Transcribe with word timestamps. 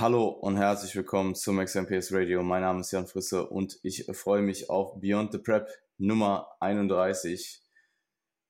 Hallo 0.00 0.28
und 0.28 0.56
herzlich 0.56 0.96
willkommen 0.96 1.34
zum 1.34 1.62
XMPS 1.62 2.10
Radio. 2.10 2.42
Mein 2.42 2.62
Name 2.62 2.80
ist 2.80 2.90
Jan 2.90 3.06
Frisse 3.06 3.46
und 3.46 3.78
ich 3.82 4.06
freue 4.14 4.40
mich 4.40 4.70
auf 4.70 4.98
Beyond 4.98 5.32
the 5.32 5.36
Prep 5.36 5.68
Nummer 5.98 6.48
31 6.60 7.60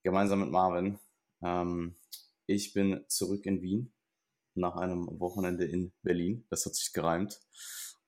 gemeinsam 0.05 0.43
mit 0.43 0.52
Marvin. 0.52 1.01
Ähm, 1.43 1.97
ich 2.47 2.73
bin 2.73 3.05
zurück 3.09 3.47
in 3.47 3.62
Wien 3.62 3.93
nach 4.55 4.77
einem 4.77 5.09
Wochenende 5.19 5.65
in 5.65 5.91
Berlin. 6.02 6.47
Das 6.51 6.66
hat 6.66 6.77
sich 6.77 6.93
gereimt. 6.93 7.41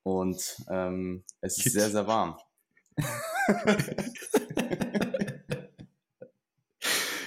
Und 0.05 0.63
ähm, 0.71 1.25
es 1.41 1.59
ist 1.59 1.73
sehr, 1.73 1.91
sehr 1.91 2.07
warm. 2.07 2.39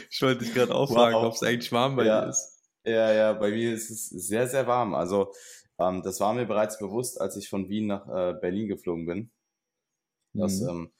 ich 0.09 0.22
wollte 0.22 0.45
dich 0.45 0.53
gerade 0.53 0.73
auch 0.73 0.89
fragen, 0.89 1.16
wow. 1.16 1.25
ob 1.25 1.34
es 1.34 1.44
eigentlich 1.44 1.73
warm 1.73 1.97
bei 1.97 2.05
ja. 2.05 2.22
dir 2.22 2.30
ist. 2.30 2.53
Ja, 2.86 3.11
ja, 3.11 3.34
bei 3.34 3.50
mir 3.50 3.73
ist 3.73 3.89
es 3.89 4.08
sehr, 4.08 4.47
sehr 4.47 4.66
warm. 4.66 4.94
Also 4.94 5.34
ähm, 5.79 6.02
das 6.03 6.20
war 6.20 6.34
mir 6.34 6.45
bereits 6.45 6.79
bewusst, 6.79 7.20
als 7.20 7.35
ich 7.38 7.49
von 7.49 7.70
Wien 7.70 7.88
nach 7.88 8.07
äh, 8.07 8.33
Berlin 8.39 8.67
geflogen 8.67 9.05
bin. 9.05 9.31
Dass 10.33 10.61
mhm. 10.61 10.70
ähm, 10.70 10.93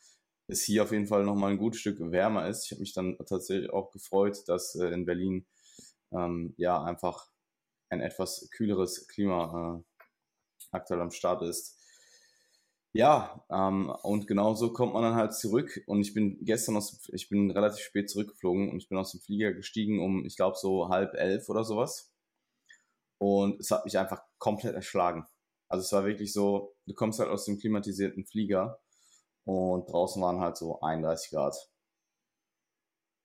es 0.48 0.64
hier 0.64 0.84
auf 0.84 0.92
jeden 0.92 1.08
Fall 1.08 1.24
nochmal 1.24 1.52
ein 1.52 1.58
gutes 1.58 1.82
Stück 1.82 2.00
wärmer 2.00 2.48
ist. 2.48 2.66
Ich 2.66 2.72
habe 2.72 2.82
mich 2.82 2.94
dann 2.94 3.18
tatsächlich 3.26 3.70
auch 3.72 3.92
gefreut, 3.92 4.44
dass 4.48 4.76
äh, 4.76 4.88
in 4.88 5.06
Berlin 5.06 5.46
ähm, 6.12 6.54
ja 6.58 6.84
einfach 6.84 7.30
ein 7.90 8.02
etwas 8.02 8.50
kühleres 8.52 9.08
Klima 9.08 9.80
äh, 9.80 10.06
aktuell 10.72 11.02
am 11.02 11.12
Start 11.12 11.42
ist. 11.42 11.80
Ja, 12.94 13.44
ähm, 13.50 13.90
und 14.04 14.26
genauso 14.26 14.72
kommt 14.72 14.94
man 14.94 15.04
dann 15.04 15.16
halt 15.16 15.34
zurück. 15.34 15.82
Und 15.86 16.02
ich 16.02 16.14
bin 16.14 16.38
gestern 16.46 16.78
aus, 16.78 17.10
ich 17.12 17.28
bin 17.28 17.52
relativ 17.52 17.84
spät 17.84 18.10
zurückgeflogen 18.10 18.70
und 18.70 18.78
ich 18.78 18.88
bin 18.88 18.98
aus 18.98 19.12
dem 19.12 19.20
Flieger 19.20 19.54
gestiegen 19.54 20.00
um, 20.00 20.26
ich 20.26 20.38
glaube, 20.38 20.56
so 20.58 20.88
halb 20.88 21.14
elf 21.14 21.50
oder 21.50 21.66
sowas. 21.66 22.15
Und 23.18 23.60
es 23.60 23.72
hat 23.72 23.86
mich 23.86 23.98
einfach 23.98 24.22
komplett 24.38 24.76
erschlagen. 24.76 25.26
Also 25.68 25.84
es 25.84 25.92
war 25.92 26.06
wirklich 26.06 26.34
so, 26.34 26.76
du 26.86 26.94
kommst 26.94 27.20
halt 27.20 27.30
aus 27.30 27.46
dem 27.46 27.58
klimatisierten 27.58 28.26
Flieger 28.26 28.80
und 29.46 29.90
draußen 29.90 30.22
waren 30.22 30.40
halt 30.40 30.58
so 30.58 30.80
31 30.82 31.32
Grad. 31.32 31.56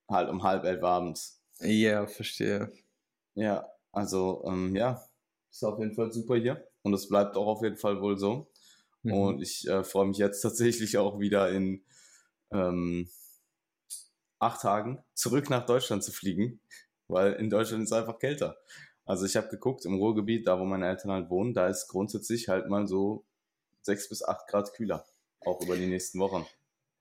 Halt 0.09 0.29
um 0.29 0.43
halb 0.43 0.65
elf 0.65 0.83
abends. 0.83 1.43
Ja, 1.61 2.07
verstehe. 2.07 2.73
Ja, 3.35 3.69
also 3.93 4.45
ähm, 4.47 4.75
ja, 4.75 5.05
ist 5.51 5.65
auf 5.65 5.79
jeden 5.79 5.95
Fall 5.95 6.13
super 6.13 6.37
hier 6.37 6.67
und 6.83 6.95
es 6.95 7.09
bleibt 7.09 7.37
auch 7.37 7.47
auf 7.47 7.63
jeden 7.63 7.77
Fall 7.77 8.01
wohl 8.01 8.19
so. 8.19 8.51
Mhm. 9.03 9.13
Und 9.13 9.43
ich 9.43 9.69
äh, 9.69 9.85
freue 9.85 10.07
mich 10.07 10.19
jetzt 10.19 10.41
tatsächlich 10.43 10.99
auch 10.99 11.19
wieder 11.19 11.51
in 11.51 11.85
ähm, 12.53 13.09
acht 14.39 14.63
Tagen 14.63 15.05
zurück 15.15 15.51
nach 15.51 15.67
Deutschland 15.67 16.03
zu 16.03 16.13
fliegen, 16.13 16.61
weil 17.09 17.35
in 17.35 17.51
Deutschland 17.51 17.85
ist 17.85 17.93
es 17.93 17.99
einfach 17.99 18.19
kälter. 18.19 18.57
Also 19.11 19.27
ich 19.27 19.35
habe 19.35 19.49
geguckt, 19.49 19.85
im 19.87 19.95
Ruhrgebiet, 19.95 20.47
da 20.47 20.61
wo 20.61 20.65
meine 20.65 20.87
Eltern 20.87 21.11
halt 21.11 21.31
wohnen, 21.31 21.53
da 21.53 21.67
ist 21.67 21.89
grundsätzlich 21.89 22.49
halt 22.49 22.69
mal 22.69 22.87
so 22.87 23.25
sechs 23.83 24.09
bis 24.09 24.23
acht 24.23 24.47
Grad 24.47 24.73
kühler, 24.73 25.05
auch 25.45 25.61
über 25.63 25.77
die 25.77 25.87
nächsten 25.87 26.21
Wochen. 26.21 26.47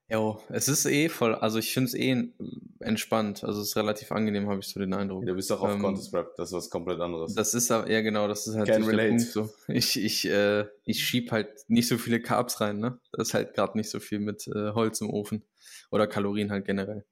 Jo, 0.08 0.42
es 0.48 0.66
ist 0.66 0.86
eh 0.86 1.08
voll, 1.08 1.36
also 1.36 1.60
ich 1.60 1.72
finde 1.72 1.86
es 1.86 1.94
eh 1.94 2.32
entspannt, 2.80 3.44
also 3.44 3.60
es 3.60 3.68
ist 3.68 3.76
relativ 3.76 4.10
angenehm, 4.10 4.48
habe 4.48 4.58
ich 4.58 4.66
so 4.66 4.80
den 4.80 4.92
Eindruck. 4.92 5.24
Du 5.24 5.34
bist 5.36 5.52
auch 5.52 5.60
auf 5.60 5.70
ähm, 5.70 5.82
Contest 5.82 6.10
Prep, 6.10 6.34
das 6.34 6.48
ist 6.48 6.56
was 6.56 6.68
komplett 6.68 6.98
anderes. 6.98 7.32
Das 7.36 7.54
ist 7.54 7.70
ja 7.70 8.00
genau, 8.00 8.26
das 8.26 8.48
ist 8.48 8.56
halt 8.56 8.66
Can 8.66 8.82
relate. 8.82 9.10
Punkt 9.10 9.30
so. 9.30 9.48
Ich, 9.68 9.96
ich, 9.96 10.26
äh, 10.26 10.66
ich 10.82 11.06
schieb 11.06 11.30
halt 11.30 11.64
nicht 11.68 11.86
so 11.86 11.96
viele 11.96 12.20
Carbs 12.20 12.60
rein, 12.60 12.80
ne? 12.80 12.98
Das 13.12 13.28
ist 13.28 13.34
halt 13.34 13.54
gerade 13.54 13.78
nicht 13.78 13.88
so 13.88 14.00
viel 14.00 14.18
mit 14.18 14.48
äh, 14.48 14.72
Holz 14.72 15.00
im 15.00 15.10
Ofen 15.10 15.44
oder 15.92 16.08
Kalorien 16.08 16.50
halt 16.50 16.64
generell. 16.64 17.04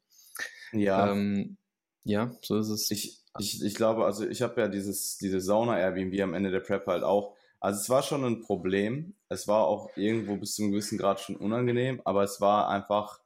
Ja. 0.72 1.12
Ähm, 1.12 1.56
ja, 2.02 2.34
so 2.42 2.58
ist 2.58 2.70
es. 2.70 2.90
Ich, 2.90 3.17
ich, 3.38 3.62
ich 3.62 3.74
glaube, 3.74 4.04
also 4.04 4.26
ich 4.26 4.42
habe 4.42 4.60
ja 4.60 4.68
dieses, 4.68 5.18
diese 5.18 5.40
Sauna-Airbnb 5.40 6.20
am 6.20 6.34
Ende 6.34 6.50
der 6.50 6.60
Prep 6.60 6.86
halt 6.86 7.02
auch. 7.02 7.36
Also 7.60 7.80
es 7.80 7.90
war 7.90 8.02
schon 8.02 8.24
ein 8.24 8.40
Problem. 8.40 9.14
Es 9.28 9.48
war 9.48 9.66
auch 9.66 9.90
irgendwo 9.96 10.36
bis 10.36 10.54
zu 10.54 10.62
einem 10.62 10.72
gewissen 10.72 10.98
Grad 10.98 11.20
schon 11.20 11.36
unangenehm, 11.36 12.00
aber 12.04 12.22
es 12.22 12.40
war 12.40 12.68
einfach 12.68 13.20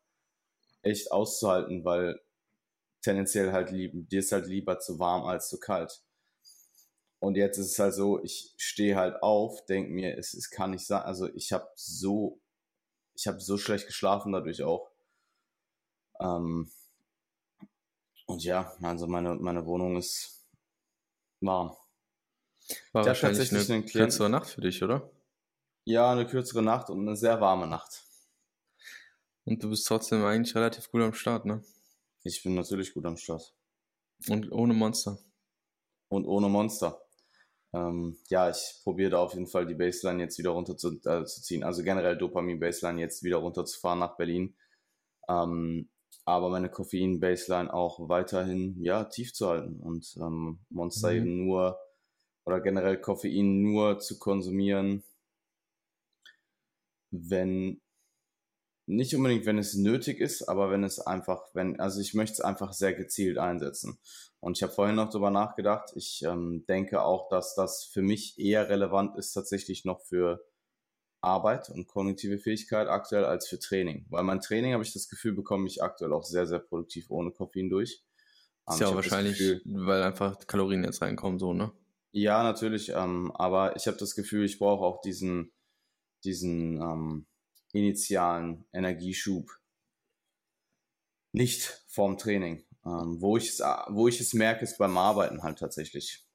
echt 0.82 1.12
auszuhalten, 1.12 1.84
weil 1.84 2.20
tendenziell 3.02 3.52
halt 3.52 3.70
lieb, 3.70 3.92
dir 4.08 4.20
ist 4.20 4.32
halt 4.32 4.46
lieber 4.46 4.78
zu 4.78 4.98
warm 4.98 5.24
als 5.24 5.48
zu 5.48 5.58
kalt. 5.58 6.02
Und 7.18 7.36
jetzt 7.36 7.58
ist 7.58 7.72
es 7.72 7.78
halt 7.78 7.94
so, 7.94 8.22
ich 8.22 8.52
stehe 8.56 8.96
halt 8.96 9.22
auf, 9.22 9.64
denke 9.66 9.92
mir, 9.92 10.18
es, 10.18 10.34
es 10.34 10.50
kann 10.50 10.72
nicht 10.72 10.86
sein, 10.86 11.02
also 11.02 11.32
ich 11.34 11.52
habe 11.52 11.68
so, 11.76 12.40
ich 13.14 13.28
habe 13.28 13.40
so 13.40 13.58
schlecht 13.58 13.86
geschlafen 13.86 14.32
dadurch 14.32 14.62
auch. 14.62 14.90
Ähm, 16.20 16.70
und 18.32 18.44
ja, 18.44 18.72
also 18.82 19.06
meine, 19.06 19.34
meine 19.34 19.66
Wohnung 19.66 19.96
ist 19.96 20.42
warm. 21.40 21.76
War 22.92 23.02
ich 23.02 23.08
wahrscheinlich 23.08 23.52
eine, 23.52 23.60
eine 23.60 23.84
kürzere 23.84 24.30
Nacht 24.30 24.48
für 24.48 24.60
dich, 24.60 24.82
oder? 24.82 25.10
Ja, 25.84 26.12
eine 26.12 26.26
kürzere 26.26 26.62
Nacht 26.62 26.90
und 26.90 27.00
eine 27.00 27.16
sehr 27.16 27.40
warme 27.40 27.66
Nacht. 27.66 28.04
Und 29.44 29.62
du 29.62 29.70
bist 29.70 29.86
trotzdem 29.86 30.24
eigentlich 30.24 30.54
relativ 30.54 30.90
gut 30.90 31.02
am 31.02 31.12
Start, 31.12 31.44
ne? 31.44 31.62
Ich 32.22 32.42
bin 32.42 32.54
natürlich 32.54 32.94
gut 32.94 33.04
am 33.04 33.16
Start. 33.16 33.54
Und 34.28 34.50
ohne 34.52 34.72
Monster. 34.72 35.18
Und 36.08 36.24
ohne 36.26 36.48
Monster. 36.48 37.02
Ähm, 37.74 38.18
ja, 38.28 38.48
ich 38.48 38.80
probiere 38.84 39.10
da 39.10 39.18
auf 39.18 39.34
jeden 39.34 39.46
Fall 39.46 39.66
die 39.66 39.74
Baseline 39.74 40.22
jetzt 40.22 40.38
wieder 40.38 40.50
runter 40.50 40.76
zu, 40.76 41.00
äh, 41.04 41.24
zu 41.24 41.42
ziehen. 41.42 41.64
Also 41.64 41.82
generell 41.82 42.16
Dopamin-Baseline 42.16 43.00
jetzt 43.00 43.24
wieder 43.24 43.38
runterzufahren 43.38 43.98
nach 43.98 44.16
Berlin. 44.16 44.54
Ähm, 45.28 45.88
aber 46.24 46.50
meine 46.50 46.70
Koffein-Baseline 46.70 47.72
auch 47.72 48.08
weiterhin 48.08 48.82
ja, 48.82 49.04
tief 49.04 49.32
zu 49.32 49.48
halten 49.48 49.80
und 49.80 50.16
ähm, 50.20 50.60
Monster 50.70 51.10
mhm. 51.10 51.16
eben 51.16 51.46
nur 51.46 51.78
oder 52.44 52.60
generell 52.60 53.00
Koffein 53.00 53.62
nur 53.62 53.98
zu 53.98 54.18
konsumieren, 54.18 55.04
wenn 57.10 57.80
nicht 58.86 59.14
unbedingt, 59.14 59.46
wenn 59.46 59.58
es 59.58 59.74
nötig 59.74 60.20
ist, 60.20 60.48
aber 60.48 60.70
wenn 60.70 60.82
es 60.82 60.98
einfach, 60.98 61.42
wenn, 61.54 61.78
also 61.78 62.00
ich 62.00 62.14
möchte 62.14 62.34
es 62.34 62.40
einfach 62.40 62.72
sehr 62.72 62.94
gezielt 62.94 63.38
einsetzen. 63.38 63.98
Und 64.40 64.56
ich 64.56 64.62
habe 64.62 64.72
vorhin 64.72 64.96
noch 64.96 65.08
darüber 65.08 65.30
nachgedacht. 65.30 65.92
Ich 65.94 66.22
ähm, 66.24 66.64
denke 66.68 67.02
auch, 67.02 67.28
dass 67.28 67.54
das 67.54 67.84
für 67.84 68.02
mich 68.02 68.38
eher 68.38 68.68
relevant 68.68 69.16
ist, 69.16 69.32
tatsächlich 69.32 69.84
noch 69.84 70.00
für 70.00 70.44
Arbeit 71.22 71.70
und 71.70 71.86
kognitive 71.86 72.38
Fähigkeit 72.38 72.88
aktuell 72.88 73.24
als 73.24 73.48
für 73.48 73.58
Training. 73.58 74.06
Weil 74.10 74.24
mein 74.24 74.40
Training 74.40 74.72
habe 74.72 74.82
ich 74.82 74.92
das 74.92 75.08
Gefühl, 75.08 75.32
bekomme 75.32 75.66
ich 75.66 75.82
aktuell 75.82 76.12
auch 76.12 76.24
sehr, 76.24 76.46
sehr 76.46 76.58
produktiv 76.58 77.10
ohne 77.10 77.30
Koffein 77.30 77.70
durch. 77.70 78.02
Ist 78.68 78.80
ja 78.80 78.88
auch 78.88 78.94
wahrscheinlich, 78.94 79.38
Gefühl, 79.38 79.62
weil 79.64 80.02
einfach 80.02 80.38
Kalorien 80.46 80.84
jetzt 80.84 81.02
reinkommen, 81.02 81.38
so, 81.38 81.52
ne? 81.52 81.72
Ja, 82.12 82.42
natürlich. 82.42 82.90
Ähm, 82.90 83.32
aber 83.34 83.76
ich 83.76 83.86
habe 83.86 83.96
das 83.96 84.14
Gefühl, 84.14 84.44
ich 84.44 84.58
brauche 84.58 84.84
auch 84.84 85.00
diesen, 85.00 85.52
diesen 86.24 86.80
ähm, 86.80 87.26
initialen 87.72 88.64
Energieschub 88.72 89.50
nicht 91.32 91.82
vorm 91.88 92.18
Training. 92.18 92.64
Ähm, 92.84 93.20
wo, 93.20 93.36
ich 93.36 93.48
es, 93.48 93.60
wo 93.60 94.08
ich 94.08 94.20
es 94.20 94.34
merke, 94.34 94.64
ist 94.64 94.78
beim 94.78 94.96
Arbeiten 94.98 95.42
halt 95.42 95.58
tatsächlich. 95.58 96.26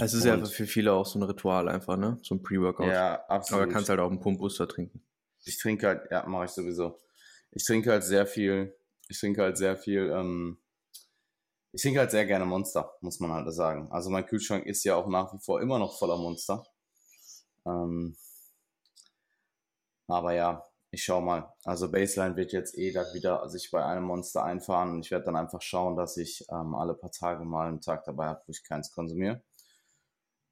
Es 0.00 0.14
ist 0.14 0.24
ja 0.24 0.42
für 0.44 0.66
viele 0.66 0.92
auch 0.92 1.06
so 1.06 1.18
ein 1.18 1.24
Ritual 1.24 1.68
einfach, 1.68 1.96
ne? 1.96 2.18
So 2.22 2.36
ein 2.36 2.42
Pre-Workout. 2.42 2.86
Ja, 2.86 3.24
absolut. 3.26 3.64
Aber 3.64 3.72
kannst 3.72 3.88
halt 3.88 3.98
auch 3.98 4.10
einen 4.10 4.20
Pump-Booster 4.20 4.68
trinken. 4.68 5.02
Ich 5.44 5.58
trinke 5.58 5.88
halt, 5.88 6.10
ja, 6.10 6.24
mache 6.26 6.44
ich 6.44 6.52
sowieso. 6.52 6.98
Ich 7.50 7.64
trinke 7.64 7.90
halt 7.90 8.04
sehr 8.04 8.26
viel, 8.26 8.76
ich 9.08 9.18
trinke 9.18 9.42
halt 9.42 9.56
sehr 9.56 9.76
viel, 9.76 10.10
ähm, 10.10 10.58
ich 11.72 11.82
trinke 11.82 11.98
halt 11.98 12.12
sehr 12.12 12.26
gerne 12.26 12.44
Monster, 12.44 12.92
muss 13.00 13.18
man 13.18 13.32
halt 13.32 13.52
sagen. 13.52 13.90
Also 13.90 14.10
mein 14.10 14.26
Kühlschrank 14.26 14.66
ist 14.66 14.84
ja 14.84 14.94
auch 14.94 15.08
nach 15.08 15.34
wie 15.34 15.38
vor 15.40 15.60
immer 15.60 15.78
noch 15.78 15.98
voller 15.98 16.16
Monster. 16.16 16.64
Ähm, 17.66 18.16
aber 20.06 20.32
ja, 20.32 20.64
ich 20.90 21.02
schau 21.02 21.20
mal. 21.20 21.52
Also 21.64 21.90
Baseline 21.90 22.36
wird 22.36 22.52
jetzt 22.52 22.78
eh 22.78 22.92
da 22.92 23.12
wieder 23.14 23.48
sich 23.48 23.70
bei 23.70 23.84
einem 23.84 24.04
Monster 24.04 24.44
einfahren 24.44 24.90
und 24.92 25.04
ich 25.04 25.10
werde 25.10 25.26
dann 25.26 25.36
einfach 25.36 25.60
schauen, 25.60 25.96
dass 25.96 26.16
ich 26.16 26.46
ähm, 26.50 26.74
alle 26.74 26.94
paar 26.94 27.10
Tage 27.10 27.44
mal 27.44 27.68
einen 27.68 27.80
Tag 27.80 28.04
dabei 28.04 28.26
habe, 28.26 28.42
wo 28.46 28.50
ich 28.50 28.62
keins 28.62 28.92
konsumiere. 28.92 29.42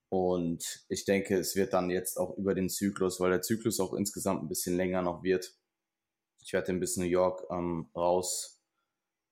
Und 0.08 0.84
ich 0.88 1.04
denke, 1.04 1.36
es 1.36 1.56
wird 1.56 1.72
dann 1.72 1.90
jetzt 1.90 2.16
auch 2.16 2.36
über 2.36 2.54
den 2.54 2.68
Zyklus, 2.68 3.18
weil 3.20 3.30
der 3.30 3.42
Zyklus 3.42 3.80
auch 3.80 3.92
insgesamt 3.92 4.42
ein 4.42 4.48
bisschen 4.48 4.76
länger 4.76 5.02
noch 5.02 5.22
wird. 5.22 5.56
Ich 6.42 6.52
werde 6.52 6.66
den 6.66 6.80
bis 6.80 6.96
New 6.96 7.04
York 7.04 7.44
ähm, 7.50 7.90
raus 7.94 8.62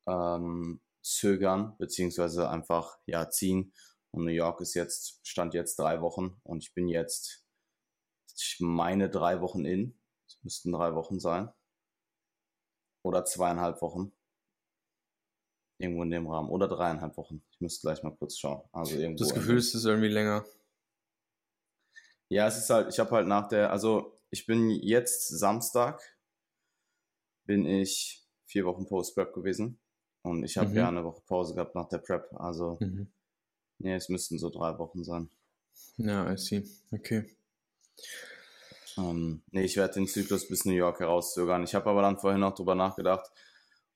ähm, 0.08 0.80
zögern, 1.02 1.76
beziehungsweise 1.78 2.50
einfach 2.50 2.98
ja 3.06 3.30
ziehen. 3.30 3.72
Und 4.10 4.24
New 4.24 4.32
York 4.32 4.60
ist 4.60 4.74
jetzt, 4.74 5.20
stand 5.26 5.54
jetzt 5.54 5.78
drei 5.78 6.00
Wochen 6.00 6.40
und 6.42 6.62
ich 6.62 6.74
bin 6.74 6.88
jetzt, 6.88 7.44
ich 8.36 8.56
meine 8.60 9.10
drei 9.10 9.40
Wochen 9.40 9.64
in. 9.64 9.98
Es 10.26 10.38
müssten 10.42 10.72
drei 10.72 10.94
Wochen 10.94 11.20
sein. 11.20 11.52
Oder 13.04 13.24
zweieinhalb 13.24 13.82
Wochen. 13.82 14.12
Irgendwo 15.78 16.02
in 16.02 16.10
dem 16.10 16.26
Rahmen. 16.26 16.48
Oder 16.48 16.68
dreieinhalb 16.68 17.16
Wochen. 17.16 17.44
Ich 17.50 17.60
müsste 17.60 17.82
gleich 17.82 18.02
mal 18.02 18.16
kurz 18.16 18.38
schauen. 18.38 18.62
Also 18.72 18.96
irgendwo 18.96 19.22
das 19.22 19.34
Gefühl 19.34 19.58
ist 19.58 19.74
es 19.74 19.84
irgendwie 19.84 20.08
länger. 20.08 20.44
Ja, 22.34 22.48
es 22.48 22.58
ist 22.58 22.68
halt, 22.68 22.88
ich 22.88 22.98
habe 22.98 23.12
halt 23.12 23.28
nach 23.28 23.46
der, 23.46 23.70
also 23.70 24.18
ich 24.30 24.44
bin 24.44 24.68
jetzt 24.68 25.28
Samstag, 25.28 26.02
bin 27.46 27.64
ich 27.64 28.26
vier 28.44 28.64
Wochen 28.64 28.88
Post-Prep 28.88 29.32
gewesen 29.32 29.78
und 30.22 30.42
ich 30.42 30.56
habe 30.56 30.70
mhm. 30.70 30.76
ja 30.76 30.88
eine 30.88 31.04
Woche 31.04 31.22
Pause 31.28 31.54
gehabt 31.54 31.76
nach 31.76 31.88
der 31.88 31.98
Prep, 31.98 32.28
also 32.32 32.76
mhm. 32.80 33.06
nee, 33.78 33.94
es 33.94 34.08
müssten 34.08 34.40
so 34.40 34.50
drei 34.50 34.76
Wochen 34.80 35.04
sein. 35.04 35.30
Ja, 35.96 36.28
I 36.28 36.36
see. 36.36 36.64
Okay. 36.90 37.36
Ähm, 38.98 39.44
nee, 39.52 39.62
ich 39.62 39.76
werde 39.76 39.94
den 39.94 40.08
Zyklus 40.08 40.48
bis 40.48 40.64
New 40.64 40.72
York 40.72 40.98
herauszögern. 40.98 41.62
Ich 41.62 41.76
habe 41.76 41.88
aber 41.88 42.02
dann 42.02 42.18
vorhin 42.18 42.40
noch 42.40 42.56
drüber 42.56 42.74
nachgedacht, 42.74 43.30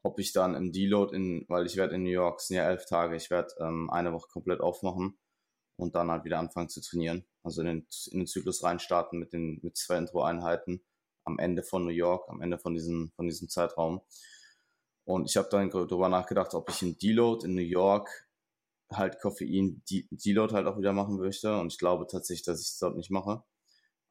ob 0.04 0.20
ich 0.20 0.32
dann 0.32 0.54
im 0.54 0.70
Deload 0.70 1.12
in, 1.12 1.44
weil 1.48 1.66
ich 1.66 1.76
werde 1.76 1.96
in 1.96 2.04
New 2.04 2.10
York, 2.10 2.38
es 2.38 2.46
sind 2.46 2.58
ja 2.58 2.70
elf 2.70 2.86
Tage, 2.86 3.16
ich 3.16 3.30
werde 3.30 3.52
ähm, 3.58 3.90
eine 3.90 4.12
Woche 4.12 4.28
komplett 4.28 4.60
aufmachen 4.60 5.18
und 5.78 5.94
dann 5.94 6.10
halt 6.10 6.24
wieder 6.24 6.38
anfangen 6.38 6.68
zu 6.68 6.80
trainieren. 6.80 7.24
Also 7.42 7.62
in 7.62 7.66
den, 7.68 7.86
in 8.10 8.18
den 8.20 8.26
Zyklus 8.26 8.62
reinstarten 8.62 9.18
mit 9.18 9.32
den 9.32 9.60
mit 9.62 9.76
zwei 9.76 9.96
Intro-Einheiten 9.96 10.82
am 11.24 11.38
Ende 11.38 11.62
von 11.62 11.84
New 11.84 11.92
York, 11.92 12.28
am 12.28 12.42
Ende 12.42 12.58
von 12.58 12.74
diesem, 12.74 13.12
von 13.16 13.26
diesem 13.26 13.48
Zeitraum. 13.48 14.02
Und 15.04 15.26
ich 15.26 15.36
habe 15.36 15.48
dann 15.50 15.70
darüber 15.70 16.08
nachgedacht, 16.08 16.52
ob 16.54 16.68
ich 16.68 16.82
im 16.82 16.98
Deload 16.98 17.46
in 17.46 17.54
New 17.54 17.62
York 17.62 18.28
halt 18.90 19.20
Koffein 19.20 19.82
Deload 19.88 20.54
halt 20.54 20.66
auch 20.66 20.78
wieder 20.78 20.92
machen 20.92 21.16
möchte. 21.16 21.58
Und 21.58 21.72
ich 21.72 21.78
glaube 21.78 22.06
tatsächlich, 22.06 22.44
dass 22.44 22.60
ich 22.60 22.68
es 22.68 22.78
dort 22.78 22.96
nicht 22.96 23.10
mache. 23.10 23.44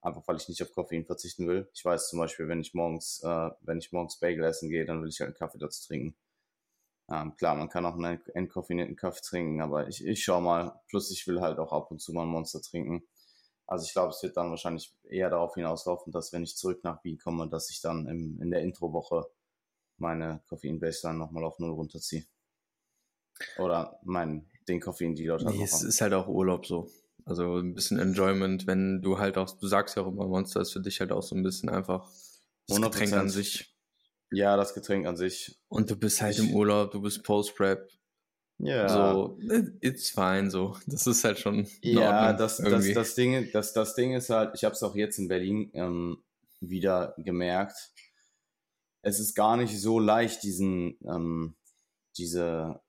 Einfach 0.02 0.24
weil 0.28 0.38
ich 0.38 0.48
nicht 0.48 0.62
auf 0.64 0.72
Koffein 0.72 1.06
verzichten 1.06 1.48
will. 1.48 1.70
Ich 1.74 1.84
weiß 1.84 2.10
zum 2.10 2.20
Beispiel, 2.20 2.48
wenn 2.48 2.62
ich 2.62 2.74
morgens, 2.74 3.22
äh, 3.24 3.50
wenn 3.62 3.80
ich 3.80 3.92
morgens 3.92 4.20
Bagel 4.20 4.46
essen 4.46 4.70
gehe, 4.70 4.86
dann 4.86 5.02
will 5.02 5.10
ich 5.10 5.20
halt 5.20 5.30
einen 5.30 5.36
Kaffee 5.38 5.58
dazu 5.58 5.86
trinken. 5.86 6.16
Ähm, 7.10 7.36
klar, 7.38 7.56
man 7.56 7.70
kann 7.70 7.86
auch 7.86 7.96
einen 7.96 8.20
entkoffinierten 8.34 8.96
Kaffee 8.96 9.22
trinken, 9.22 9.62
aber 9.62 9.88
ich, 9.88 10.06
ich 10.06 10.24
schau 10.24 10.42
mal. 10.42 10.80
Plus 10.90 11.10
ich 11.12 11.26
will 11.28 11.42
halt 11.42 11.60
auch 11.60 11.72
ab 11.72 11.90
und 11.92 12.02
zu 12.02 12.14
mal 12.14 12.24
ein 12.24 12.30
Monster 12.30 12.62
trinken. 12.62 13.04
Also 13.66 13.86
ich 13.86 13.94
glaube, 13.94 14.12
es 14.12 14.24
wird 14.24 14.38
dann 14.38 14.50
wahrscheinlich 14.50 14.94
eher 15.10 15.30
darauf 15.30 15.56
hinauslaufen, 15.56 16.12
dass 16.12 16.32
wenn 16.32 16.44
ich 16.44 16.56
zurück 16.56 16.84
nach 16.84 17.04
Wien 17.04 17.18
komme, 17.18 17.50
dass 17.50 17.70
ich 17.70 17.82
dann 17.82 18.08
im, 18.08 18.42
in 18.42 18.50
der 18.50 18.62
Introwoche 18.62 19.26
meine 19.98 20.42
Koffein-Baseline 20.48 21.20
nochmal 21.20 21.44
auf 21.44 21.60
Null 21.60 21.72
runterziehe. 21.72 22.26
Oder 23.58 24.00
mein, 24.04 24.50
den 24.68 24.80
Koffein, 24.80 25.16
die 25.16 25.26
dort 25.26 25.44
nee, 25.44 25.64
es 25.64 25.84
ist 25.84 26.02
halt 26.02 26.14
auch 26.14 26.28
Urlaub 26.28 26.66
so. 26.66 26.90
Also 27.26 27.58
ein 27.58 27.74
bisschen 27.74 28.00
Enjoyment, 28.00 28.68
wenn 28.68 29.02
du 29.02 29.18
halt 29.18 29.38
auch, 29.38 29.52
du 29.52 29.68
sagst 29.68 29.98
ja 29.98 30.04
auch 30.04 30.08
immer, 30.08 30.28
Monster 30.28 30.62
ist 30.62 30.72
für 30.72 30.80
dich 30.80 31.02
halt 31.02 31.12
auch 31.12 31.24
so 31.24 31.36
ein 31.36 31.44
bisschen 31.44 31.70
einfach 31.70 32.10
das 32.68 32.78
100%. 32.78 32.84
Getränk 32.84 33.14
an 33.14 33.30
sich. 33.30 33.77
Ja, 34.32 34.58
das 34.58 34.74
Getränk 34.74 35.08
an 35.08 35.16
sich. 35.16 35.58
Und 35.70 35.90
du 35.90 35.96
bist 35.96 36.22
halt 36.22 36.38
ich, 36.38 36.48
im 36.48 36.54
Urlaub, 36.54 36.92
du 36.92 37.02
bist 37.02 37.24
Post-Prep, 37.24 37.90
ja. 38.60 38.90
So, 38.90 39.38
it's 39.82 40.10
fine, 40.10 40.50
so. 40.50 40.76
Das 40.88 41.06
ist 41.06 41.24
halt 41.24 41.38
schon. 41.38 41.68
Ja, 41.82 42.34
das, 42.34 42.58
das, 42.58 42.92
das, 42.92 43.16
Ding, 43.16 43.50
das, 43.54 43.74
das 43.74 43.94
Ding 43.94 44.14
ist 44.14 44.30
halt, 44.30 44.56
ich 44.56 44.64
habe 44.64 44.74
es 44.74 44.82
auch 44.82 44.96
jetzt 44.96 45.20
in 45.20 45.28
Berlin 45.28 45.70
ähm, 45.74 46.24
wieder 46.60 47.14
gemerkt. 47.18 47.92
Es 49.04 49.20
ist 49.20 49.36
gar 49.36 49.58
nicht 49.58 49.80
so 49.80 50.00
leicht, 50.00 50.42
diesen, 50.44 50.98
ähm, 51.08 51.56
diese, 52.18 52.82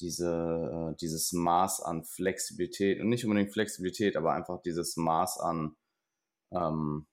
diese, 0.00 0.92
äh, 0.92 0.96
dieses 1.00 1.32
Maß 1.32 1.80
an 1.80 2.04
Flexibilität 2.04 3.00
und 3.00 3.08
nicht 3.08 3.24
unbedingt 3.24 3.52
Flexibilität, 3.52 4.16
aber 4.16 4.34
einfach 4.34 4.60
dieses 4.60 4.96
Maß 4.96 5.38
an 5.40 5.74
ähm, 6.52 7.06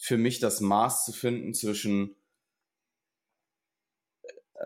für 0.00 0.16
mich 0.16 0.40
das 0.40 0.60
Maß 0.60 1.04
zu 1.04 1.12
finden 1.12 1.52
zwischen 1.52 2.16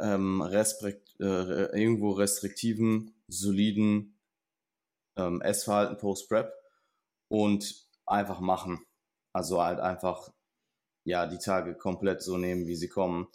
ähm, 0.01 0.41
restrikt, 0.41 1.21
äh, 1.21 1.77
irgendwo 1.77 2.13
restriktiven, 2.13 3.13
soliden 3.27 4.17
ähm, 5.17 5.41
Essverhalten 5.43 5.99
post-Prep 5.99 6.53
und 7.29 7.85
einfach 8.07 8.39
machen. 8.39 8.87
Also 9.33 9.61
halt 9.61 9.81
einfach, 9.81 10.33
ja, 11.03 11.27
die 11.27 11.39
Tage 11.39 11.75
komplett 11.75 12.23
so 12.23 12.39
nehmen, 12.39 12.69
wie 12.69 12.77
sie 12.77 12.89
kommen. 12.89 13.27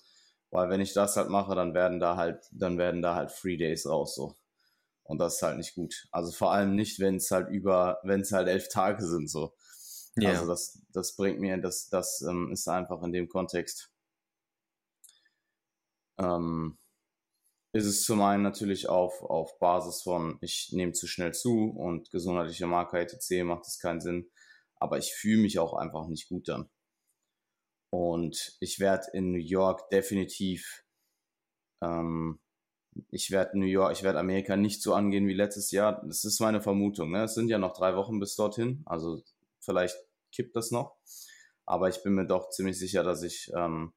Weil 0.52 0.70
wenn 0.70 0.82
ich 0.82 0.94
das 0.94 1.18
halt 1.18 1.30
mache, 1.30 1.54
dann 1.54 1.74
werden 1.74 2.00
da 2.00 2.16
halt, 2.16 2.48
dann 2.54 2.78
werden 2.78 3.02
da 3.02 3.16
halt 3.16 3.30
Free 3.32 3.58
Days 3.58 3.86
raus, 3.86 4.16
so. 4.16 4.36
Und 5.04 5.18
das 5.20 5.36
ist 5.36 5.42
halt 5.42 5.58
nicht 5.58 5.76
gut. 5.76 6.08
Also 6.12 6.32
vor 6.32 6.54
allem 6.54 6.76
nicht, 6.76 7.00
wenn 7.00 7.18
es 7.18 7.30
halt 7.30 7.50
über, 7.50 8.00
wenn 8.04 8.22
es 8.22 8.32
halt 8.32 8.48
elf 8.48 8.70
Tage 8.70 9.06
sind, 9.06 9.30
so. 9.30 9.54
Yeah. 10.22 10.32
Also 10.32 10.48
das, 10.48 10.82
das 10.94 11.16
bringt 11.16 11.40
mir, 11.40 11.58
das, 11.58 11.90
das 11.90 12.22
ähm, 12.22 12.52
ist 12.52 12.68
einfach 12.68 13.02
in 13.04 13.12
dem 13.12 13.30
Kontext 13.30 13.92
ähm, 16.20 16.78
ist 17.72 17.86
es 17.86 18.04
zum 18.04 18.22
einen 18.22 18.44
natürlich 18.44 18.90
auf, 18.90 19.22
auf 19.22 19.58
Basis 19.60 20.02
von, 20.02 20.38
ich 20.42 20.70
nehme 20.74 20.94
zu 20.94 21.08
schnell 21.08 21.34
zu 21.34 21.70
und 21.70 22.10
gesundheitliche 22.12 22.68
Marker 22.68 23.00
etc. 23.00 23.44
macht 23.44 23.66
es 23.68 23.80
keinen 23.80 24.02
Sinn. 24.02 24.30
Aber 24.76 24.98
ich 24.98 25.14
fühle 25.14 25.42
mich 25.42 25.60
auch 25.60 25.74
einfach 25.74 26.08
nicht 26.08 26.30
gut 26.30 26.48
dann. 26.48 26.70
Und 27.92 28.58
ich 28.60 28.80
werde 28.80 29.08
in 29.14 29.32
New 29.32 29.40
York 29.40 29.90
definitiv, 29.90 30.84
ähm, 31.84 32.40
ich 33.10 33.32
werde 33.32 33.60
New 33.60 33.66
York, 33.66 33.94
ich 33.94 34.04
werde 34.04 34.20
Amerika 34.20 34.56
nicht 34.56 34.82
so 34.82 34.94
angehen 34.94 35.28
wie 35.28 35.34
letztes 35.34 35.72
Jahr. 35.72 36.04
Das 36.06 36.24
ist 36.24 36.40
meine 36.40 36.62
Vermutung. 36.62 37.12
Ne? 37.12 37.24
Es 37.24 37.36
sind 37.36 37.50
ja 37.50 37.58
noch 37.58 37.74
drei 37.74 37.96
Wochen 37.96 38.20
bis 38.20 38.36
dorthin. 38.36 38.82
Also 38.86 39.22
vielleicht 39.60 39.98
kippt 40.32 40.56
das 40.56 40.72
noch. 40.72 40.98
Aber 41.66 41.90
ich 41.90 42.02
bin 42.04 42.14
mir 42.14 42.26
doch 42.26 42.50
ziemlich 42.50 42.80
sicher, 42.80 43.04
dass 43.04 43.24
ich 43.24 43.52
ähm, 43.56 43.94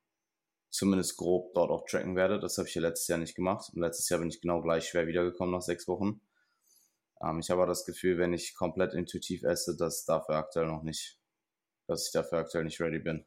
zumindest 0.71 1.17
grob 1.17 1.55
dort 1.55 1.71
auch 1.71 1.87
tracken 1.87 2.17
werde. 2.17 2.39
Das 2.39 2.59
habe 2.59 2.69
ich 2.69 2.75
ja 2.75 2.83
letztes 2.83 3.09
Jahr 3.09 3.19
nicht 3.19 3.35
gemacht. 3.35 3.71
Und 3.75 3.81
letztes 3.81 4.09
Jahr 4.09 4.21
bin 4.21 4.29
ich 4.29 4.41
genau 4.41 4.61
gleich 4.61 4.89
schwer 4.89 5.07
wiedergekommen 5.07 5.55
nach 5.55 5.63
sechs 5.63 5.89
Wochen. 5.89 6.21
Ähm, 7.23 7.39
ich 7.41 7.51
habe 7.51 7.63
aber 7.63 7.71
das 7.71 7.85
Gefühl, 7.85 8.19
wenn 8.19 8.33
ich 8.33 8.55
komplett 8.55 8.95
intuitiv 8.95 9.43
esse, 9.45 9.77
dass 9.77 10.05
dafür 10.05 10.37
aktuell 10.37 10.67
noch 10.67 10.83
nicht, 10.83 11.19
dass 11.87 12.07
ich 12.07 12.13
dafür 12.13 12.39
aktuell 12.39 12.65
nicht 12.65 12.81
ready 12.81 12.99
bin. 12.99 13.25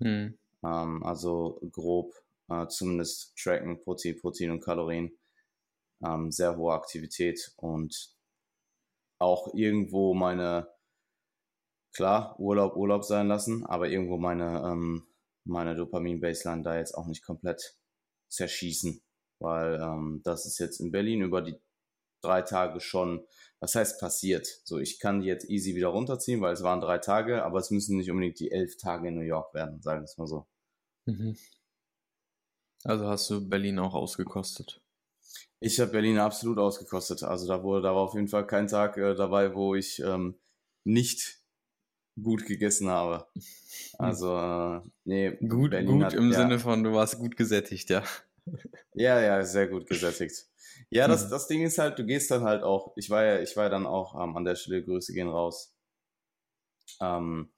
Hm. 0.00 0.38
Ähm, 0.64 1.02
also 1.02 1.60
grob 1.72 2.14
äh, 2.48 2.66
zumindest 2.68 3.36
tracken, 3.36 3.80
Protein, 3.80 4.16
Protein 4.16 4.50
und 4.50 4.60
Kalorien. 4.60 5.18
Ähm, 6.04 6.30
sehr 6.30 6.56
hohe 6.56 6.74
Aktivität 6.74 7.52
und 7.56 8.14
auch 9.18 9.52
irgendwo 9.54 10.14
meine, 10.14 10.68
klar, 11.94 12.38
Urlaub, 12.38 12.76
Urlaub 12.76 13.04
sein 13.04 13.28
lassen, 13.28 13.64
aber 13.66 13.88
irgendwo 13.88 14.18
meine 14.18 14.62
ähm, 14.64 15.08
meine 15.48 15.74
Dopamin-Baseline 15.74 16.62
da 16.62 16.76
jetzt 16.76 16.94
auch 16.94 17.06
nicht 17.06 17.24
komplett 17.24 17.76
zerschießen, 18.28 19.00
weil 19.40 19.80
ähm, 19.80 20.20
das 20.24 20.46
ist 20.46 20.58
jetzt 20.58 20.80
in 20.80 20.92
Berlin 20.92 21.22
über 21.22 21.42
die 21.42 21.58
drei 22.20 22.42
Tage 22.42 22.80
schon, 22.80 23.26
was 23.60 23.74
heißt 23.74 24.00
passiert? 24.00 24.46
So, 24.64 24.78
ich 24.78 24.98
kann 24.98 25.20
die 25.20 25.26
jetzt 25.26 25.48
easy 25.48 25.74
wieder 25.74 25.88
runterziehen, 25.88 26.40
weil 26.40 26.52
es 26.52 26.62
waren 26.62 26.80
drei 26.80 26.98
Tage, 26.98 27.44
aber 27.44 27.58
es 27.58 27.70
müssen 27.70 27.96
nicht 27.96 28.10
unbedingt 28.10 28.38
die 28.40 28.50
elf 28.50 28.76
Tage 28.76 29.08
in 29.08 29.14
New 29.14 29.22
York 29.22 29.54
werden, 29.54 29.80
sagen 29.80 30.00
wir 30.00 30.04
es 30.04 30.18
mal 30.18 30.26
so. 30.26 30.46
Mhm. 31.06 31.36
Also 32.84 33.06
hast 33.06 33.30
du 33.30 33.48
Berlin 33.48 33.78
auch 33.78 33.94
ausgekostet? 33.94 34.82
Ich 35.60 35.80
habe 35.80 35.90
Berlin 35.90 36.18
absolut 36.18 36.58
ausgekostet. 36.58 37.22
Also 37.24 37.48
da 37.48 37.62
wurde 37.62 37.82
da 37.82 37.94
war 37.94 38.02
auf 38.02 38.14
jeden 38.14 38.28
Fall 38.28 38.46
kein 38.46 38.68
Tag 38.68 38.96
äh, 38.96 39.14
dabei, 39.14 39.54
wo 39.54 39.74
ich 39.74 39.98
ähm, 40.00 40.38
nicht 40.84 41.37
gut 42.22 42.46
gegessen 42.46 42.88
habe. 42.88 43.26
Also, 43.98 44.36
äh, 44.36 44.80
nee. 45.04 45.36
Gut, 45.46 45.70
Berlin 45.70 45.86
gut 45.88 46.04
hat, 46.04 46.14
im 46.14 46.30
ja. 46.30 46.38
Sinne 46.38 46.58
von, 46.58 46.84
du 46.84 46.92
warst 46.92 47.18
gut 47.18 47.36
gesättigt, 47.36 47.90
ja. 47.90 48.02
Ja, 48.94 49.20
ja, 49.20 49.44
sehr 49.44 49.68
gut 49.68 49.86
gesättigt. 49.86 50.46
Ja, 50.90 51.06
das, 51.06 51.26
mhm. 51.26 51.30
das 51.30 51.46
Ding 51.48 51.62
ist 51.62 51.78
halt, 51.78 51.98
du 51.98 52.04
gehst 52.04 52.30
dann 52.30 52.44
halt 52.44 52.62
auch, 52.62 52.92
ich 52.96 53.10
war 53.10 53.24
ja, 53.24 53.40
ich 53.40 53.56
war 53.56 53.64
ja 53.64 53.70
dann 53.70 53.86
auch 53.86 54.14
ähm, 54.14 54.36
an 54.36 54.44
der 54.44 54.54
Stelle, 54.54 54.82
Grüße 54.82 55.12
gehen 55.12 55.28
raus. 55.28 55.76
Ähm, 57.00 57.50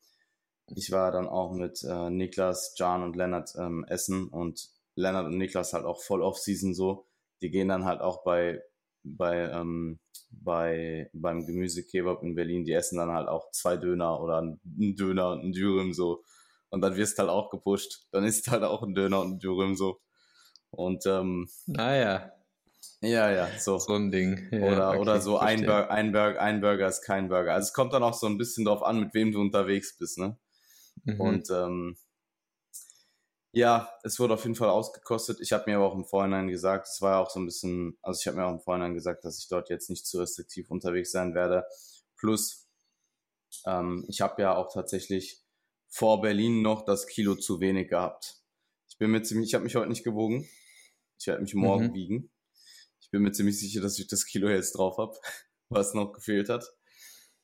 ich 0.75 0.91
war 0.91 1.13
dann 1.13 1.29
auch 1.29 1.53
mit 1.53 1.83
äh, 1.85 2.11
Niklas, 2.11 2.75
Jan 2.77 3.03
und 3.03 3.17
Lennart 3.17 3.55
ähm, 3.57 3.85
essen 3.89 4.29
und 4.29 4.71
Lennart 4.95 5.27
und 5.27 5.39
Niklas 5.39 5.73
halt 5.73 5.85
auch 5.85 6.03
voll 6.03 6.23
Off-Season 6.23 6.75
so. 6.75 7.07
Die 7.43 7.51
gehen 7.51 7.69
dann 7.69 7.85
halt 7.85 8.01
auch 8.01 8.23
bei, 8.23 8.63
bei 9.03 9.51
ähm, 9.51 9.99
bei, 10.31 11.11
beim 11.13 11.47
Gemüsekebab 11.47 12.23
in 12.23 12.35
Berlin, 12.35 12.65
die 12.65 12.73
essen 12.73 12.99
dann 12.99 13.11
halt 13.11 13.29
auch 13.29 13.51
zwei 13.51 13.77
Döner 13.77 14.21
oder 14.21 14.39
einen 14.39 14.97
Döner 14.97 15.31
und 15.31 15.41
einen 15.41 15.53
Dürüm 15.53 15.93
so. 15.93 16.23
Und 16.71 16.83
dann 16.83 16.97
wirst 16.97 17.19
du 17.19 17.23
halt 17.23 17.31
auch 17.31 17.51
gepusht. 17.51 18.07
Dann 18.13 18.25
isst 18.25 18.51
halt 18.51 18.63
auch 18.63 18.83
ein 18.83 18.95
Döner 18.95 19.21
und 19.21 19.33
ein 19.35 19.39
Dürüm 19.39 19.75
so. 19.75 20.01
Und 20.71 21.05
ähm, 21.07 21.49
naja. 21.67 22.33
Ja, 23.03 23.31
ja, 23.31 23.49
so. 23.59 23.79
So 23.79 23.95
ein 23.95 24.11
Ding. 24.11 24.49
Ja, 24.53 24.61
oder, 24.61 24.91
okay, 24.91 24.99
oder 24.99 25.21
so 25.21 25.39
ein 25.39 25.65
Burger, 25.65 25.91
ein, 25.91 26.13
Burger, 26.13 26.41
ein 26.41 26.61
Burger 26.61 26.87
ist 26.87 27.03
kein 27.03 27.29
Burger. 27.29 27.55
Also 27.55 27.67
es 27.67 27.73
kommt 27.73 27.93
dann 27.93 28.03
auch 28.03 28.15
so 28.15 28.27
ein 28.27 28.39
bisschen 28.39 28.65
drauf 28.65 28.83
an, 28.83 29.01
mit 29.01 29.15
wem 29.15 29.33
du 29.33 29.41
unterwegs 29.41 29.97
bist, 29.99 30.19
ne? 30.19 30.39
Mhm. 31.05 31.21
Und 31.21 31.51
ähm, 31.51 31.97
ja, 33.53 33.93
es 34.05 34.21
wurde 34.21 34.35
auf 34.35 34.45
jeden 34.45 34.55
Fall 34.55 34.69
ausgekostet. 34.69 35.41
Ich 35.41 35.53
habe 35.53 35.69
mir 35.69 35.77
aber 35.77 35.87
auch 35.87 35.95
im 35.95 36.05
Vorhinein 36.05 36.49
gesagt, 36.49 36.87
es 36.87 37.01
war 37.01 37.13
ja 37.13 37.19
auch 37.19 37.31
so 37.31 37.41
ein 37.41 37.47
bisschen, 37.47 37.99
also 38.03 38.19
ich 38.21 38.27
habe 38.27 38.37
mir 38.37 38.47
auch 38.47 38.53
im 38.53 38.61
Vorhinein 38.61 38.95
gesagt, 38.95 39.25
dass 39.25 39.39
ich 39.39 39.49
dort 39.49 39.71
jetzt 39.71 39.91
nicht 39.91 40.07
zu 40.07 40.19
restriktiv 40.19 40.71
unterwegs 40.71 41.11
sein 41.11 41.35
werde. 41.35 41.65
Plus, 42.17 42.69
ähm, 43.67 44.05
ich 44.09 44.21
habe 44.21 44.43
ja 44.43 44.55
auch 44.55 44.73
tatsächlich 44.73 45.43
vor 45.89 46.21
Berlin 46.21 46.63
noch 46.63 46.85
das 46.85 47.07
Kilo 47.09 47.35
zu 47.35 47.61
wenig 47.61 47.89
gehabt. 47.89 48.37
Ich 48.89 48.99
bin 48.99 49.11
mir 49.11 49.23
ziemlich, 49.23 49.49
ich 49.49 49.55
habe 49.55 49.65
mich 49.65 49.75
heute 49.75 49.89
nicht 49.89 50.05
gewogen. 50.05 50.49
Ich 51.19 51.27
werde 51.27 51.43
mich 51.43 51.55
morgen 51.55 51.89
mhm. 51.89 51.95
wiegen. 51.95 52.31
Ich 53.01 53.11
bin 53.11 53.23
mir 53.23 53.33
ziemlich 53.33 53.59
sicher, 53.59 53.81
dass 53.81 53.99
ich 53.99 54.07
das 54.07 54.25
Kilo 54.27 54.49
jetzt 54.49 54.77
drauf 54.77 54.97
habe, 54.99 55.19
was 55.69 55.95
noch 55.95 56.13
gefehlt 56.13 56.49
hat. 56.49 56.73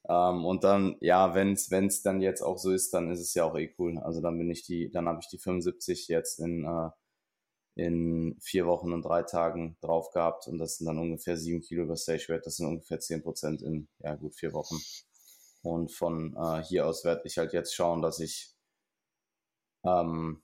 Ähm, 0.08 0.44
und 0.44 0.64
dann, 0.64 0.96
ja, 1.00 1.34
wenn 1.34 1.52
es 1.54 2.02
dann 2.02 2.20
jetzt 2.20 2.42
auch 2.42 2.58
so 2.58 2.70
ist, 2.72 2.92
dann 2.94 3.10
ist 3.10 3.20
es 3.20 3.34
ja 3.34 3.44
auch 3.44 3.56
eh 3.56 3.74
cool. 3.78 3.98
Also 3.98 4.20
dann 4.20 4.38
bin 4.38 4.50
ich 4.50 4.64
die, 4.64 4.90
dann 4.90 5.08
habe 5.08 5.20
ich 5.20 5.28
die 5.28 5.38
75 5.38 6.08
jetzt 6.08 6.38
in, 6.40 6.64
äh, 6.64 6.90
in 7.76 8.36
vier 8.40 8.66
Wochen 8.66 8.92
und 8.92 9.02
drei 9.02 9.22
Tagen 9.22 9.76
drauf 9.80 10.10
gehabt 10.10 10.46
und 10.48 10.58
das 10.58 10.78
sind 10.78 10.86
dann 10.86 10.98
ungefähr 10.98 11.36
sieben 11.36 11.60
Kilo 11.60 11.84
über 11.84 11.96
Stage 11.96 12.26
Weight, 12.28 12.46
das 12.46 12.56
sind 12.56 12.66
ungefähr 12.66 13.00
zehn 13.00 13.22
Prozent 13.22 13.62
in, 13.62 13.88
ja 13.98 14.14
gut, 14.16 14.34
vier 14.34 14.52
Wochen. 14.54 14.76
Und 15.62 15.92
von 15.92 16.34
äh, 16.36 16.62
hier 16.64 16.86
aus 16.86 17.04
werde 17.04 17.22
ich 17.26 17.38
halt 17.38 17.52
jetzt 17.52 17.74
schauen, 17.74 18.00
dass 18.02 18.20
ich 18.20 18.54
ähm, 19.84 20.42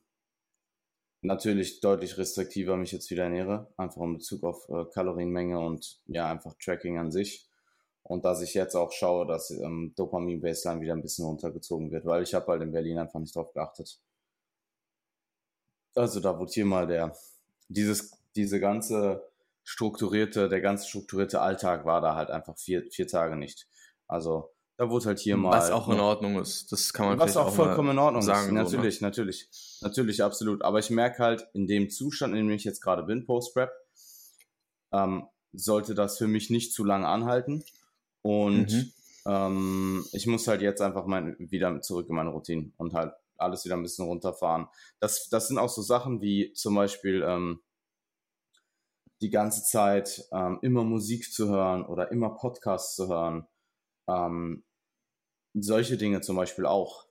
natürlich 1.22 1.80
deutlich 1.80 2.18
restriktiver 2.18 2.76
mich 2.76 2.92
jetzt 2.92 3.10
wieder 3.10 3.24
ernähre, 3.24 3.72
einfach 3.76 4.02
in 4.02 4.14
Bezug 4.14 4.44
auf 4.44 4.68
äh, 4.68 4.84
Kalorienmenge 4.92 5.58
und 5.58 6.00
ja, 6.06 6.30
einfach 6.30 6.54
Tracking 6.58 6.98
an 6.98 7.12
sich. 7.12 7.48
Und 8.12 8.26
dass 8.26 8.42
ich 8.42 8.52
jetzt 8.52 8.74
auch 8.74 8.92
schaue, 8.92 9.26
dass 9.26 9.50
ähm, 9.50 9.94
Dopamin-Baseline 9.96 10.82
wieder 10.82 10.92
ein 10.92 11.00
bisschen 11.00 11.24
runtergezogen 11.24 11.90
wird, 11.90 12.04
weil 12.04 12.22
ich 12.22 12.34
habe 12.34 12.46
halt 12.48 12.60
in 12.60 12.70
Berlin 12.70 12.98
einfach 12.98 13.18
nicht 13.18 13.34
drauf 13.34 13.54
geachtet. 13.54 13.98
Also 15.94 16.20
da 16.20 16.38
wurde 16.38 16.52
hier 16.52 16.66
mal 16.66 16.86
der, 16.86 17.16
dieses, 17.68 18.12
diese 18.36 18.60
ganze 18.60 19.26
strukturierte, 19.64 20.50
der 20.50 20.60
ganze 20.60 20.88
strukturierte 20.88 21.40
Alltag 21.40 21.86
war 21.86 22.02
da 22.02 22.14
halt 22.14 22.30
einfach 22.30 22.54
vier, 22.58 22.84
vier 22.90 23.08
Tage 23.08 23.34
nicht. 23.34 23.66
Also 24.08 24.50
da 24.76 24.90
wurde 24.90 25.06
halt 25.06 25.18
hier 25.18 25.38
mal. 25.38 25.52
Was 25.52 25.70
auch 25.70 25.88
in 25.88 25.98
Ordnung 25.98 26.38
ist, 26.38 26.70
das 26.70 26.92
kann 26.92 27.06
man 27.06 27.18
Was 27.18 27.38
auch, 27.38 27.46
auch 27.46 27.54
vollkommen 27.54 27.92
in 27.92 27.98
Ordnung 27.98 28.20
sagen, 28.20 28.48
ist. 28.48 28.52
Natürlich, 28.52 28.98
so, 28.98 29.06
ne? 29.06 29.08
natürlich, 29.08 29.48
natürlich, 29.80 30.22
absolut. 30.22 30.60
Aber 30.60 30.80
ich 30.80 30.90
merke 30.90 31.22
halt, 31.22 31.48
in 31.54 31.66
dem 31.66 31.88
Zustand, 31.88 32.34
in 32.34 32.46
dem 32.46 32.50
ich 32.50 32.64
jetzt 32.64 32.82
gerade 32.82 33.04
bin, 33.04 33.24
Post-Prep, 33.24 33.72
ähm, 34.92 35.28
sollte 35.54 35.94
das 35.94 36.18
für 36.18 36.28
mich 36.28 36.50
nicht 36.50 36.74
zu 36.74 36.84
lange 36.84 37.08
anhalten. 37.08 37.64
Und 38.22 38.72
mhm. 38.72 38.92
ähm, 39.26 40.04
ich 40.12 40.26
muss 40.26 40.46
halt 40.46 40.62
jetzt 40.62 40.80
einfach 40.80 41.06
mein, 41.06 41.36
wieder 41.38 41.80
zurück 41.80 42.08
in 42.08 42.14
meine 42.14 42.30
Routine 42.30 42.72
und 42.76 42.94
halt 42.94 43.12
alles 43.36 43.64
wieder 43.64 43.76
ein 43.76 43.82
bisschen 43.82 44.06
runterfahren. 44.06 44.68
Das, 45.00 45.28
das 45.28 45.48
sind 45.48 45.58
auch 45.58 45.68
so 45.68 45.82
Sachen 45.82 46.20
wie 46.20 46.52
zum 46.52 46.74
Beispiel 46.74 47.22
ähm, 47.26 47.60
die 49.20 49.30
ganze 49.30 49.62
Zeit 49.62 50.24
ähm, 50.32 50.58
immer 50.62 50.84
Musik 50.84 51.32
zu 51.32 51.48
hören 51.48 51.84
oder 51.84 52.10
immer 52.10 52.30
Podcasts 52.36 52.96
zu 52.96 53.08
hören. 53.08 53.46
Ähm, 54.08 54.64
solche 55.54 55.96
Dinge 55.96 56.20
zum 56.20 56.36
Beispiel 56.36 56.66
auch, 56.66 57.06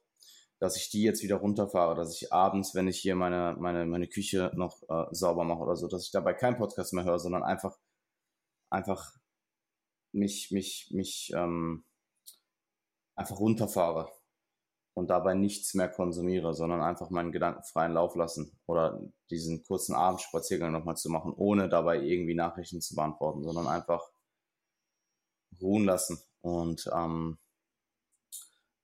dass 0.59 0.75
ich 0.75 0.89
die 0.89 1.03
jetzt 1.03 1.23
wieder 1.23 1.37
runterfahre, 1.37 1.95
dass 1.95 2.13
ich 2.21 2.31
abends, 2.33 2.75
wenn 2.75 2.87
ich 2.87 2.99
hier 2.99 3.15
meine, 3.15 3.55
meine, 3.59 3.85
meine 3.85 4.07
Küche 4.07 4.51
noch 4.55 4.83
äh, 4.89 5.05
sauber 5.11 5.43
mache 5.43 5.61
oder 5.61 5.75
so, 5.75 5.87
dass 5.87 6.05
ich 6.05 6.11
dabei 6.11 6.33
keinen 6.33 6.57
Podcast 6.57 6.93
mehr 6.93 7.03
höre, 7.03 7.19
sondern 7.19 7.43
einfach, 7.43 7.77
einfach 8.69 9.13
mich, 10.11 10.51
mich, 10.51 10.89
mich 10.91 11.31
ähm, 11.35 11.85
einfach 13.15 13.39
runterfahre 13.39 14.11
und 14.93 15.09
dabei 15.09 15.33
nichts 15.33 15.73
mehr 15.73 15.89
konsumiere, 15.89 16.53
sondern 16.53 16.81
einfach 16.81 17.09
meinen 17.09 17.31
Gedanken 17.31 17.63
freien 17.63 17.93
Lauf 17.93 18.15
lassen 18.15 18.59
oder 18.65 19.01
diesen 19.29 19.63
kurzen 19.63 19.95
Abendspaziergang 19.95 20.71
nochmal 20.71 20.97
zu 20.97 21.09
machen, 21.09 21.33
ohne 21.33 21.69
dabei 21.69 22.01
irgendwie 22.01 22.35
Nachrichten 22.35 22.81
zu 22.81 22.95
beantworten, 22.95 23.43
sondern 23.43 23.67
einfach 23.67 24.11
ruhen 25.61 25.85
lassen. 25.85 26.21
Und 26.41 26.89
ähm, 26.93 27.37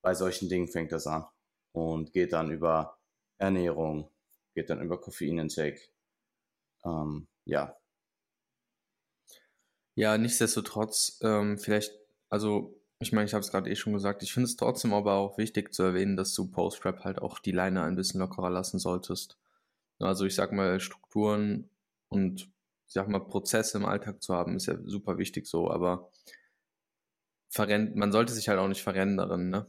bei 0.01 0.13
solchen 0.13 0.47
Dingen 0.49 0.67
fängt 0.67 0.91
das 0.91 1.07
an 1.07 1.25
und 1.73 2.13
geht 2.13 2.33
dann 2.33 2.51
über 2.51 2.97
Ernährung, 3.37 4.11
geht 4.53 4.69
dann 4.69 4.81
über 4.81 4.99
Koffeinintake. 4.99 5.81
Ähm, 6.85 7.27
ja. 7.45 7.76
Ja, 9.97 10.15
nichtsdestotrotz, 10.15 11.17
ähm, 11.23 11.57
vielleicht, 11.57 11.91
also 12.29 12.79
ich 12.99 13.13
meine, 13.13 13.25
ich 13.25 13.33
habe 13.33 13.43
es 13.43 13.49
gerade 13.49 13.67
eh 13.67 13.75
schon 13.75 13.93
gesagt, 13.93 14.21
ich 14.21 14.31
finde 14.31 14.45
es 14.45 14.55
trotzdem 14.55 14.93
aber 14.93 15.13
auch 15.15 15.39
wichtig 15.39 15.73
zu 15.73 15.81
erwähnen, 15.81 16.15
dass 16.15 16.35
du 16.35 16.51
Post-Rap 16.51 17.03
halt 17.03 17.17
auch 17.19 17.39
die 17.39 17.51
Leine 17.51 17.81
ein 17.81 17.95
bisschen 17.95 18.19
lockerer 18.19 18.51
lassen 18.51 18.77
solltest. 18.77 19.39
Also 19.97 20.25
ich 20.25 20.35
sag 20.35 20.51
mal, 20.51 20.79
Strukturen 20.79 21.71
und 22.09 22.43
ich 22.85 22.93
sag 22.93 23.09
mal, 23.09 23.25
Prozesse 23.25 23.79
im 23.79 23.85
Alltag 23.85 24.21
zu 24.21 24.35
haben, 24.35 24.55
ist 24.55 24.67
ja 24.67 24.77
super 24.85 25.17
wichtig 25.17 25.47
so, 25.47 25.71
aber 25.71 26.11
man 27.57 28.11
sollte 28.11 28.33
sich 28.33 28.49
halt 28.49 28.59
auch 28.59 28.67
nicht 28.67 28.83
verrennen 28.83 29.15
ne? 29.15 29.65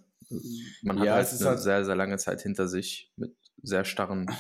Man 0.83 0.99
hat 0.99 1.07
ja, 1.07 1.15
halt 1.15 1.33
eine 1.33 1.41
halt 1.41 1.61
sehr, 1.61 1.87
sehr 1.87 1.97
lange 1.97 2.19
Zeit 2.19 2.43
hinter 2.43 2.69
sich 2.69 3.11
mit 3.17 3.35
sehr 3.63 3.87
starren 3.87 4.31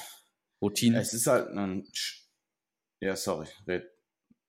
Routinen. 0.60 1.00
Es 1.00 1.14
ist 1.14 1.26
halt 1.26 1.48
ein. 1.48 1.88
Ja, 3.00 3.16
sorry, 3.16 3.46
red. 3.66 3.88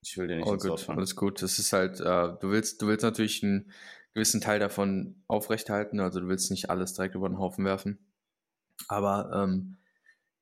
Ich 0.01 0.17
will 0.17 0.27
dir 0.27 0.37
nicht 0.37 0.47
oh, 0.47 0.55
gut, 0.55 0.89
Alles 0.89 1.15
gut. 1.15 1.41
Es 1.43 1.59
ist 1.59 1.73
halt, 1.73 1.99
äh, 1.99 2.33
du 2.39 2.49
willst, 2.51 2.81
du 2.81 2.87
willst 2.87 3.03
natürlich 3.03 3.43
ein 3.43 3.71
gewissen 4.13 4.41
Teil 4.41 4.59
davon 4.59 5.23
aufrechthalten. 5.27 5.99
Also 5.99 6.19
du 6.21 6.27
willst 6.27 6.51
nicht 6.51 6.69
alles 6.69 6.93
direkt 6.93 7.15
über 7.15 7.27
den 7.27 7.37
Haufen 7.37 7.65
werfen. 7.65 7.99
Aber 8.87 9.31
ähm, 9.33 9.77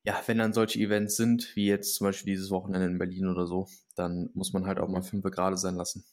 ja, 0.03 0.21
wenn 0.25 0.37
dann 0.37 0.53
solche 0.53 0.79
Events 0.79 1.17
sind, 1.17 1.55
wie 1.55 1.67
jetzt 1.67 1.95
zum 1.95 2.07
Beispiel 2.07 2.33
dieses 2.33 2.49
Wochenende 2.51 2.87
in 2.87 2.97
Berlin 2.97 3.27
oder 3.27 3.45
so, 3.45 3.67
dann 3.95 4.29
muss 4.33 4.53
man 4.53 4.65
halt 4.65 4.79
auch 4.79 4.87
mal 4.87 5.01
fünf 5.01 5.23
gerade 5.23 5.57
sein 5.57 5.75
lassen. 5.75 6.05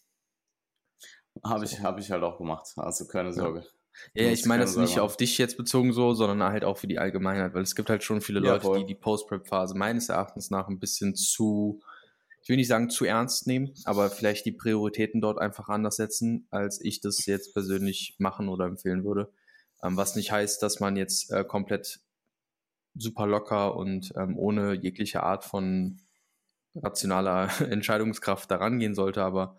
Habe 1.45 1.65
ich, 1.65 1.81
hab 1.81 1.99
ich 1.99 2.11
halt 2.11 2.23
auch 2.23 2.39
gemacht, 2.39 2.73
also 2.77 3.07
keine 3.07 3.33
Sorge. 3.33 3.67
Ja, 4.15 4.25
ja 4.25 4.31
ich 4.31 4.47
meine 4.47 4.63
das 4.63 4.77
nicht 4.77 4.99
auf 5.01 5.17
dich 5.17 5.39
jetzt 5.39 5.57
bezogen 5.57 5.93
so, 5.93 6.15
sondern 6.15 6.43
halt 6.51 6.65
auch 6.65 6.79
für 6.79 6.87
die 6.87 6.99
Allgemeinheit, 6.99 7.55
weil 7.55 7.63
es 7.63 7.75
gibt 7.75 7.91
halt 7.91 8.03
schon 8.03 8.21
viele 8.21 8.41
ja, 8.41 8.53
Leute, 8.53 8.65
voll. 8.65 8.79
die 8.81 8.87
die 8.87 8.95
Post-Prep-Phase 8.95 9.77
meines 9.77 10.09
Erachtens 10.09 10.51
nach 10.51 10.69
ein 10.69 10.79
bisschen 10.79 11.15
zu 11.15 11.81
ich 12.45 12.51
will 12.51 12.57
nicht 12.57 12.69
sagen 12.69 12.91
zu 12.91 13.07
ernst 13.07 13.47
nehmen, 13.47 13.73
aber 13.85 14.11
vielleicht 14.11 14.45
die 14.45 14.53
Prioritäten 14.53 15.23
dort 15.23 15.39
einfach 15.39 15.71
anders 15.71 15.97
setzen, 15.97 16.47
als 16.51 16.79
ich 16.79 17.01
das 17.01 17.25
jetzt 17.25 17.55
persönlich 17.55 18.17
machen 18.19 18.51
oder 18.51 18.67
empfehlen 18.67 19.03
würde. 19.03 19.33
Ähm, 19.83 19.97
was 19.97 20.15
nicht 20.15 20.31
heißt, 20.31 20.63
dass 20.63 20.79
man 20.79 20.95
jetzt 20.97 21.33
äh, 21.33 21.43
komplett 21.43 22.01
super 22.95 23.27
locker 23.27 23.77
und 23.77 24.13
ähm, 24.17 24.39
ohne 24.39 24.75
jegliche 24.75 25.23
Art 25.23 25.43
von 25.43 26.03
rationaler 26.75 27.49
Entscheidungskraft 27.71 28.51
daran 28.51 28.79
gehen 28.79 28.95
sollte, 28.95 29.23
aber 29.23 29.57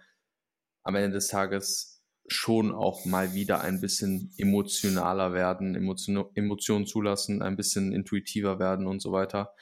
am 0.84 0.94
Ende 0.94 1.16
des 1.16 1.28
Tages 1.28 2.04
schon 2.28 2.72
auch 2.72 3.04
mal 3.06 3.34
wieder 3.34 3.62
ein 3.62 3.82
bisschen 3.82 4.32
emotionaler 4.38 5.34
werden, 5.34 5.74
Emotion, 5.74 6.28
Emotionen 6.36 6.86
zulassen, 6.86 7.42
ein 7.42 7.56
bisschen 7.56 7.94
intuitiver 7.94 8.60
werden 8.60 8.86
und 8.86 9.02
so 9.02 9.12
weiter 9.12 9.56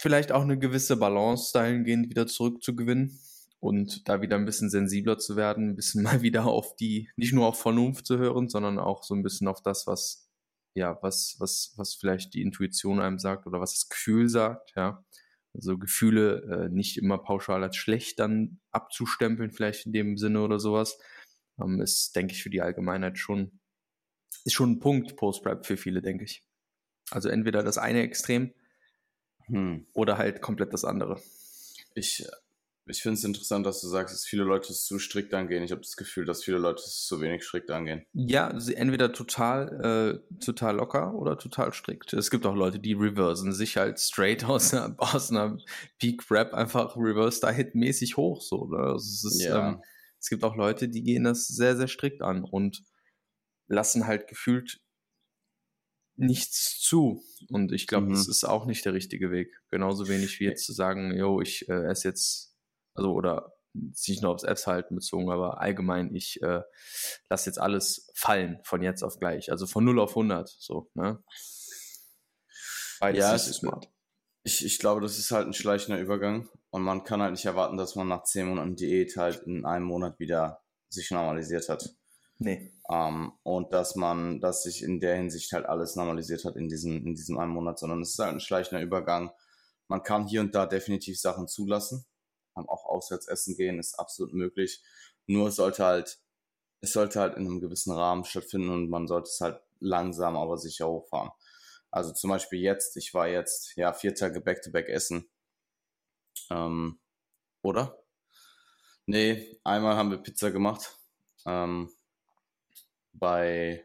vielleicht 0.00 0.32
auch 0.32 0.42
eine 0.42 0.58
gewisse 0.58 0.96
Balance 0.96 1.52
dahingehend 1.52 2.08
wieder 2.08 2.26
zurückzugewinnen 2.26 3.20
und 3.60 4.08
da 4.08 4.22
wieder 4.22 4.36
ein 4.36 4.46
bisschen 4.46 4.70
sensibler 4.70 5.18
zu 5.18 5.36
werden, 5.36 5.70
ein 5.70 5.76
bisschen 5.76 6.02
mal 6.02 6.22
wieder 6.22 6.46
auf 6.46 6.74
die, 6.76 7.10
nicht 7.16 7.34
nur 7.34 7.46
auf 7.46 7.60
Vernunft 7.60 8.06
zu 8.06 8.18
hören, 8.18 8.48
sondern 8.48 8.78
auch 8.78 9.04
so 9.04 9.14
ein 9.14 9.22
bisschen 9.22 9.46
auf 9.46 9.62
das, 9.62 9.86
was, 9.86 10.26
ja, 10.74 10.98
was, 11.02 11.36
was, 11.38 11.74
was 11.76 11.94
vielleicht 11.94 12.32
die 12.32 12.40
Intuition 12.40 12.98
einem 13.00 13.18
sagt 13.18 13.46
oder 13.46 13.60
was 13.60 13.74
das 13.74 13.88
Gefühl 13.88 14.28
sagt, 14.28 14.72
ja. 14.74 15.04
Also 15.52 15.76
Gefühle 15.78 16.42
äh, 16.44 16.68
nicht 16.68 16.96
immer 16.96 17.18
pauschal 17.18 17.62
als 17.64 17.76
schlecht 17.76 18.20
dann 18.20 18.60
abzustempeln, 18.70 19.50
vielleicht 19.50 19.84
in 19.84 19.92
dem 19.92 20.16
Sinne 20.16 20.42
oder 20.42 20.60
sowas, 20.60 20.96
ähm, 21.60 21.80
ist, 21.80 22.14
denke 22.14 22.34
ich, 22.34 22.42
für 22.42 22.50
die 22.50 22.62
Allgemeinheit 22.62 23.18
schon, 23.18 23.60
ist 24.44 24.54
schon 24.54 24.72
ein 24.72 24.78
Punkt 24.78 25.16
Post-Prep 25.16 25.66
für 25.66 25.76
viele, 25.76 26.02
denke 26.02 26.24
ich. 26.24 26.44
Also 27.10 27.28
entweder 27.28 27.64
das 27.64 27.78
eine 27.78 28.02
Extrem 28.02 28.54
hm. 29.50 29.86
Oder 29.92 30.18
halt 30.18 30.40
komplett 30.40 30.72
das 30.72 30.84
andere. 30.84 31.20
Ich, 31.94 32.26
ich 32.86 33.02
finde 33.02 33.18
es 33.18 33.24
interessant, 33.24 33.66
dass 33.66 33.80
du 33.80 33.88
sagst, 33.88 34.14
dass 34.14 34.24
viele 34.24 34.44
Leute 34.44 34.72
es 34.72 34.84
zu 34.84 34.98
strikt 34.98 35.34
angehen. 35.34 35.62
Ich 35.62 35.70
habe 35.72 35.80
das 35.80 35.96
Gefühl, 35.96 36.24
dass 36.24 36.44
viele 36.44 36.58
Leute 36.58 36.82
es 36.84 37.04
zu 37.06 37.20
wenig 37.20 37.42
strikt 37.42 37.70
angehen. 37.70 38.04
Ja, 38.12 38.58
sie 38.58 38.74
entweder 38.74 39.12
total, 39.12 40.20
äh, 40.30 40.38
total 40.44 40.76
locker 40.76 41.14
oder 41.14 41.38
total 41.38 41.72
strikt. 41.72 42.12
Es 42.12 42.30
gibt 42.30 42.46
auch 42.46 42.54
Leute, 42.54 42.78
die 42.78 42.94
reversen 42.94 43.52
sich 43.52 43.76
halt 43.76 43.98
straight 43.98 44.44
aus 44.48 44.74
einer, 44.74 44.94
aus 44.98 45.30
einer 45.30 45.58
Peak 45.98 46.30
Rap 46.30 46.54
einfach 46.54 46.96
reverse 46.96 47.40
Diet 47.40 47.74
mäßig 47.74 48.16
hoch. 48.16 48.40
So, 48.40 48.66
ne? 48.66 48.78
also 48.78 48.96
es, 48.96 49.24
ist, 49.24 49.42
ja. 49.42 49.70
ähm, 49.70 49.82
es 50.18 50.28
gibt 50.28 50.44
auch 50.44 50.56
Leute, 50.56 50.88
die 50.88 51.02
gehen 51.02 51.24
das 51.24 51.46
sehr, 51.46 51.76
sehr 51.76 51.88
strikt 51.88 52.22
an 52.22 52.44
und 52.44 52.82
lassen 53.68 54.06
halt 54.06 54.26
gefühlt 54.26 54.80
nichts 56.20 56.78
zu. 56.78 57.22
Und 57.48 57.72
ich 57.72 57.86
glaube, 57.86 58.06
mhm. 58.06 58.12
das 58.12 58.28
ist 58.28 58.44
auch 58.44 58.66
nicht 58.66 58.84
der 58.84 58.92
richtige 58.92 59.30
Weg. 59.30 59.52
Genauso 59.70 60.08
wenig 60.08 60.38
wie 60.40 60.44
jetzt 60.44 60.64
zu 60.64 60.72
sagen, 60.72 61.16
yo, 61.16 61.40
ich 61.40 61.68
äh, 61.68 61.86
esse 61.86 62.08
jetzt, 62.08 62.54
also 62.94 63.12
oder 63.12 63.54
nicht 63.72 64.22
nur 64.22 64.32
aufs 64.32 64.42
Apps-Halten 64.42 64.96
bezogen, 64.96 65.30
aber 65.30 65.60
allgemein, 65.60 66.14
ich 66.14 66.42
äh, 66.42 66.62
lasse 67.28 67.48
jetzt 67.48 67.58
alles 67.58 68.10
fallen 68.14 68.58
von 68.64 68.82
jetzt 68.82 69.02
auf 69.02 69.18
gleich. 69.18 69.50
Also 69.50 69.66
von 69.66 69.84
0 69.84 70.00
auf 70.00 70.10
100, 70.10 70.48
so, 70.48 70.90
ne? 70.94 71.22
Beides 72.98 73.20
ja, 73.20 73.34
ist 73.34 73.54
smart. 73.54 73.88
Ich, 74.42 74.64
ich 74.64 74.78
glaube, 74.78 75.00
das 75.00 75.18
ist 75.18 75.30
halt 75.30 75.46
ein 75.46 75.54
schleichender 75.54 76.00
Übergang 76.00 76.48
und 76.70 76.82
man 76.82 77.04
kann 77.04 77.22
halt 77.22 77.32
nicht 77.32 77.44
erwarten, 77.44 77.76
dass 77.76 77.94
man 77.94 78.08
nach 78.08 78.24
10 78.24 78.48
Monaten 78.48 78.76
Diät 78.76 79.16
halt 79.16 79.42
in 79.46 79.64
einem 79.64 79.86
Monat 79.86 80.18
wieder 80.18 80.62
sich 80.88 81.10
normalisiert 81.10 81.68
hat. 81.68 81.94
Nee. 82.40 82.72
Ähm, 82.90 83.32
und 83.42 83.72
dass 83.74 83.96
man, 83.96 84.40
dass 84.40 84.62
sich 84.62 84.82
in 84.82 84.98
der 84.98 85.14
Hinsicht 85.16 85.52
halt 85.52 85.66
alles 85.66 85.94
normalisiert 85.94 86.44
hat 86.46 86.56
in 86.56 86.68
diesem, 86.68 87.06
in 87.06 87.14
diesem 87.14 87.38
einen 87.38 87.52
Monat, 87.52 87.78
sondern 87.78 88.00
es 88.00 88.12
ist 88.12 88.18
halt 88.18 88.32
ein 88.32 88.40
schleichender 88.40 88.82
Übergang. 88.82 89.30
Man 89.88 90.02
kann 90.02 90.26
hier 90.26 90.40
und 90.40 90.54
da 90.54 90.64
definitiv 90.66 91.20
Sachen 91.20 91.48
zulassen. 91.48 92.06
Auch 92.54 92.86
auswärts 92.86 93.28
essen 93.28 93.56
gehen 93.56 93.78
ist 93.78 93.94
absolut 93.98 94.32
möglich. 94.34 94.82
Nur 95.26 95.50
sollte 95.50 95.84
halt, 95.84 96.18
es 96.80 96.92
sollte 96.92 97.20
halt 97.20 97.36
in 97.36 97.46
einem 97.46 97.60
gewissen 97.60 97.92
Rahmen 97.92 98.24
stattfinden 98.24 98.70
und 98.70 98.88
man 98.88 99.06
sollte 99.06 99.28
es 99.28 99.40
halt 99.40 99.60
langsam, 99.78 100.36
aber 100.36 100.56
sicher 100.56 100.88
hochfahren. 100.88 101.30
Also 101.90 102.12
zum 102.12 102.30
Beispiel 102.30 102.60
jetzt, 102.60 102.96
ich 102.96 103.12
war 103.14 103.28
jetzt, 103.28 103.76
ja, 103.76 103.92
vier 103.92 104.14
Tage 104.14 104.40
Back-to-Back 104.40 104.86
-back 104.88 104.90
essen 104.90 105.30
Ähm, 106.50 106.98
oder? 107.62 108.02
Nee, 109.06 109.60
einmal 109.64 109.96
haben 109.96 110.10
wir 110.10 110.18
Pizza 110.18 110.50
gemacht. 110.50 110.98
Ähm, 111.46 111.90
bei 113.12 113.84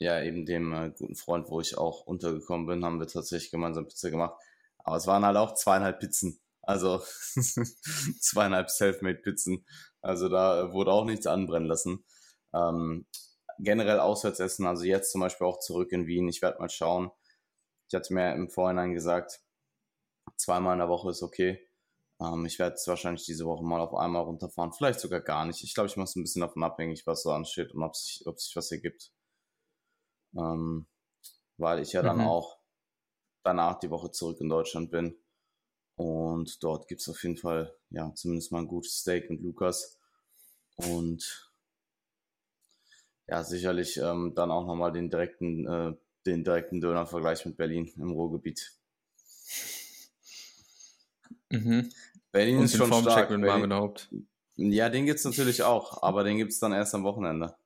ja, 0.00 0.22
eben 0.22 0.46
dem 0.46 0.72
äh, 0.72 0.90
guten 0.96 1.16
Freund, 1.16 1.50
wo 1.50 1.60
ich 1.60 1.76
auch 1.76 2.06
untergekommen 2.06 2.66
bin, 2.66 2.84
haben 2.84 3.00
wir 3.00 3.08
tatsächlich 3.08 3.50
gemeinsam 3.50 3.86
Pizza 3.86 4.10
gemacht. 4.10 4.40
Aber 4.78 4.96
es 4.96 5.06
waren 5.06 5.24
halt 5.24 5.36
auch 5.36 5.54
zweieinhalb 5.54 6.00
Pizzen. 6.00 6.40
Also 6.62 6.98
zweieinhalb 8.20 8.70
Selfmade 8.70 9.18
Pizzen. 9.18 9.66
Also 10.00 10.28
da 10.28 10.72
wurde 10.72 10.92
auch 10.92 11.04
nichts 11.04 11.26
anbrennen 11.26 11.68
lassen. 11.68 12.04
Ähm, 12.54 13.06
generell 13.58 14.00
Auswärtsessen, 14.00 14.66
also 14.66 14.84
jetzt 14.84 15.12
zum 15.12 15.20
Beispiel 15.20 15.46
auch 15.46 15.58
zurück 15.60 15.92
in 15.92 16.06
Wien. 16.06 16.28
Ich 16.28 16.42
werde 16.42 16.60
mal 16.60 16.70
schauen. 16.70 17.10
Ich 17.88 17.94
hatte 17.94 18.14
mir 18.14 18.34
im 18.34 18.50
Vorhinein 18.50 18.94
gesagt, 18.94 19.40
zweimal 20.36 20.74
in 20.74 20.80
der 20.80 20.88
Woche 20.88 21.10
ist 21.10 21.22
okay. 21.22 21.67
Ähm, 22.20 22.46
ich 22.46 22.58
werde 22.58 22.74
es 22.74 22.86
wahrscheinlich 22.86 23.24
diese 23.24 23.44
Woche 23.46 23.64
mal 23.64 23.80
auf 23.80 23.94
einmal 23.94 24.22
runterfahren. 24.22 24.72
Vielleicht 24.72 25.00
sogar 25.00 25.20
gar 25.20 25.44
nicht. 25.44 25.62
Ich 25.62 25.74
glaube, 25.74 25.88
ich 25.88 25.96
mache 25.96 26.08
es 26.08 26.16
ein 26.16 26.22
bisschen 26.22 26.40
davon 26.40 26.62
abhängig, 26.62 27.06
was 27.06 27.22
so 27.22 27.30
ansteht 27.30 27.72
und 27.72 27.82
ob 27.82 27.96
sich, 27.96 28.26
ob 28.26 28.40
sich 28.40 28.54
was 28.56 28.72
ergibt. 28.72 29.12
Ähm, 30.36 30.86
weil 31.56 31.80
ich 31.80 31.92
ja 31.92 32.02
dann 32.02 32.18
mhm. 32.18 32.26
auch 32.26 32.58
danach 33.42 33.78
die 33.78 33.90
Woche 33.90 34.10
zurück 34.10 34.40
in 34.40 34.48
Deutschland 34.48 34.90
bin. 34.90 35.16
Und 35.96 36.62
dort 36.62 36.86
gibt 36.86 37.00
es 37.00 37.08
auf 37.08 37.22
jeden 37.22 37.36
Fall, 37.36 37.74
ja, 37.90 38.14
zumindest 38.14 38.52
mal 38.52 38.60
ein 38.60 38.68
gutes 38.68 38.98
Steak 38.98 39.30
mit 39.30 39.40
Lukas. 39.40 39.98
Und 40.76 41.52
ja, 43.26 43.42
sicherlich 43.42 43.96
ähm, 43.96 44.32
dann 44.34 44.50
auch 44.50 44.64
nochmal 44.64 44.92
den 44.92 45.10
direkten, 45.10 45.66
äh, 45.66 45.94
den 46.24 46.44
direkten 46.44 46.80
Döner-Vergleich 46.80 47.44
mit 47.46 47.56
Berlin 47.56 47.92
im 47.96 48.12
Ruhrgebiet. 48.12 48.78
Mhm. 51.50 51.90
Berlin 52.32 52.58
Und 52.58 52.64
ist 52.64 52.76
schon 52.76 52.92
stark. 52.92 53.30
Mit 53.30 53.42
Berlin, 53.42 53.72
Haupt. 53.72 54.10
Ja, 54.56 54.88
den 54.88 55.06
gibt 55.06 55.18
es 55.18 55.24
natürlich 55.24 55.62
auch, 55.62 56.02
aber 56.02 56.24
den 56.24 56.36
gibt 56.36 56.52
es 56.52 56.58
dann 56.58 56.72
erst 56.72 56.94
am 56.94 57.04
Wochenende. 57.04 57.56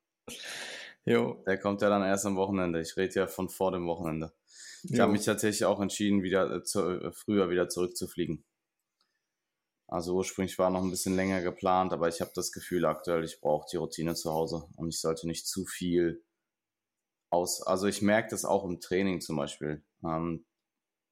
Jo. 1.04 1.42
Der 1.46 1.58
kommt 1.58 1.82
ja 1.82 1.88
dann 1.88 2.02
erst 2.02 2.26
am 2.26 2.36
Wochenende. 2.36 2.80
Ich 2.80 2.96
rede 2.96 3.14
ja 3.14 3.26
von 3.26 3.48
vor 3.48 3.72
dem 3.72 3.86
Wochenende. 3.86 4.32
Ich 4.84 5.00
habe 5.00 5.12
mich 5.12 5.24
tatsächlich 5.24 5.64
auch 5.64 5.80
entschieden, 5.80 6.22
wieder 6.22 6.50
äh, 6.56 6.62
zu, 6.62 6.80
äh, 6.80 7.12
früher 7.12 7.50
wieder 7.50 7.68
zurückzufliegen. 7.68 8.44
Also 9.88 10.14
ursprünglich 10.14 10.58
war 10.58 10.70
noch 10.70 10.82
ein 10.82 10.90
bisschen 10.90 11.16
länger 11.16 11.42
geplant, 11.42 11.92
aber 11.92 12.08
ich 12.08 12.20
habe 12.20 12.32
das 12.34 12.50
Gefühl 12.50 12.86
aktuell, 12.86 13.24
ich 13.24 13.40
brauche 13.40 13.66
die 13.70 13.76
Routine 13.76 14.14
zu 14.14 14.32
Hause 14.32 14.64
und 14.76 14.88
ich 14.88 15.00
sollte 15.00 15.26
nicht 15.26 15.46
zu 15.46 15.66
viel 15.66 16.24
aus. 17.30 17.62
Also 17.62 17.86
ich 17.86 18.02
merke 18.02 18.30
das 18.30 18.44
auch 18.44 18.64
im 18.64 18.80
Training 18.80 19.20
zum 19.20 19.36
Beispiel. 19.36 19.84
Ähm, 20.04 20.46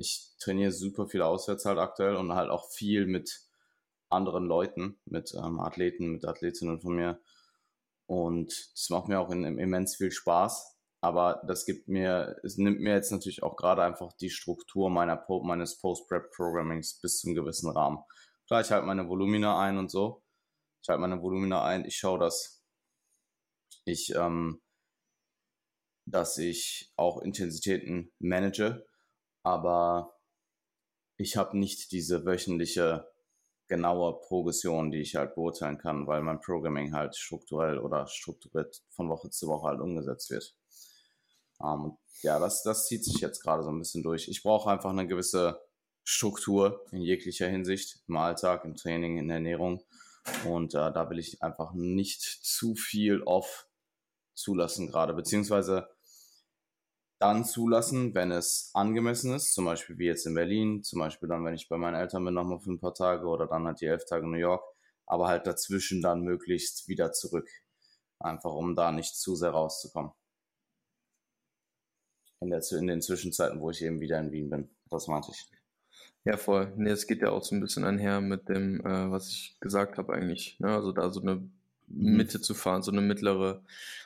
ich 0.00 0.34
trainiere 0.40 0.72
super 0.72 1.06
viel 1.06 1.22
auswärts 1.22 1.66
halt 1.66 1.78
aktuell 1.78 2.16
und 2.16 2.32
halt 2.32 2.50
auch 2.50 2.70
viel 2.70 3.06
mit 3.06 3.42
anderen 4.08 4.46
Leuten, 4.46 4.98
mit 5.04 5.34
ähm, 5.34 5.60
Athleten, 5.60 6.10
mit 6.10 6.24
Athletinnen 6.24 6.80
von 6.80 6.96
mir. 6.96 7.20
Und 8.06 8.72
das 8.72 8.88
macht 8.88 9.08
mir 9.08 9.20
auch 9.20 9.30
in, 9.30 9.44
in, 9.44 9.58
immens 9.58 9.96
viel 9.96 10.10
Spaß. 10.10 10.78
Aber 11.02 11.42
das 11.46 11.64
gibt 11.64 11.88
mir, 11.88 12.36
es 12.42 12.56
nimmt 12.56 12.80
mir 12.80 12.94
jetzt 12.94 13.12
natürlich 13.12 13.42
auch 13.42 13.56
gerade 13.56 13.82
einfach 13.82 14.12
die 14.14 14.30
Struktur 14.30 14.90
meiner, 14.90 15.24
meines 15.42 15.78
Post-Prep-Programmings 15.78 17.00
bis 17.00 17.20
zum 17.20 17.34
gewissen 17.34 17.70
Rahmen. 17.70 17.98
Klar, 18.46 18.62
ich 18.62 18.70
halte 18.70 18.86
meine 18.86 19.08
Volumina 19.08 19.60
ein 19.60 19.78
und 19.78 19.90
so. 19.90 20.22
Ich 20.82 20.88
halte 20.88 21.00
meine 21.00 21.22
Volumina 21.22 21.64
ein. 21.64 21.84
Ich 21.84 21.96
schaue, 21.96 22.18
dass 22.18 22.64
ich, 23.84 24.14
ähm, 24.14 24.60
dass 26.06 26.36
ich 26.38 26.92
auch 26.96 27.22
Intensitäten 27.22 28.12
manage 28.18 28.84
aber 29.42 30.16
ich 31.16 31.36
habe 31.36 31.58
nicht 31.58 31.92
diese 31.92 32.24
wöchentliche 32.24 33.06
genaue 33.68 34.20
Progression, 34.20 34.90
die 34.90 35.00
ich 35.00 35.14
halt 35.14 35.34
beurteilen 35.34 35.78
kann, 35.78 36.06
weil 36.06 36.22
mein 36.22 36.40
Programming 36.40 36.92
halt 36.92 37.16
strukturell 37.16 37.78
oder 37.78 38.06
strukturiert 38.06 38.82
von 38.90 39.08
Woche 39.08 39.30
zu 39.30 39.46
Woche 39.46 39.68
halt 39.68 39.80
umgesetzt 39.80 40.30
wird. 40.30 40.54
Ähm, 41.62 41.96
ja, 42.22 42.38
das, 42.38 42.62
das 42.62 42.86
zieht 42.86 43.04
sich 43.04 43.20
jetzt 43.20 43.42
gerade 43.42 43.62
so 43.62 43.70
ein 43.70 43.78
bisschen 43.78 44.02
durch. 44.02 44.28
Ich 44.28 44.42
brauche 44.42 44.70
einfach 44.70 44.90
eine 44.90 45.06
gewisse 45.06 45.60
Struktur 46.02 46.84
in 46.90 47.02
jeglicher 47.02 47.48
Hinsicht, 47.48 48.02
im 48.08 48.16
Alltag, 48.16 48.64
im 48.64 48.74
Training, 48.74 49.18
in 49.18 49.28
der 49.28 49.36
Ernährung. 49.36 49.84
Und 50.46 50.74
äh, 50.74 50.92
da 50.92 51.08
will 51.08 51.18
ich 51.18 51.42
einfach 51.42 51.72
nicht 51.72 52.22
zu 52.22 52.74
viel 52.74 53.22
off 53.22 53.68
zulassen 54.34 54.88
gerade, 54.88 55.14
beziehungsweise 55.14 55.88
dann 57.20 57.44
zulassen, 57.44 58.14
wenn 58.14 58.32
es 58.32 58.70
angemessen 58.72 59.34
ist, 59.34 59.52
zum 59.52 59.66
Beispiel 59.66 59.98
wie 59.98 60.06
jetzt 60.06 60.26
in 60.26 60.34
Berlin, 60.34 60.82
zum 60.82 61.00
Beispiel 61.00 61.28
dann, 61.28 61.44
wenn 61.44 61.54
ich 61.54 61.68
bei 61.68 61.76
meinen 61.76 61.94
Eltern 61.94 62.24
bin, 62.24 62.32
nochmal 62.32 62.60
für 62.60 62.72
ein 62.72 62.80
paar 62.80 62.94
Tage 62.94 63.26
oder 63.26 63.46
dann 63.46 63.66
halt 63.66 63.80
die 63.82 63.86
elf 63.86 64.06
Tage 64.06 64.24
in 64.24 64.32
New 64.32 64.38
York, 64.38 64.64
aber 65.06 65.28
halt 65.28 65.46
dazwischen 65.46 66.00
dann 66.00 66.22
möglichst 66.22 66.88
wieder 66.88 67.12
zurück. 67.12 67.48
Einfach 68.18 68.52
um 68.52 68.74
da 68.74 68.90
nicht 68.90 69.16
zu 69.16 69.36
sehr 69.36 69.50
rauszukommen. 69.50 70.12
In, 72.40 72.48
der, 72.48 72.62
in 72.72 72.86
den 72.86 73.02
Zwischenzeiten, 73.02 73.60
wo 73.60 73.70
ich 73.70 73.82
eben 73.82 74.00
wieder 74.00 74.18
in 74.18 74.32
Wien 74.32 74.48
bin. 74.48 74.70
Das 74.88 75.06
meinte 75.06 75.30
ich. 75.30 75.46
Ja, 76.24 76.38
voll. 76.38 76.72
Nee, 76.76 76.90
es 76.90 77.06
geht 77.06 77.20
ja 77.20 77.30
auch 77.30 77.44
so 77.44 77.54
ein 77.54 77.60
bisschen 77.60 77.84
einher 77.84 78.22
mit 78.22 78.48
dem, 78.48 78.80
äh, 78.80 79.10
was 79.10 79.28
ich 79.28 79.56
gesagt 79.60 79.98
habe 79.98 80.14
eigentlich. 80.14 80.58
Ne? 80.58 80.68
Also 80.68 80.92
da 80.92 81.10
so 81.10 81.20
eine 81.20 81.36
mhm. 81.36 81.50
Mitte 82.16 82.40
zu 82.40 82.54
fahren, 82.54 82.82
so 82.82 82.92
eine 82.92 83.02
mittlere 83.02 83.62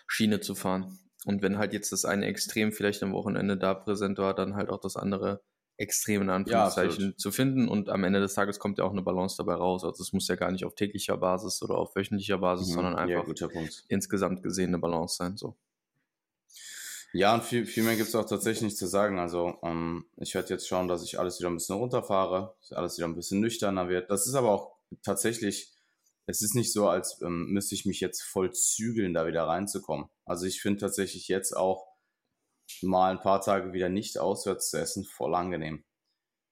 Schiene 0.09 0.41
zu 0.41 0.57
fahren. 0.57 0.99
Und 1.25 1.43
wenn 1.43 1.59
halt 1.59 1.73
jetzt 1.73 1.93
das 1.93 2.05
eine 2.05 2.27
Extrem 2.27 2.73
vielleicht 2.73 3.03
am 3.03 3.13
Wochenende 3.13 3.57
da 3.57 3.75
präsent 3.75 4.19
war, 4.19 4.35
dann 4.35 4.57
halt 4.57 4.71
auch 4.71 4.81
das 4.81 4.97
andere 4.97 5.43
Extrem 5.77 6.23
in 6.23 6.31
Anführungszeichen 6.31 7.11
ja, 7.11 7.17
zu 7.17 7.33
finden. 7.33 7.67
Und 7.67 7.89
am 7.89 8.05
Ende 8.05 8.21
des 8.21 8.35
Tages 8.35 8.59
kommt 8.59 8.79
ja 8.79 8.85
auch 8.85 8.93
eine 8.93 9.03
Balance 9.03 9.37
dabei 9.37 9.55
raus. 9.55 9.85
Also 9.85 10.03
es 10.03 10.13
muss 10.13 10.29
ja 10.29 10.37
gar 10.37 10.53
nicht 10.53 10.65
auf 10.65 10.75
täglicher 10.75 11.17
Basis 11.17 11.63
oder 11.63 11.77
auf 11.77 11.97
wöchentlicher 11.97 12.39
Basis, 12.39 12.69
mhm. 12.69 12.75
sondern 12.75 12.97
einfach 12.97 13.27
ja, 13.27 13.49
insgesamt 13.89 14.43
gesehen 14.43 14.69
eine 14.69 14.79
Balance 14.79 15.17
sein. 15.17 15.37
So. 15.37 15.57
Ja, 17.13 17.35
und 17.35 17.45
viel, 17.45 17.65
viel 17.65 17.85
mehr 17.85 17.97
gibt 17.97 18.09
es 18.09 18.15
auch 18.15 18.27
tatsächlich 18.27 18.63
nicht 18.63 18.77
zu 18.77 18.87
sagen. 18.87 19.19
Also 19.19 19.57
ähm, 19.63 20.05
ich 20.17 20.35
werde 20.35 20.51
jetzt 20.51 20.69
schauen, 20.69 20.89
dass 20.89 21.03
ich 21.03 21.19
alles 21.19 21.41
wieder 21.41 21.49
ein 21.49 21.55
bisschen 21.55 21.77
runterfahre, 21.77 22.55
dass 22.61 22.73
alles 22.73 22.97
wieder 22.97 23.09
ein 23.09 23.15
bisschen 23.15 23.41
nüchterner 23.41 23.89
wird. 23.89 24.11
Das 24.11 24.27
ist 24.27 24.35
aber 24.35 24.51
auch 24.51 24.77
tatsächlich 25.03 25.74
es 26.27 26.43
ist 26.43 26.55
nicht 26.55 26.73
so, 26.73 26.89
als 26.89 27.21
ähm, 27.23 27.47
müsste 27.51 27.75
ich 27.75 27.87
mich 27.87 28.01
jetzt 28.01 28.23
voll 28.23 28.53
zügeln, 28.53 29.15
da 29.15 29.27
wieder 29.27 29.47
reinzukommen. 29.47 30.07
Also 30.25 30.47
ich 30.47 30.61
finde 30.61 30.81
tatsächlich 30.81 31.29
jetzt 31.29 31.57
auch 31.57 31.87
mal 32.83 33.11
ein 33.11 33.21
paar 33.21 33.41
Tage 33.41 33.73
wieder 33.73 33.89
nicht 33.89 34.19
auswärts 34.19 34.71
zu 34.71 34.79
essen 34.79 35.05
voll 35.05 35.35
angenehm. 35.35 35.85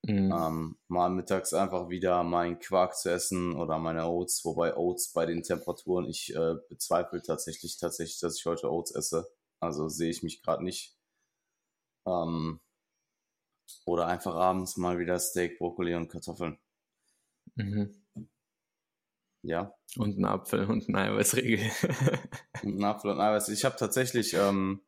Mhm. 0.05 0.33
Ähm, 0.33 0.79
mal 0.89 1.11
mittags 1.11 1.55
einfach 1.55 1.89
wieder 1.89 2.23
meinen 2.25 2.59
Quark 2.59 2.97
zu 2.97 3.11
essen 3.11 3.55
oder 3.55 3.79
meine 3.79 4.07
Oats, 4.07 4.45
wobei 4.45 4.77
Oats 4.77 5.13
bei 5.13 5.27
den 5.27 5.43
Temperaturen, 5.43 6.07
ich 6.07 6.35
äh, 6.35 6.57
bezweifle 6.69 7.23
tatsächlich, 7.23 7.79
tatsächlich, 7.79 8.19
dass 8.19 8.37
ich 8.37 8.47
heute 8.47 8.71
Oats 8.71 8.95
esse. 8.95 9.33
Also 9.61 9.89
sehe 9.89 10.11
ich 10.11 10.25
mich 10.25 10.43
gerade 10.43 10.65
nicht. 10.65 10.97
Ähm, 12.05 12.61
oder 13.87 14.09
einfach 14.09 14.35
abends 14.35 14.77
mal 14.77 14.99
wieder 14.99 15.19
Steak, 15.21 15.59
Brokkoli 15.59 15.95
und 15.95 16.09
Kartoffeln. 16.09 16.59
Mhm. 17.55 18.02
Ja. 19.43 19.75
Und 19.97 20.19
ein 20.19 20.25
Apfel 20.25 20.65
und 20.65 20.89
ein 20.89 20.97
Eiweißriegel. 20.97 21.59
und 22.63 22.79
ein 22.79 22.85
Apfel 22.85 23.11
und 23.11 23.19
ein 23.19 23.29
Eiweiß. 23.29 23.49
Ich 23.49 23.65
habe 23.65 23.77
tatsächlich, 23.77 24.35
ähm, 24.35 24.81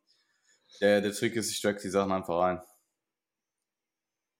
der, 0.81 1.01
der 1.01 1.11
Trick 1.11 1.35
ist, 1.35 1.51
ich 1.51 1.61
track 1.61 1.79
die 1.79 1.89
Sachen 1.89 2.11
einfach 2.11 2.39
rein. 2.39 2.61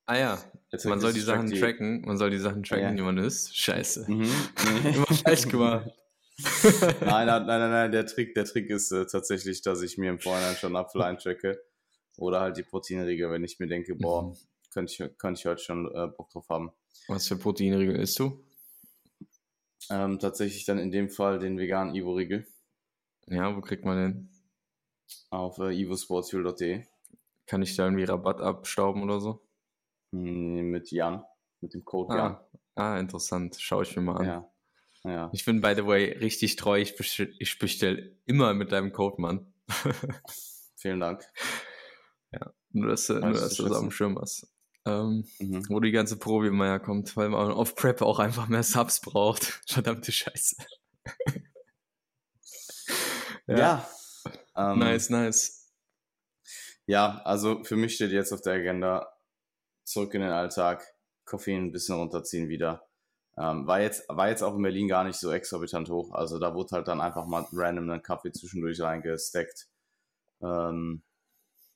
Ah 0.08 0.18
ja, 0.18 0.44
man 0.84 1.00
soll 1.00 1.14
die 1.14 1.20
Sachen 1.20 1.50
die... 1.50 1.60
tracken, 1.60 2.02
man 2.02 2.18
soll 2.18 2.30
die 2.30 2.38
Sachen 2.38 2.64
tracken, 2.64 2.84
ja. 2.84 2.94
die 2.94 3.02
man 3.02 3.18
isst. 3.18 3.58
Scheiße. 3.58 4.06
Mhm. 4.08 4.30
Immer 4.94 5.06
falsch 5.08 5.48
gemacht. 5.48 5.90
nein, 7.02 7.28
nein, 7.28 7.46
nein, 7.46 7.72
nein, 7.72 7.92
der 7.92 8.06
Trick, 8.06 8.36
der 8.36 8.46
Trick 8.46 8.70
ist 8.70 8.92
äh, 8.92 9.06
tatsächlich, 9.08 9.62
dass 9.62 9.82
ich 9.82 9.98
mir 9.98 10.10
im 10.10 10.20
Vorhinein 10.20 10.56
schon 10.56 10.76
Apfel 10.76 11.02
eintracke. 11.02 11.60
Oder 12.18 12.42
halt 12.42 12.58
die 12.58 12.64
Proteinriegel, 12.64 13.32
wenn 13.32 13.44
ich 13.44 13.60
mir 13.60 13.68
denke, 13.68 13.96
boah, 13.96 14.28
mhm. 14.28 14.36
könnte 14.72 14.94
ich, 14.94 15.18
könnte 15.18 15.40
ich 15.40 15.46
heute 15.46 15.62
schon 15.62 15.88
äh, 15.88 16.08
Bock 16.08 16.30
drauf 16.30 16.48
haben. 16.50 16.72
Was 17.08 17.28
für 17.28 17.38
Proteinriegel 17.38 17.96
isst 17.96 18.20
du? 18.20 18.45
Ähm, 19.90 20.20
tatsächlich 20.20 20.66
dann 20.66 20.80
in 20.80 20.92
dem 20.92 21.10
Fall 21.10 21.40
den 21.40 21.58
veganen 21.58 21.94
Ivo-Riegel. 21.96 22.48
Ja, 23.28 23.56
wo 23.56 23.62
kriegt 23.62 23.86
man 23.86 23.98
den? 23.98 24.30
Auf 25.30 25.60
äh, 25.60 25.74
ivosportsfuel.de. 25.74 26.84
Kann 27.46 27.62
ich 27.62 27.76
da 27.76 27.86
irgendwie 27.86 28.04
Rabatt 28.04 28.42
abstauben 28.42 29.04
oder 29.04 29.20
so? 29.20 29.48
Hm, 30.12 30.70
mit 30.70 30.92
Jan, 30.92 31.24
mit 31.62 31.74
dem 31.74 31.86
Code 31.86 32.14
ah, 32.14 32.18
Jan. 32.18 32.38
Ah, 32.76 33.00
interessant. 33.00 33.58
Schaue 33.60 33.84
ich 33.84 33.96
mir 33.96 34.02
mal 34.02 34.18
an. 34.18 34.26
Ja. 34.26 34.52
ja. 35.04 35.30
Ich 35.34 35.46
bin, 35.46 35.62
by 35.62 35.74
the 35.76 35.86
way, 35.86 36.12
richtig 36.18 36.56
treu. 36.56 36.80
Ich 36.80 36.96
bestelle 36.96 37.34
ich 37.38 37.60
bestell 37.60 38.18
immer 38.26 38.54
mit 38.54 38.72
deinem 38.72 38.92
Code, 38.92 39.22
Mann. 39.22 39.54
Vielen 40.76 41.00
Dank. 41.00 41.24
Ja, 42.32 42.54
nur 42.72 42.90
dass, 42.90 43.10
nur, 43.10 43.22
dass 43.22 43.56
du 43.56 43.68
das 43.68 43.80
dem 43.80 43.92
Schirm 43.92 44.18
hast 44.20 44.55
ähm, 44.86 45.26
mhm. 45.40 45.66
wo 45.70 45.80
die 45.80 45.92
ganze 45.92 46.18
Probe 46.18 46.48
immer 46.48 46.80
kommt, 46.80 47.16
weil 47.18 47.30
man 47.30 47.52
auf 47.52 47.76
Prep 47.76 48.02
auch 48.02 48.20
einfach 48.20 48.48
mehr 48.48 48.64
Subs 48.64 49.00
braucht. 49.00 49.44
Verdammte 49.68 50.12
Scheiße. 50.12 50.58
ja. 53.48 53.58
ja 53.58 53.90
ähm, 54.56 54.80
nice, 54.80 55.10
nice. 55.10 55.74
Ja, 56.86 57.22
also 57.24 57.64
für 57.64 57.76
mich 57.76 57.96
steht 57.96 58.12
jetzt 58.12 58.32
auf 58.32 58.42
der 58.42 58.54
Agenda 58.54 59.12
zurück 59.84 60.14
in 60.14 60.22
den 60.22 60.32
Alltag, 60.32 60.86
Koffein 61.26 61.66
ein 61.66 61.72
bisschen 61.72 61.96
runterziehen 61.96 62.48
wieder. 62.48 62.88
Ähm, 63.38 63.68
war, 63.68 63.82
jetzt, 63.82 64.08
war 64.08 64.30
jetzt 64.30 64.44
auch 64.44 64.56
in 64.56 64.62
Berlin 64.62 64.88
gar 64.88 65.04
nicht 65.04 65.18
so 65.18 65.32
exorbitant 65.32 65.90
hoch. 65.90 66.14
Also 66.14 66.40
da 66.40 66.54
wurde 66.54 66.76
halt 66.76 66.88
dann 66.88 67.02
einfach 67.02 67.26
mal 67.26 67.46
random 67.52 67.90
ein 67.90 68.04
Kaffee 68.04 68.32
zwischendurch 68.32 68.80
reingesteckt. 68.80 69.68
Ähm, 70.42 71.02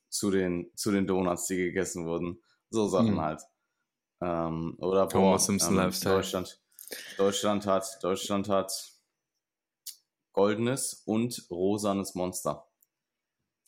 zu, 0.08 0.30
den, 0.30 0.70
zu 0.74 0.90
den 0.90 1.06
Donuts, 1.06 1.46
die 1.46 1.56
gegessen 1.56 2.06
wurden. 2.06 2.40
So 2.70 2.88
Sachen 2.88 3.14
mhm. 3.14 3.20
halt. 3.20 3.42
Ähm, 4.22 4.76
oder 4.78 5.06
boah, 5.06 5.38
Simpson 5.38 5.74
ähm, 5.74 5.84
Lifestyle. 5.84 6.16
Deutschland, 6.16 6.60
Deutschland 7.16 7.66
hat, 7.66 7.98
Deutschland 8.02 8.48
hat 8.48 8.72
goldenes 10.32 11.02
und 11.04 11.46
rosanes 11.50 12.14
Monster. 12.14 12.66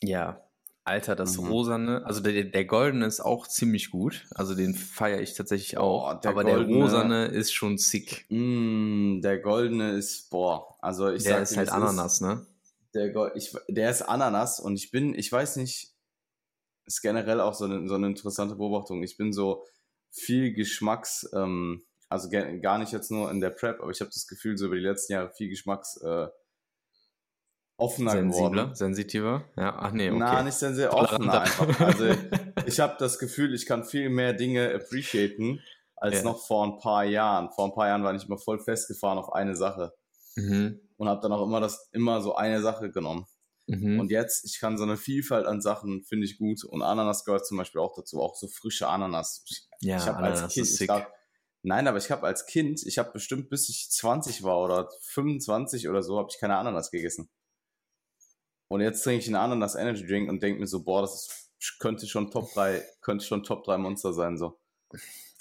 Ja, 0.01 0.43
Alter, 0.85 1.15
das 1.15 1.37
mhm. 1.37 1.47
rosane, 1.47 2.05
also 2.05 2.19
der, 2.19 2.43
der 2.43 2.65
goldene 2.65 3.05
ist 3.05 3.21
auch 3.21 3.47
ziemlich 3.47 3.89
gut. 3.89 4.25
Also 4.35 4.53
den 4.53 4.75
feiere 4.75 5.21
ich 5.21 5.33
tatsächlich 5.33 5.77
auch. 5.77 6.11
Oh, 6.11 6.19
der 6.19 6.31
aber 6.31 6.43
goldene, 6.43 6.67
der 6.67 6.83
rosane 6.83 7.25
ist 7.27 7.53
schon 7.53 7.77
sick. 7.77 8.25
Mm, 8.29 9.21
der 9.21 9.39
goldene 9.39 9.91
ist, 9.91 10.29
boah, 10.29 10.75
also 10.81 11.09
ich 11.09 11.23
der 11.23 11.35
sag 11.35 11.41
ist 11.43 11.57
halt 11.57 11.69
Ananas, 11.69 12.15
ist, 12.15 12.21
ne? 12.21 12.45
Der, 12.93 13.35
ich, 13.35 13.55
der 13.69 13.89
ist 13.89 14.01
Ananas 14.01 14.59
und 14.59 14.75
ich 14.75 14.91
bin, 14.91 15.15
ich 15.15 15.31
weiß 15.31 15.55
nicht, 15.55 15.92
ist 16.85 17.01
generell 17.01 17.41
auch 17.41 17.53
so 17.53 17.65
eine, 17.65 17.87
so 17.87 17.95
eine 17.95 18.07
interessante 18.07 18.55
Beobachtung. 18.55 19.03
Ich 19.03 19.17
bin 19.17 19.33
so 19.33 19.65
viel 20.11 20.53
Geschmacks, 20.53 21.29
ähm, 21.33 21.83
also 22.09 22.29
gar 22.29 22.77
nicht 22.77 22.91
jetzt 22.91 23.11
nur 23.11 23.31
in 23.31 23.41
der 23.41 23.49
Prep, 23.49 23.81
aber 23.81 23.91
ich 23.91 23.99
habe 24.01 24.11
das 24.13 24.27
Gefühl, 24.27 24.57
so 24.57 24.67
über 24.67 24.75
die 24.75 24.81
letzten 24.81 25.13
Jahre 25.13 25.31
viel 25.31 25.49
Geschmacks 25.49 25.97
äh, 25.97 26.27
offener 27.77 28.11
Sensibler, 28.11 28.49
geworden. 28.49 28.75
sensitiver? 28.75 29.45
Ja, 29.57 29.75
ach 29.77 29.91
nee, 29.91 30.09
okay. 30.09 30.19
Na, 30.19 30.43
nicht 30.43 30.53
sensibel, 30.53 30.89
offener 30.89 31.41
einfach. 31.41 31.79
Also 31.79 32.05
ich 32.65 32.79
habe 32.79 32.95
das 32.99 33.19
Gefühl, 33.19 33.53
ich 33.53 33.65
kann 33.65 33.83
viel 33.83 34.09
mehr 34.09 34.33
Dinge 34.33 34.73
appreciaten 34.73 35.59
als 35.95 36.17
ja. 36.17 36.23
noch 36.23 36.45
vor 36.45 36.65
ein 36.65 36.79
paar 36.79 37.03
Jahren. 37.05 37.49
Vor 37.51 37.65
ein 37.65 37.73
paar 37.73 37.87
Jahren 37.87 38.03
war 38.03 38.13
ich 38.13 38.25
immer 38.25 38.37
voll 38.37 38.59
festgefahren 38.59 39.17
auf 39.17 39.33
eine 39.33 39.55
Sache 39.55 39.93
mhm. 40.35 40.79
und 40.97 41.07
habe 41.07 41.21
dann 41.21 41.31
auch 41.31 41.43
immer 41.45 41.59
das 41.59 41.89
immer 41.91 42.21
so 42.21 42.35
eine 42.35 42.61
Sache 42.61 42.91
genommen. 42.91 43.25
Mhm. 43.67 43.99
Und 43.99 44.11
jetzt, 44.11 44.45
ich 44.45 44.59
kann 44.59 44.77
so 44.77 44.83
eine 44.83 44.97
Vielfalt 44.97 45.45
an 45.45 45.61
Sachen, 45.61 46.03
finde 46.03 46.25
ich 46.25 46.37
gut. 46.37 46.63
Und 46.63 46.81
Ananas 46.81 47.23
gehört 47.23 47.45
zum 47.45 47.57
Beispiel 47.57 47.81
auch 47.81 47.95
dazu, 47.95 48.21
auch 48.21 48.35
so 48.35 48.47
frische 48.47 48.87
Ananas. 48.87 49.45
Ich, 49.47 49.67
ja, 49.79 49.97
ich 49.97 50.05
habe 50.05 50.19
als 50.19 50.53
Kind, 50.53 50.69
ich 50.69 50.79
glaub, 50.79 51.07
nein, 51.61 51.87
aber 51.87 51.97
ich 51.97 52.11
habe 52.11 52.25
als 52.25 52.45
Kind, 52.45 52.83
ich 52.85 52.97
habe 52.97 53.11
bestimmt 53.11 53.49
bis 53.49 53.69
ich 53.69 53.89
20 53.89 54.43
war 54.43 54.61
oder 54.61 54.89
25 55.01 55.87
oder 55.87 56.03
so, 56.03 56.17
habe 56.17 56.29
ich 56.31 56.39
keine 56.39 56.57
Ananas 56.57 56.91
gegessen. 56.91 57.29
Und 58.67 58.81
jetzt 58.81 59.03
trinke 59.03 59.21
ich 59.21 59.27
einen 59.27 59.35
Ananas 59.35 59.75
Energy 59.75 60.05
Drink 60.05 60.29
und 60.29 60.41
denke 60.41 60.59
mir 60.59 60.67
so, 60.67 60.83
boah, 60.83 61.01
das 61.01 61.13
ist, 61.59 61.79
könnte 61.79 62.07
schon 62.07 62.31
Top 62.31 62.53
3, 62.53 62.83
könnte 63.01 63.23
schon 63.23 63.43
Top 63.43 63.63
3 63.63 63.77
Monster 63.77 64.13
sein, 64.13 64.37
so. 64.37 64.59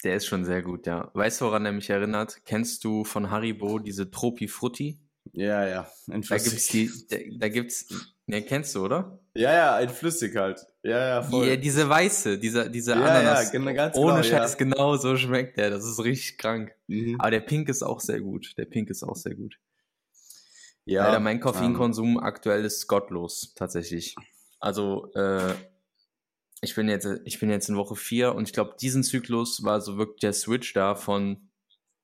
Der 0.05 0.17
ist 0.17 0.27
schon 0.27 0.45
sehr 0.45 0.63
gut, 0.63 0.87
ja. 0.87 1.11
Weißt 1.15 1.41
du, 1.41 1.47
woran 1.47 1.65
er 1.65 1.73
mich 1.73 1.89
erinnert? 1.89 2.45
Kennst 2.45 2.85
du 2.85 3.05
von 3.05 3.31
Haribo 3.31 3.79
diese 3.79 4.11
Tropi 4.11 4.49
Frutti? 4.49 5.01
Ja, 5.33 5.67
ja. 5.67 5.91
Da 6.07 6.37
gibt's 6.39 6.69
die, 6.69 6.91
da, 7.09 7.17
da 7.39 7.49
gibt's, 7.49 8.12
ne, 8.33 8.43
kennst 8.43 8.75
du, 8.75 8.85
oder? 8.85 9.19
Ja, 9.35 9.53
ja, 9.53 9.75
ein 9.77 9.89
Flüssig 9.89 10.37
halt. 10.37 10.67
Ja, 10.83 10.99
ja, 10.99 11.23
voll. 11.23 11.47
Ja, 11.47 11.57
diese 11.57 11.89
weiße, 11.89 12.39
diese, 12.39 12.71
diese 12.71 12.93
ja, 12.93 12.99
Ananas. 12.99 13.53
Ja, 13.53 13.73
ganz 13.73 13.97
Ohne 13.97 14.23
genau, 14.23 14.23
Scheiß, 14.23 14.53
ja. 14.53 14.59
genau 14.59 14.97
so 14.97 15.17
schmeckt 15.17 15.57
der. 15.57 15.71
Das 15.71 15.85
ist 15.85 16.03
richtig 16.03 16.39
krank. 16.39 16.75
Mhm. 16.87 17.17
Aber 17.19 17.31
der 17.31 17.41
Pink 17.41 17.69
ist 17.69 17.83
auch 17.83 18.01
sehr 18.01 18.21
gut. 18.21 18.55
Der 18.59 18.65
Pink 18.65 18.91
ist 18.91 19.03
auch 19.03 19.17
sehr 19.17 19.35
gut. 19.35 19.59
Ja. 20.85 21.07
Leider 21.07 21.21
mein 21.21 21.41
Koffeinkonsum 21.41 22.17
ähm, 22.17 22.19
aktuell 22.19 22.65
ist 22.65 22.89
gottlos, 22.89 23.55
tatsächlich. 23.55 24.17
Also, 24.59 25.13
äh, 25.15 25.55
ich 26.61 26.75
bin 26.75 26.89
jetzt, 26.89 27.09
ich 27.25 27.39
bin 27.39 27.51
jetzt 27.51 27.69
in 27.69 27.77
Woche 27.77 27.97
4 27.97 28.35
und 28.35 28.49
ich 28.49 28.53
glaube, 28.53 28.77
diesen 28.81 29.03
Zyklus 29.03 29.63
war 29.65 29.81
so 29.81 29.97
wirklich 29.97 30.21
der 30.21 30.33
Switch 30.33 30.73
da 30.73 30.95
von, 30.95 31.49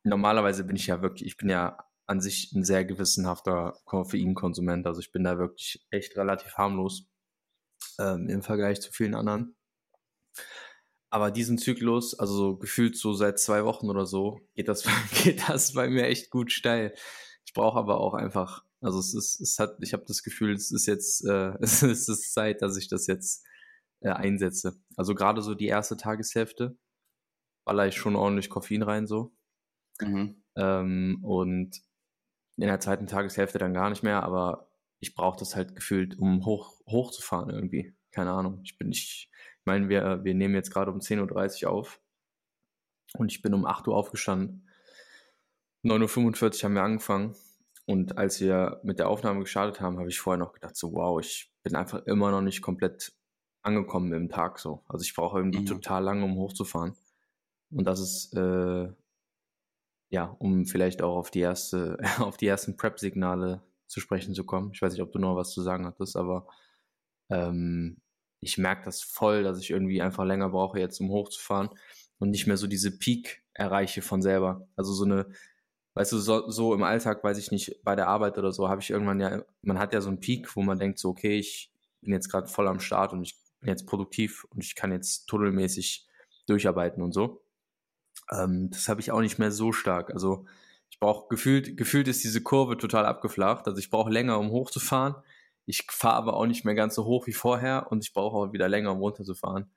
normalerweise 0.04 0.64
bin 0.64 0.76
ich 0.76 0.86
ja 0.86 1.02
wirklich, 1.02 1.26
ich 1.26 1.36
bin 1.36 1.48
ja 1.48 1.78
an 2.08 2.20
sich 2.20 2.52
ein 2.52 2.64
sehr 2.64 2.84
gewissenhafter 2.84 3.78
Koffeinkonsument. 3.84 4.86
Also 4.86 5.00
ich 5.00 5.12
bin 5.12 5.24
da 5.24 5.38
wirklich 5.38 5.86
echt 5.90 6.16
relativ 6.16 6.54
harmlos 6.54 7.06
ähm, 8.00 8.28
im 8.28 8.42
Vergleich 8.42 8.80
zu 8.80 8.90
vielen 8.90 9.14
anderen. 9.14 9.54
Aber 11.10 11.30
diesen 11.30 11.58
Zyklus, 11.58 12.18
also 12.18 12.34
so 12.34 12.56
gefühlt 12.56 12.96
so 12.96 13.12
seit 13.12 13.38
zwei 13.38 13.64
Wochen 13.64 13.90
oder 13.90 14.06
so, 14.06 14.40
geht 14.54 14.68
das, 14.68 14.84
geht 15.22 15.48
das 15.48 15.74
bei 15.74 15.88
mir 15.88 16.06
echt 16.06 16.30
gut 16.30 16.50
steil. 16.50 16.94
Ich 17.44 17.52
brauche 17.52 17.78
aber 17.78 18.00
auch 18.00 18.14
einfach, 18.14 18.64
also 18.80 18.98
es 18.98 19.14
ist, 19.14 19.40
es 19.40 19.58
hat, 19.58 19.76
ich 19.80 19.92
habe 19.92 20.04
das 20.06 20.22
Gefühl, 20.22 20.54
es 20.54 20.70
ist 20.70 20.86
jetzt, 20.86 21.24
äh, 21.26 21.52
es 21.60 21.82
ist 21.82 22.32
Zeit, 22.32 22.62
dass 22.62 22.78
ich 22.78 22.88
das 22.88 23.06
jetzt 23.06 23.46
äh, 24.00 24.10
einsetze. 24.10 24.80
Also 24.96 25.14
gerade 25.14 25.42
so 25.42 25.54
die 25.54 25.66
erste 25.66 25.98
Tageshälfte 25.98 26.76
baller 27.66 27.86
ich 27.86 27.96
schon 27.96 28.16
ordentlich 28.16 28.48
Koffein 28.48 28.82
rein 28.82 29.06
so. 29.06 29.30
Mhm. 30.00 30.42
Ähm, 30.56 31.18
und 31.22 31.82
in 32.58 32.68
der 32.68 32.80
zweiten 32.80 33.06
Tageshälfte 33.06 33.58
dann 33.58 33.74
gar 33.74 33.88
nicht 33.88 34.02
mehr, 34.02 34.22
aber 34.22 34.70
ich 35.00 35.14
brauche 35.14 35.38
das 35.38 35.54
halt 35.54 35.76
gefühlt, 35.76 36.18
um 36.18 36.44
hoch, 36.44 36.80
hochzufahren 36.86 37.50
irgendwie. 37.50 37.94
Keine 38.10 38.32
Ahnung. 38.32 38.60
Ich 38.64 38.78
bin 38.78 38.88
nicht, 38.88 39.30
ich 39.32 39.64
meine, 39.64 39.88
wir, 39.88 40.24
wir 40.24 40.34
nehmen 40.34 40.54
jetzt 40.54 40.72
gerade 40.72 40.90
um 40.90 40.98
10.30 40.98 41.64
Uhr 41.64 41.70
auf 41.72 42.00
und 43.14 43.30
ich 43.30 43.42
bin 43.42 43.54
um 43.54 43.64
8 43.64 43.86
Uhr 43.86 43.96
aufgestanden. 43.96 44.68
9.45 45.84 46.42
Uhr 46.42 46.64
haben 46.64 46.74
wir 46.74 46.82
angefangen 46.82 47.36
und 47.86 48.18
als 48.18 48.40
wir 48.40 48.80
mit 48.82 48.98
der 48.98 49.08
Aufnahme 49.08 49.40
gestartet 49.40 49.80
haben, 49.80 49.98
habe 49.98 50.08
ich 50.08 50.18
vorher 50.18 50.38
noch 50.38 50.52
gedacht, 50.52 50.76
so 50.76 50.92
wow, 50.92 51.20
ich 51.20 51.52
bin 51.62 51.76
einfach 51.76 52.04
immer 52.06 52.30
noch 52.30 52.42
nicht 52.42 52.60
komplett 52.60 53.12
angekommen 53.62 54.12
im 54.12 54.28
Tag 54.28 54.58
so. 54.58 54.84
Also 54.88 55.04
ich 55.04 55.14
brauche 55.14 55.38
irgendwie 55.38 55.60
mhm. 55.60 55.66
total 55.66 56.02
lange, 56.02 56.24
um 56.24 56.36
hochzufahren. 56.36 56.96
Und 57.70 57.84
das 57.84 58.00
ist 58.00 58.34
äh, 58.34 58.88
ja, 60.10 60.36
um 60.38 60.66
vielleicht 60.66 61.02
auch 61.02 61.16
auf 61.16 61.30
die 61.30 61.40
erste, 61.40 61.98
auf 62.18 62.36
die 62.36 62.46
ersten 62.46 62.76
Prep-Signale 62.76 63.62
zu 63.86 64.00
sprechen 64.00 64.34
zu 64.34 64.44
kommen. 64.44 64.70
Ich 64.74 64.82
weiß 64.82 64.92
nicht, 64.92 65.02
ob 65.02 65.12
du 65.12 65.18
noch 65.18 65.36
was 65.36 65.52
zu 65.52 65.62
sagen 65.62 65.86
hattest, 65.86 66.16
aber 66.16 66.46
ähm, 67.30 68.00
ich 68.40 68.58
merke 68.58 68.84
das 68.84 69.02
voll, 69.02 69.42
dass 69.42 69.58
ich 69.60 69.70
irgendwie 69.70 70.02
einfach 70.02 70.24
länger 70.24 70.50
brauche, 70.50 70.78
jetzt 70.78 71.00
um 71.00 71.10
hochzufahren 71.10 71.70
und 72.18 72.30
nicht 72.30 72.46
mehr 72.46 72.56
so 72.56 72.66
diese 72.66 72.96
Peak 72.96 73.42
erreiche 73.54 74.02
von 74.02 74.22
selber. 74.22 74.68
Also 74.76 74.92
so 74.92 75.04
eine, 75.04 75.26
weißt 75.94 76.12
du, 76.12 76.18
so, 76.18 76.48
so 76.50 76.74
im 76.74 76.82
Alltag, 76.82 77.24
weiß 77.24 77.38
ich 77.38 77.50
nicht, 77.50 77.82
bei 77.82 77.96
der 77.96 78.08
Arbeit 78.08 78.38
oder 78.38 78.52
so, 78.52 78.68
habe 78.68 78.80
ich 78.80 78.90
irgendwann 78.90 79.20
ja, 79.20 79.42
man 79.62 79.78
hat 79.78 79.92
ja 79.92 80.00
so 80.00 80.08
einen 80.08 80.20
Peak, 80.20 80.54
wo 80.56 80.62
man 80.62 80.78
denkt 80.78 80.98
so, 80.98 81.10
okay, 81.10 81.38
ich 81.38 81.72
bin 82.00 82.12
jetzt 82.12 82.30
gerade 82.30 82.46
voll 82.46 82.68
am 82.68 82.80
Start 82.80 83.12
und 83.12 83.22
ich 83.22 83.36
bin 83.60 83.68
jetzt 83.68 83.86
produktiv 83.86 84.44
und 84.50 84.62
ich 84.62 84.74
kann 84.74 84.92
jetzt 84.92 85.26
tunnelmäßig 85.26 86.06
durcharbeiten 86.46 87.02
und 87.02 87.12
so. 87.12 87.42
Ähm, 88.30 88.70
das 88.70 88.88
habe 88.88 89.00
ich 89.00 89.10
auch 89.10 89.20
nicht 89.20 89.38
mehr 89.38 89.50
so 89.50 89.72
stark. 89.72 90.10
Also 90.10 90.46
ich 90.90 90.98
brauche 90.98 91.28
gefühlt, 91.28 91.76
gefühlt 91.76 92.08
ist 92.08 92.24
diese 92.24 92.42
Kurve 92.42 92.76
total 92.76 93.06
abgeflacht. 93.06 93.66
Also 93.66 93.78
ich 93.78 93.90
brauche 93.90 94.10
länger, 94.10 94.38
um 94.38 94.50
hochzufahren. 94.50 95.16
Ich 95.66 95.86
fahre 95.90 96.16
aber 96.16 96.34
auch 96.34 96.46
nicht 96.46 96.64
mehr 96.64 96.74
ganz 96.74 96.94
so 96.94 97.04
hoch 97.04 97.26
wie 97.26 97.32
vorher 97.32 97.90
und 97.90 98.02
ich 98.04 98.12
brauche 98.12 98.36
auch 98.36 98.52
wieder 98.52 98.68
länger, 98.68 98.92
um 98.92 98.98
runterzufahren. 98.98 99.70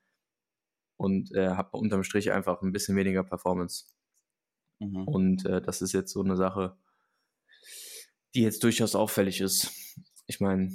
Und 0.98 1.34
äh, 1.34 1.50
habe 1.50 1.78
unterm 1.78 2.04
Strich 2.04 2.32
einfach 2.32 2.62
ein 2.62 2.72
bisschen 2.72 2.96
weniger 2.96 3.24
Performance. 3.24 3.86
Mhm. 4.80 5.08
Und 5.08 5.46
äh, 5.46 5.62
das 5.62 5.82
ist 5.82 5.94
jetzt 5.94 6.12
so 6.12 6.22
eine 6.22 6.38
Sache, 6.38 6.78
die 8.34 8.42
jetzt 8.42 8.64
durchaus 8.64 8.96
auffällig 8.96 9.42
ist. 9.42 9.72
Ich 10.28 10.40
meine, 10.40 10.72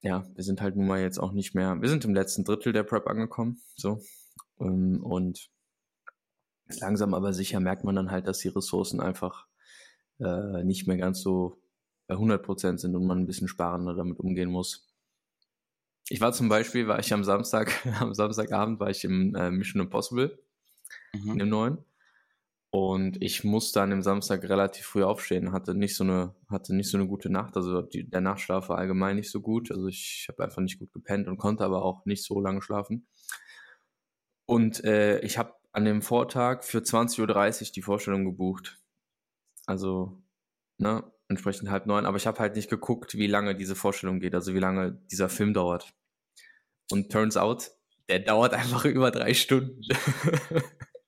ja, 0.00 0.24
wir 0.34 0.44
sind 0.44 0.60
halt 0.60 0.76
nun 0.76 0.86
mal 0.86 1.00
jetzt 1.00 1.18
auch 1.18 1.32
nicht 1.32 1.54
mehr, 1.54 1.80
wir 1.80 1.88
sind 1.88 2.04
im 2.04 2.14
letzten 2.14 2.44
Drittel 2.44 2.72
der 2.72 2.84
Prep 2.84 3.06
angekommen, 3.08 3.60
so. 3.76 4.00
Ähm, 4.60 5.02
und 5.02 5.50
langsam 6.68 7.14
aber 7.14 7.32
sicher 7.32 7.60
merkt 7.60 7.84
man 7.84 7.94
dann 7.94 8.10
halt, 8.10 8.26
dass 8.26 8.38
die 8.38 8.48
Ressourcen 8.48 9.00
einfach 9.00 9.46
äh, 10.18 10.64
nicht 10.64 10.86
mehr 10.86 10.96
ganz 10.96 11.20
so 11.20 11.62
bei 12.06 12.14
100 12.14 12.80
sind 12.80 12.94
und 12.94 13.06
man 13.06 13.18
ein 13.18 13.26
bisschen 13.26 13.48
sparender 13.48 13.94
damit 13.94 14.18
umgehen 14.18 14.50
muss. 14.50 14.88
Ich 16.08 16.20
war 16.20 16.32
zum 16.32 16.48
Beispiel, 16.48 16.86
war 16.86 17.00
ich 17.00 17.12
am 17.12 17.24
Samstag, 17.24 17.84
am 18.00 18.14
Samstagabend 18.14 18.78
war 18.78 18.90
ich 18.90 19.04
im 19.04 19.34
äh, 19.34 19.50
Mission 19.50 19.82
Impossible, 19.82 20.38
mhm. 21.12 21.32
in 21.32 21.38
dem 21.38 21.48
neuen. 21.48 21.78
Und 22.70 23.22
ich 23.22 23.42
musste 23.42 23.80
an 23.80 23.90
dem 23.90 24.02
Samstag 24.02 24.44
relativ 24.44 24.84
früh 24.84 25.02
aufstehen, 25.02 25.52
hatte 25.52 25.74
nicht 25.74 25.96
so 25.96 26.04
eine, 26.04 26.34
hatte 26.48 26.74
nicht 26.74 26.90
so 26.90 26.98
eine 26.98 27.06
gute 27.06 27.30
Nacht. 27.30 27.56
Also 27.56 27.80
die, 27.80 28.08
der 28.08 28.20
Nachtschlaf 28.20 28.68
war 28.68 28.78
allgemein 28.78 29.16
nicht 29.16 29.30
so 29.30 29.40
gut. 29.40 29.70
Also 29.70 29.86
ich 29.86 30.26
habe 30.28 30.44
einfach 30.44 30.60
nicht 30.60 30.78
gut 30.78 30.92
gepennt 30.92 31.26
und 31.26 31.38
konnte 31.38 31.64
aber 31.64 31.82
auch 31.82 32.04
nicht 32.04 32.22
so 32.24 32.40
lange 32.40 32.60
schlafen. 32.60 33.06
Und 34.44 34.84
äh, 34.84 35.20
ich 35.20 35.38
habe 35.38 35.54
an 35.76 35.84
dem 35.84 36.00
Vortag 36.00 36.64
für 36.64 36.78
20.30 36.78 37.20
Uhr 37.60 37.72
die 37.74 37.82
Vorstellung 37.82 38.24
gebucht. 38.24 38.78
Also, 39.66 40.22
ne, 40.78 41.04
entsprechend 41.28 41.68
halb 41.68 41.84
neun. 41.84 42.06
Aber 42.06 42.16
ich 42.16 42.26
habe 42.26 42.38
halt 42.38 42.56
nicht 42.56 42.70
geguckt, 42.70 43.12
wie 43.18 43.26
lange 43.26 43.54
diese 43.54 43.76
Vorstellung 43.76 44.18
geht, 44.18 44.34
also 44.34 44.54
wie 44.54 44.58
lange 44.58 44.92
dieser 45.10 45.28
Film 45.28 45.52
dauert. 45.52 45.92
Und 46.90 47.12
turns 47.12 47.36
out, 47.36 47.72
der 48.08 48.20
dauert 48.20 48.54
einfach 48.54 48.84
über 48.86 49.10
drei 49.10 49.34
Stunden. 49.34 49.82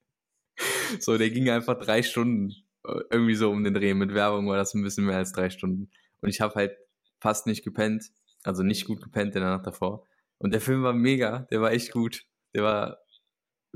so, 1.01 1.17
der 1.17 1.31
ging 1.31 1.49
einfach 1.49 1.79
drei 1.79 2.03
Stunden. 2.03 2.53
Äh, 2.85 3.01
irgendwie 3.09 3.37
so 3.37 3.51
um 3.51 3.65
den 3.65 3.73
Dreh. 3.73 3.95
Mit 3.95 4.13
Werbung 4.13 4.49
war 4.49 4.59
das 4.59 4.75
ein 4.75 4.83
bisschen 4.83 5.07
mehr 5.07 5.17
als 5.17 5.33
drei 5.33 5.49
Stunden. 5.49 5.91
Und 6.21 6.29
ich 6.29 6.43
habe 6.43 6.55
halt 6.57 6.77
fast 7.21 7.47
nicht 7.47 7.65
gepennt. 7.65 8.11
Also 8.45 8.63
nicht 8.63 8.85
gut 8.85 9.01
gepennt 9.03 9.35
in 9.35 9.41
der 9.41 9.51
Nacht 9.51 9.67
davor. 9.67 10.05
Und 10.37 10.53
der 10.53 10.61
Film 10.61 10.83
war 10.83 10.93
mega. 10.93 11.47
Der 11.51 11.63
war 11.63 11.73
echt 11.73 11.91
gut. 11.91 12.27
Der 12.55 12.65
war 12.65 12.99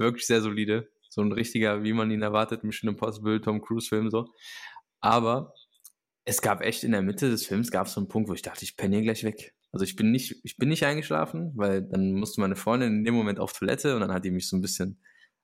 wirklich 0.02 0.26
sehr 0.26 0.42
solide. 0.42 0.90
So 1.08 1.22
ein 1.22 1.32
richtiger, 1.32 1.82
wie 1.82 1.92
man 1.92 2.10
ihn 2.10 2.22
erwartet, 2.22 2.64
Mission 2.64 2.90
Impossible, 2.90 3.40
Tom 3.40 3.60
Cruise-Film 3.60 4.10
so. 4.10 4.26
Aber 5.00 5.54
es 6.24 6.40
gab 6.40 6.60
echt 6.62 6.84
in 6.84 6.92
der 6.92 7.02
Mitte 7.02 7.30
des 7.30 7.46
Films 7.46 7.70
gab 7.70 7.86
es 7.86 7.94
so 7.94 8.00
einen 8.00 8.08
Punkt, 8.08 8.28
wo 8.28 8.34
ich 8.34 8.42
dachte, 8.42 8.64
ich 8.64 8.76
penne 8.76 8.96
hier 8.96 9.04
gleich 9.04 9.24
weg. 9.24 9.54
Also 9.72 9.84
ich 9.84 9.96
bin 9.96 10.10
nicht, 10.10 10.36
ich 10.44 10.56
bin 10.56 10.68
nicht 10.68 10.84
eingeschlafen, 10.84 11.52
weil 11.54 11.82
dann 11.82 12.12
musste 12.12 12.40
meine 12.40 12.56
Freundin 12.56 12.98
in 12.98 13.04
dem 13.04 13.14
Moment 13.14 13.40
auf 13.40 13.52
Toilette 13.52 13.94
und 13.94 14.02
dann 14.02 14.12
hat 14.12 14.24
die 14.24 14.30
mich 14.30 14.48
so 14.48 14.56
ein 14.56 14.60
bisschen 14.60 14.98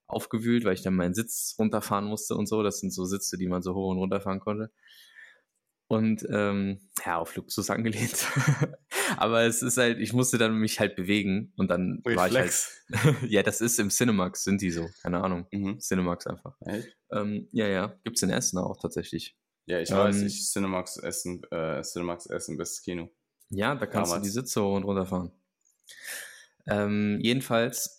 aufgewühlt, 0.07 0.65
weil 0.65 0.75
ich 0.75 0.83
dann 0.83 0.95
meinen 0.95 1.15
Sitz 1.15 1.55
runterfahren 1.59 2.05
musste 2.05 2.35
und 2.35 2.47
so. 2.47 2.63
Das 2.63 2.81
sind 2.81 2.93
so 2.93 3.05
Sitze, 3.05 3.39
die 3.39 3.49
man 3.49 3.63
so 3.63 3.75
hoch 3.75 3.91
und 3.91 3.99
runter 3.99 4.21
fahren 4.21 4.41
konnte. 4.41 4.71
Und 5.89 6.27
ähm, 6.31 6.81
ja, 7.05 7.17
auf 7.17 7.35
Luxus 7.35 7.71
angelehnt. 7.71 8.27
Aber 9.17 9.43
es 9.43 9.63
ist 9.63 9.79
halt, 9.79 9.99
ich 9.99 10.13
musste 10.13 10.37
dann 10.37 10.55
mich 10.55 10.81
halt 10.81 10.97
bewegen 10.97 11.55
und 11.57 11.71
dann 11.71 12.03
Reflex. 12.05 12.17
war 12.17 12.29
ich 12.29 13.15
halt. 13.15 13.23
ja, 13.31 13.43
das 13.43 13.63
ist 13.63 13.79
im 13.81 13.89
Cinemax, 13.89 14.45
sind 14.45 14.61
die 14.61 14.71
so, 14.71 14.87
keine 15.03 15.23
Ahnung. 15.23 15.47
Mhm. 15.51 15.81
Cinemax 15.81 16.27
einfach. 16.27 16.57
Ähm, 17.11 17.49
ja, 17.53 17.67
ja, 17.67 17.95
gibt's 18.05 18.23
in 18.23 18.29
Essen 18.29 18.59
auch 18.59 18.79
tatsächlich. 18.81 19.35
Ja, 19.65 19.81
ich 19.81 19.91
ähm, 19.91 19.97
weiß, 19.97 20.21
ich 20.23 20.51
Cinemax 20.51 20.99
Essen, 20.99 21.43
äh, 21.51 21.83
Cinemax 21.83 22.27
Essen, 22.27 22.59
bestes 22.59 22.83
Kino. 22.83 23.09
Ja, 23.49 23.75
da 23.75 23.87
kannst 23.87 24.13
Damals. 24.13 24.23
du 24.23 24.29
die 24.29 24.33
Sitze 24.33 24.63
hoch 24.63 24.77
und 24.77 24.85
runter 24.85 25.07
fahren. 25.07 25.33
Ähm, 26.67 27.19
jedenfalls 27.23 27.99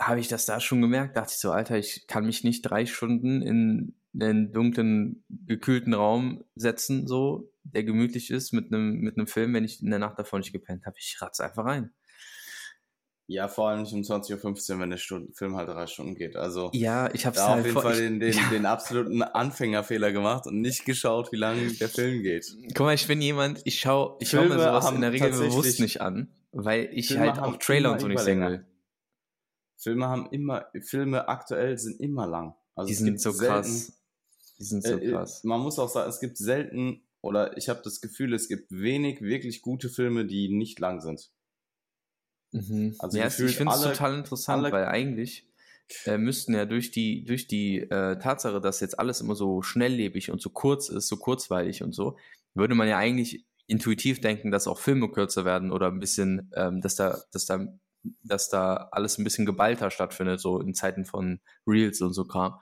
habe 0.00 0.18
ich 0.18 0.26
das 0.26 0.46
da 0.46 0.58
schon 0.58 0.80
gemerkt, 0.80 1.16
dachte 1.16 1.32
ich 1.32 1.38
so, 1.38 1.52
Alter, 1.52 1.78
ich 1.78 2.06
kann 2.08 2.26
mich 2.26 2.42
nicht 2.42 2.62
drei 2.62 2.86
Stunden 2.86 3.40
in 3.40 3.94
einen 4.14 4.52
dunklen, 4.52 5.24
gekühlten 5.28 5.94
Raum 5.94 6.44
setzen, 6.54 7.06
so, 7.06 7.50
der 7.64 7.84
gemütlich 7.84 8.30
ist, 8.30 8.52
mit 8.52 8.72
einem, 8.72 9.00
mit 9.00 9.16
einem 9.16 9.26
Film, 9.26 9.54
wenn 9.54 9.64
ich 9.64 9.82
in 9.82 9.90
der 9.90 9.98
Nacht 9.98 10.18
davon 10.18 10.40
nicht 10.40 10.52
gepennt 10.52 10.84
habe. 10.86 10.96
Ich 10.98 11.20
ratze 11.20 11.44
einfach 11.44 11.64
rein. 11.64 11.92
Ja, 13.28 13.48
vor 13.48 13.68
allem 13.68 13.82
nicht 13.82 13.94
um 13.94 14.02
20.15 14.02 14.74
Uhr, 14.74 14.80
wenn 14.80 14.90
der 14.90 14.96
Stunde, 14.98 15.32
Film 15.32 15.56
halt 15.56 15.68
drei 15.68 15.86
Stunden 15.86 16.14
geht. 16.14 16.36
Also 16.36 16.70
ja, 16.74 17.08
ich 17.14 17.24
habe 17.24 17.40
halt 17.40 17.60
auf 17.60 17.66
jeden 17.66 17.80
Fall 17.80 17.96
den, 17.96 18.20
den, 18.20 18.32
ja. 18.32 18.48
den, 18.50 18.66
absoluten 18.66 19.22
Anfängerfehler 19.22 20.12
gemacht 20.12 20.46
und 20.46 20.60
nicht 20.60 20.84
geschaut, 20.84 21.32
wie 21.32 21.36
lange 21.36 21.72
der 21.72 21.88
Film 21.88 22.22
geht. 22.22 22.54
Guck 22.74 22.80
mal, 22.80 22.94
ich 22.94 23.06
bin 23.06 23.22
jemand, 23.22 23.62
ich 23.64 23.80
schaue 23.80 24.16
ich 24.20 24.28
schau 24.28 24.42
mir 24.42 24.58
sowas 24.58 24.90
in 24.90 25.00
der 25.00 25.12
Regel 25.12 25.30
bewusst 25.30 25.80
nicht 25.80 26.02
an, 26.02 26.28
weil 26.50 26.90
ich 26.92 27.08
Filme 27.08 27.32
halt 27.32 27.38
auch 27.38 27.56
Trailer 27.56 27.92
und 27.92 28.00
so 28.00 28.08
nicht 28.08 28.20
sehen 28.20 28.40
will. 28.40 28.66
Filme 29.78 30.08
haben 30.08 30.28
immer, 30.30 30.66
Filme 30.82 31.28
aktuell 31.28 31.78
sind 31.78 32.00
immer 32.00 32.26
lang. 32.26 32.54
Also 32.74 32.88
die 32.88 32.94
sind 32.94 33.20
so 33.20 33.32
krass. 33.32 34.01
Die 34.62 34.66
sind 34.68 34.84
so 34.84 34.96
äh, 34.96 35.08
äh, 35.08 35.10
krass. 35.10 35.42
Man 35.42 35.60
muss 35.60 35.80
auch 35.80 35.88
sagen, 35.88 36.08
es 36.08 36.20
gibt 36.20 36.38
selten, 36.38 37.02
oder 37.20 37.56
ich 37.56 37.68
habe 37.68 37.80
das 37.82 38.00
Gefühl, 38.00 38.32
es 38.32 38.46
gibt 38.46 38.70
wenig 38.70 39.20
wirklich 39.20 39.60
gute 39.60 39.88
Filme, 39.88 40.24
die 40.24 40.54
nicht 40.54 40.78
lang 40.78 41.00
sind. 41.00 41.32
Mhm. 42.52 42.94
Also 43.00 43.18
ja, 43.18 43.26
ich 43.26 43.34
finde 43.56 43.72
es 43.72 43.82
total 43.82 44.16
interessant, 44.16 44.62
weil 44.70 44.84
eigentlich 44.84 45.48
äh, 46.04 46.16
müssten 46.16 46.54
ja 46.54 46.64
durch 46.64 46.92
die, 46.92 47.24
durch 47.24 47.48
die 47.48 47.78
äh, 47.78 48.20
Tatsache, 48.20 48.60
dass 48.60 48.78
jetzt 48.78 49.00
alles 49.00 49.20
immer 49.20 49.34
so 49.34 49.62
schnelllebig 49.62 50.30
und 50.30 50.40
so 50.40 50.50
kurz 50.50 50.88
ist, 50.88 51.08
so 51.08 51.16
kurzweilig 51.16 51.82
und 51.82 51.92
so, 51.92 52.16
würde 52.54 52.76
man 52.76 52.86
ja 52.86 52.98
eigentlich 52.98 53.44
intuitiv 53.66 54.20
denken, 54.20 54.52
dass 54.52 54.68
auch 54.68 54.78
Filme 54.78 55.10
kürzer 55.10 55.44
werden 55.44 55.72
oder 55.72 55.88
ein 55.88 55.98
bisschen, 55.98 56.52
ähm, 56.54 56.80
dass 56.80 56.94
da, 56.94 57.20
dass 57.32 57.46
da, 57.46 57.66
dass 58.22 58.48
da 58.48 58.88
alles 58.92 59.18
ein 59.18 59.24
bisschen 59.24 59.44
geballter 59.44 59.90
stattfindet, 59.90 60.40
so 60.40 60.60
in 60.60 60.74
Zeiten 60.74 61.04
von 61.04 61.40
Reels 61.66 62.00
und 62.00 62.12
so 62.12 62.24
Kram. 62.26 62.60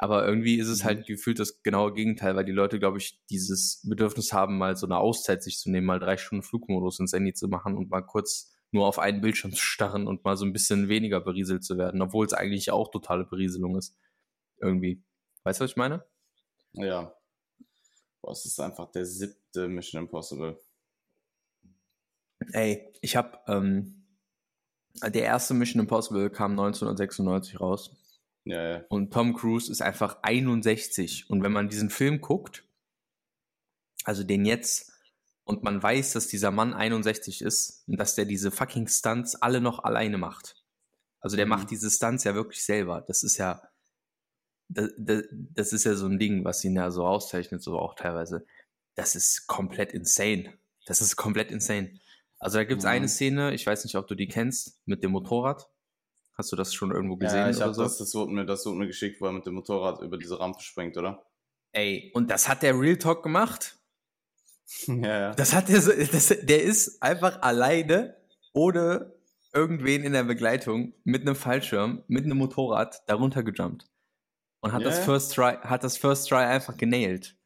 Aber 0.00 0.24
irgendwie 0.24 0.58
ist 0.58 0.68
es 0.68 0.84
halt 0.84 1.00
mhm. 1.00 1.04
gefühlt 1.04 1.40
das 1.40 1.62
genaue 1.62 1.92
Gegenteil, 1.92 2.36
weil 2.36 2.44
die 2.44 2.52
Leute, 2.52 2.78
glaube 2.78 2.98
ich, 2.98 3.20
dieses 3.30 3.82
Bedürfnis 3.82 4.32
haben, 4.32 4.56
mal 4.56 4.76
so 4.76 4.86
eine 4.86 4.98
Auszeit 4.98 5.42
sich 5.42 5.58
zu 5.58 5.70
nehmen, 5.70 5.88
mal 5.88 5.98
drei 5.98 6.16
Stunden 6.16 6.44
Flugmodus 6.44 7.00
ins 7.00 7.12
Handy 7.12 7.34
zu 7.34 7.48
machen 7.48 7.76
und 7.76 7.90
mal 7.90 8.02
kurz 8.02 8.54
nur 8.70 8.86
auf 8.86 9.00
einen 9.00 9.20
Bildschirm 9.20 9.50
zu 9.52 9.60
starren 9.60 10.06
und 10.06 10.24
mal 10.24 10.36
so 10.36 10.46
ein 10.46 10.52
bisschen 10.52 10.88
weniger 10.88 11.20
berieselt 11.20 11.64
zu 11.64 11.76
werden, 11.76 12.00
obwohl 12.00 12.24
es 12.24 12.32
eigentlich 12.32 12.70
auch 12.70 12.90
totale 12.90 13.24
Berieselung 13.24 13.76
ist. 13.76 13.98
Irgendwie. 14.60 15.02
Weißt 15.42 15.60
du, 15.60 15.64
was 15.64 15.72
ich 15.72 15.76
meine? 15.76 16.04
Ja. 16.72 17.12
Boah, 18.22 18.32
es 18.32 18.44
ist 18.44 18.60
einfach 18.60 18.90
der 18.92 19.04
siebte 19.04 19.66
Mission 19.66 20.04
Impossible. 20.04 20.60
Ey, 22.52 22.92
ich 23.00 23.16
hab, 23.16 23.48
ähm, 23.48 24.06
der 25.02 25.24
erste 25.24 25.54
Mission 25.54 25.80
Impossible 25.80 26.30
kam 26.30 26.52
1996 26.52 27.60
raus. 27.60 27.96
Ja, 28.48 28.70
ja. 28.70 28.84
Und 28.88 29.12
Tom 29.12 29.34
Cruise 29.34 29.70
ist 29.70 29.82
einfach 29.82 30.18
61. 30.22 31.28
Und 31.28 31.42
wenn 31.42 31.52
man 31.52 31.68
diesen 31.68 31.90
Film 31.90 32.20
guckt, 32.20 32.64
also 34.04 34.24
den 34.24 34.46
jetzt, 34.46 34.90
und 35.44 35.62
man 35.62 35.82
weiß, 35.82 36.12
dass 36.12 36.28
dieser 36.28 36.50
Mann 36.50 36.72
61 36.74 37.42
ist 37.42 37.84
und 37.86 37.98
dass 37.98 38.14
der 38.14 38.24
diese 38.24 38.50
fucking 38.50 38.86
Stunts 38.86 39.34
alle 39.34 39.60
noch 39.60 39.84
alleine 39.84 40.18
macht. 40.18 40.62
Also 41.20 41.36
der 41.36 41.46
mhm. 41.46 41.50
macht 41.50 41.70
diese 41.70 41.90
Stunts 41.90 42.24
ja 42.24 42.34
wirklich 42.34 42.64
selber. 42.64 43.02
Das 43.06 43.22
ist 43.22 43.36
ja, 43.36 43.62
das, 44.68 44.90
das, 44.96 45.24
das 45.30 45.72
ist 45.72 45.84
ja 45.84 45.94
so 45.94 46.06
ein 46.06 46.18
Ding, 46.18 46.44
was 46.44 46.64
ihn 46.64 46.74
ja 46.74 46.90
so 46.90 47.06
auszeichnet, 47.06 47.62
so 47.62 47.78
auch 47.78 47.94
teilweise. 47.94 48.46
Das 48.94 49.14
ist 49.14 49.46
komplett 49.46 49.92
insane. 49.92 50.58
Das 50.86 51.00
ist 51.02 51.16
komplett 51.16 51.50
insane. 51.50 52.00
Also 52.38 52.58
da 52.58 52.64
gibt 52.64 52.78
es 52.78 52.84
mhm. 52.84 52.92
eine 52.92 53.08
Szene, 53.08 53.52
ich 53.52 53.66
weiß 53.66 53.84
nicht, 53.84 53.96
ob 53.96 54.06
du 54.06 54.14
die 54.14 54.28
kennst, 54.28 54.80
mit 54.86 55.02
dem 55.02 55.10
Motorrad. 55.10 55.68
Hast 56.38 56.52
du 56.52 56.56
das 56.56 56.72
schon 56.72 56.92
irgendwo 56.92 57.16
gesehen? 57.16 57.38
Ja, 57.38 57.50
ich 57.50 57.60
habe 57.60 57.74
so? 57.74 57.82
das, 57.82 57.98
das 57.98 58.14
wurde, 58.14 58.32
mir, 58.32 58.46
das 58.46 58.64
wurde 58.64 58.78
mir 58.78 58.86
geschickt, 58.86 59.20
wo 59.20 59.26
er 59.26 59.32
mit 59.32 59.44
dem 59.44 59.54
Motorrad 59.54 60.00
über 60.02 60.16
diese 60.16 60.38
Rampe 60.38 60.62
springt, 60.62 60.96
oder? 60.96 61.26
Ey, 61.72 62.12
und 62.14 62.30
das 62.30 62.48
hat 62.48 62.62
der 62.62 62.78
Real 62.78 62.96
Talk 62.96 63.24
gemacht? 63.24 63.76
ja, 64.86 65.20
ja. 65.20 65.34
Das 65.34 65.52
hat 65.52 65.68
der 65.68 65.80
so, 65.80 65.90
das, 65.90 66.28
der 66.28 66.62
ist 66.62 67.02
einfach 67.02 67.42
alleine, 67.42 68.16
ohne 68.52 69.12
irgendwen 69.52 70.04
in 70.04 70.12
der 70.12 70.22
Begleitung, 70.22 70.94
mit 71.02 71.22
einem 71.22 71.34
Fallschirm, 71.34 72.04
mit 72.06 72.24
einem 72.24 72.38
Motorrad 72.38 73.02
darunter 73.08 73.42
gejumpt. 73.42 73.86
Und 74.60 74.72
hat 74.72 74.82
yeah. 74.82 74.90
das 74.90 75.04
First 75.04 75.34
Try, 75.34 75.56
hat 75.62 75.82
das 75.82 75.96
First 75.96 76.28
Try 76.28 76.44
einfach 76.44 76.76
genailt. 76.76 77.36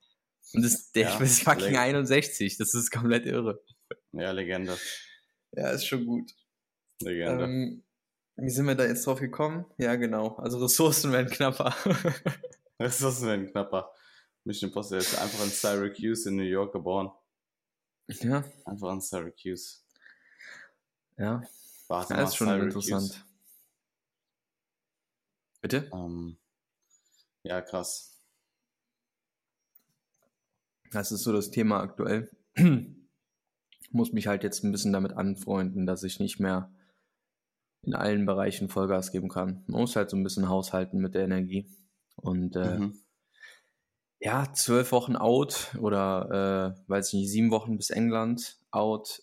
Und 0.52 0.62
das, 0.62 0.92
der 0.92 1.08
ja, 1.08 1.18
ist 1.20 1.42
fucking 1.42 1.72
Legende. 1.72 1.98
61, 1.98 2.58
das 2.58 2.74
ist 2.74 2.90
komplett 2.90 3.24
irre. 3.24 3.62
Ja, 4.12 4.32
Legende. 4.32 4.76
Ja, 5.52 5.70
ist 5.70 5.86
schon 5.86 6.04
gut. 6.04 6.32
Legende. 7.00 7.44
Ähm, 7.44 7.84
wie 8.36 8.50
sind 8.50 8.66
wir 8.66 8.74
da 8.74 8.84
jetzt 8.84 9.06
drauf 9.06 9.20
gekommen? 9.20 9.66
Ja, 9.78 9.96
genau. 9.96 10.36
Also 10.36 10.58
Ressourcen 10.58 11.12
werden 11.12 11.30
knapper. 11.30 11.74
Ressourcen 12.80 13.26
werden 13.26 13.50
knapper. 13.50 13.92
Mission 14.44 14.70
Impossible 14.70 14.98
ist 14.98 15.18
einfach 15.18 15.44
in 15.44 15.50
Syracuse 15.50 16.28
in 16.28 16.36
New 16.36 16.42
York 16.42 16.72
geboren. 16.72 17.10
Ja. 18.08 18.44
Einfach 18.64 18.92
in 18.92 19.00
Syracuse. 19.00 19.80
Ja. 21.16 21.42
Warte 21.88 22.14
das 22.14 22.30
ist 22.30 22.36
schon 22.36 22.48
Syracuse. 22.48 22.90
interessant. 22.90 23.26
Bitte? 25.60 25.90
Ähm, 25.92 26.38
ja, 27.44 27.60
krass. 27.60 28.18
Das 30.90 31.12
ist 31.12 31.22
so 31.22 31.32
das 31.32 31.50
Thema 31.50 31.80
aktuell. 31.80 32.30
Ich 32.54 32.64
muss 33.90 34.12
mich 34.12 34.26
halt 34.26 34.42
jetzt 34.42 34.64
ein 34.64 34.72
bisschen 34.72 34.92
damit 34.92 35.12
anfreunden, 35.12 35.86
dass 35.86 36.02
ich 36.02 36.18
nicht 36.18 36.40
mehr 36.40 36.74
in 37.84 37.94
allen 37.94 38.26
Bereichen 38.26 38.68
Vollgas 38.68 39.10
geben 39.10 39.28
kann. 39.28 39.64
Man 39.66 39.80
muss 39.80 39.96
halt 39.96 40.10
so 40.10 40.16
ein 40.16 40.22
bisschen 40.22 40.48
haushalten 40.48 41.00
mit 41.00 41.14
der 41.14 41.24
Energie. 41.24 41.68
Und 42.16 42.56
äh, 42.56 42.78
mhm. 42.78 43.00
ja, 44.20 44.52
zwölf 44.52 44.92
Wochen 44.92 45.16
out 45.16 45.74
oder 45.80 46.76
äh, 46.76 46.90
weiß 46.90 47.08
ich 47.08 47.14
nicht, 47.14 47.30
sieben 47.30 47.50
Wochen 47.50 47.76
bis 47.76 47.90
England 47.90 48.58
out, 48.70 49.22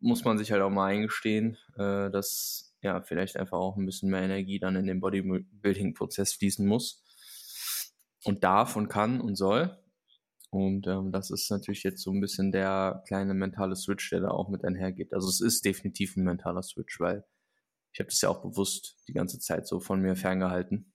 muss 0.00 0.24
man 0.24 0.38
sich 0.38 0.52
halt 0.52 0.62
auch 0.62 0.70
mal 0.70 0.86
eingestehen, 0.86 1.58
äh, 1.74 2.10
dass 2.10 2.76
ja 2.82 3.02
vielleicht 3.02 3.36
einfach 3.36 3.58
auch 3.58 3.76
ein 3.76 3.86
bisschen 3.86 4.10
mehr 4.10 4.22
Energie 4.22 4.60
dann 4.60 4.76
in 4.76 4.86
den 4.86 5.00
Bodybuilding-Prozess 5.00 6.34
fließen 6.34 6.66
muss. 6.66 7.04
Und 8.24 8.44
darf 8.44 8.76
und 8.76 8.88
kann 8.88 9.20
und 9.20 9.36
soll. 9.36 9.78
Und 10.50 10.86
ähm, 10.86 11.12
das 11.12 11.30
ist 11.30 11.50
natürlich 11.50 11.82
jetzt 11.82 12.02
so 12.02 12.10
ein 12.10 12.20
bisschen 12.20 12.52
der 12.52 13.02
kleine 13.06 13.34
mentale 13.34 13.76
Switch, 13.76 14.10
der 14.10 14.20
da 14.20 14.28
auch 14.30 14.48
mit 14.48 14.64
einhergeht. 14.64 15.12
Also 15.12 15.28
es 15.28 15.40
ist 15.40 15.64
definitiv 15.64 16.16
ein 16.16 16.24
mentaler 16.24 16.62
Switch, 16.62 16.98
weil 17.00 17.24
ich 17.98 18.00
habe 18.00 18.10
das 18.10 18.20
ja 18.20 18.28
auch 18.28 18.42
bewusst 18.42 18.96
die 19.08 19.12
ganze 19.12 19.40
Zeit 19.40 19.66
so 19.66 19.80
von 19.80 20.00
mir 20.00 20.14
ferngehalten, 20.14 20.94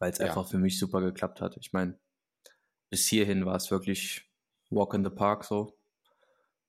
weil 0.00 0.10
es 0.10 0.18
ja. 0.18 0.26
einfach 0.26 0.48
für 0.48 0.58
mich 0.58 0.80
super 0.80 1.00
geklappt 1.00 1.40
hat. 1.40 1.56
Ich 1.58 1.72
meine, 1.72 1.96
bis 2.90 3.06
hierhin 3.06 3.46
war 3.46 3.54
es 3.54 3.70
wirklich 3.70 4.28
Walk 4.70 4.94
in 4.94 5.04
the 5.04 5.10
Park 5.10 5.44
so. 5.44 5.78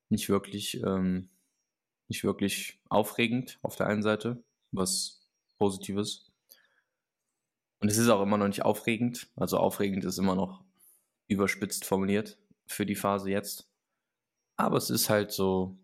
Nicht 0.09 0.29
wirklich, 0.29 0.83
ähm, 0.83 1.31
nicht 2.09 2.23
wirklich 2.23 2.79
aufregend 2.89 3.57
auf 3.63 3.75
der 3.75 3.87
einen 3.87 4.03
Seite, 4.03 4.43
was 4.69 5.27
Positives. 5.57 6.31
Und 7.79 7.89
es 7.89 7.97
ist 7.97 8.09
auch 8.09 8.21
immer 8.21 8.37
noch 8.37 8.49
nicht 8.49 8.61
aufregend. 8.61 9.31
Also 9.35 9.57
aufregend 9.57 10.05
ist 10.05 10.19
immer 10.19 10.35
noch 10.35 10.63
überspitzt 11.27 11.85
formuliert 11.85 12.37
für 12.67 12.85
die 12.85 12.93
Phase 12.93 13.31
jetzt. 13.31 13.67
Aber 14.57 14.77
es 14.77 14.91
ist 14.91 15.09
halt 15.09 15.31
so, 15.31 15.79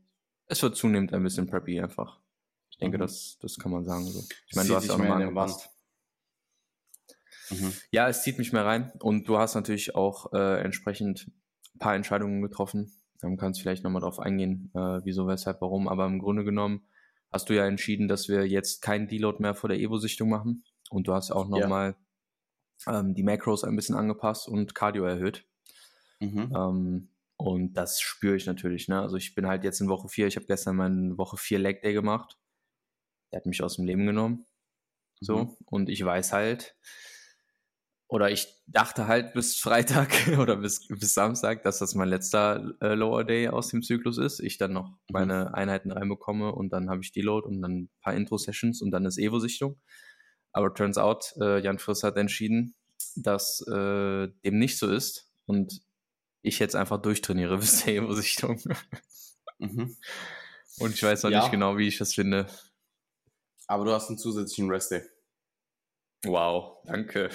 es 0.46 0.62
wird 0.62 0.76
zunehmend 0.76 1.14
ein 1.14 1.24
bisschen 1.24 1.48
preppy 1.48 1.82
einfach. 1.82 2.22
Ich 2.78 2.82
denke, 2.82 2.98
mhm. 2.98 3.02
das, 3.02 3.40
das 3.42 3.58
kann 3.58 3.72
man 3.72 3.84
sagen. 3.86 4.06
So. 4.06 4.24
Ich 4.48 4.56
meine, 4.56 4.70
du 4.70 4.76
hast 4.76 4.88
auch 4.92 5.00
nochmal 5.00 5.24
angepasst. 5.24 5.68
Mhm. 7.50 7.74
Ja, 7.90 8.08
es 8.08 8.22
zieht 8.22 8.38
mich 8.38 8.54
mehr 8.54 8.66
rein 8.66 8.92
und 9.00 9.28
du 9.28 9.40
hast 9.40 9.56
natürlich 9.56 9.96
auch 9.96 10.32
äh, 10.34 10.62
entsprechend 10.62 11.32
ein 11.74 11.80
paar 11.80 11.96
Entscheidungen 11.96 12.44
getroffen. 12.44 12.92
Dann 13.20 13.36
kannst 13.38 13.60
du 13.60 13.64
vielleicht 13.64 13.84
nochmal 13.84 14.04
drauf 14.04 14.20
eingehen, 14.20 14.70
äh, 14.76 15.00
wieso, 15.04 15.28
weshalb, 15.28 15.60
warum. 15.62 15.88
Aber 15.88 16.06
im 16.06 16.20
Grunde 16.20 16.44
genommen 16.44 16.86
hast 17.32 17.50
du 17.50 17.56
ja 17.56 17.66
entschieden, 17.66 18.08
dass 18.08 18.30
wir 18.30 18.48
jetzt 18.48 18.84
keinen 18.84 19.08
Deload 19.08 19.42
mehr 19.42 19.56
vor 19.56 19.70
der 19.70 19.80
Evo-Sichtung 19.80 20.30
machen. 20.30 20.64
Und 20.92 21.08
du 21.08 21.14
hast 21.14 21.32
auch 21.32 21.48
nochmal 21.48 21.96
ja. 22.86 23.00
ähm, 23.00 23.16
die 23.16 23.24
Macros 23.24 23.64
ein 23.64 23.76
bisschen 23.76 23.96
angepasst 23.96 24.48
und 24.48 24.76
Cardio 24.76 25.04
erhöht. 25.04 25.48
Mhm. 26.20 26.54
Ähm, 26.56 27.10
und 27.38 27.74
das 27.74 28.02
spüre 28.02 28.36
ich 28.36 28.46
natürlich. 28.46 28.88
Ne? 28.88 29.02
Also 29.02 29.16
ich 29.16 29.36
bin 29.36 29.48
halt 29.48 29.64
jetzt 29.64 29.82
in 29.82 29.90
Woche 29.90 30.10
4, 30.10 30.28
ich 30.28 30.36
habe 30.36 30.46
gestern 30.46 30.76
meinen 30.76 31.18
Woche 31.18 31.38
4 31.38 31.60
Leg 31.60 31.82
Day 31.82 31.94
gemacht. 31.94 32.38
Der 33.32 33.40
hat 33.40 33.46
mich 33.46 33.62
aus 33.64 33.76
dem 33.76 33.86
Leben 33.86 34.06
genommen. 34.06 34.46
So. 35.20 35.38
Mhm. 35.38 35.58
Und 35.66 35.90
ich 35.90 36.04
weiß 36.04 36.34
halt, 36.34 36.76
oder 38.10 38.32
ich 38.32 38.48
dachte 38.68 39.08
halt 39.08 39.34
bis 39.34 39.58
Freitag 39.58 40.10
oder 40.40 40.58
bis, 40.58 40.88
bis 40.88 41.14
Samstag, 41.14 41.64
dass 41.64 41.80
das 41.80 41.94
mein 41.96 42.10
letzter 42.10 42.74
äh, 42.82 42.94
Lower 42.94 43.24
Day 43.24 43.50
aus 43.50 43.68
dem 43.68 43.84
Zyklus 43.84 44.18
ist. 44.18 44.40
Ich 44.40 44.58
dann 44.58 44.74
noch 44.74 44.90
mhm. 44.90 44.98
meine 45.10 45.54
Einheiten 45.54 45.92
reinbekomme 45.92 46.54
und 46.54 46.72
dann 46.72 46.90
habe 46.90 47.02
ich 47.02 47.12
Deload 47.12 47.48
und 47.48 47.62
dann 47.62 47.72
ein 47.72 47.90
paar 48.02 48.14
Intro-Sessions 48.14 48.82
und 48.82 48.92
dann 48.92 49.06
ist 49.06 49.18
Evo-Sichtung. 49.18 49.80
Aber 50.54 50.74
turns 50.74 50.98
out, 50.98 51.34
äh, 51.40 51.60
Jan 51.60 51.80
Friss 51.80 52.04
hat 52.04 52.18
entschieden, 52.18 52.76
dass 53.16 53.62
äh, 53.68 54.28
dem 54.46 54.58
nicht 54.58 54.78
so 54.80 54.90
ist 54.90 55.30
und 55.46 55.82
ich 56.42 56.60
jetzt 56.60 56.76
einfach 56.76 57.02
durchtrainiere 57.02 57.58
bis 57.58 57.80
zur 57.80 57.94
Evo-Sichtung. 57.94 58.62
mhm. 59.60 59.98
Und 60.80 60.94
ich 60.94 61.04
weiß 61.04 61.24
noch 61.24 61.32
ja. 61.32 61.42
nicht 61.42 61.52
genau, 61.52 61.78
wie 61.78 61.88
ich 61.88 61.98
das 61.98 62.14
finde. 62.14 62.48
Aber 63.68 63.86
du 63.86 63.92
hast 63.92 64.10
einen 64.10 64.18
zusätzlichen 64.18 64.70
Rest-Day. 64.70 65.04
Wow, 66.26 66.78
danke. 66.86 67.30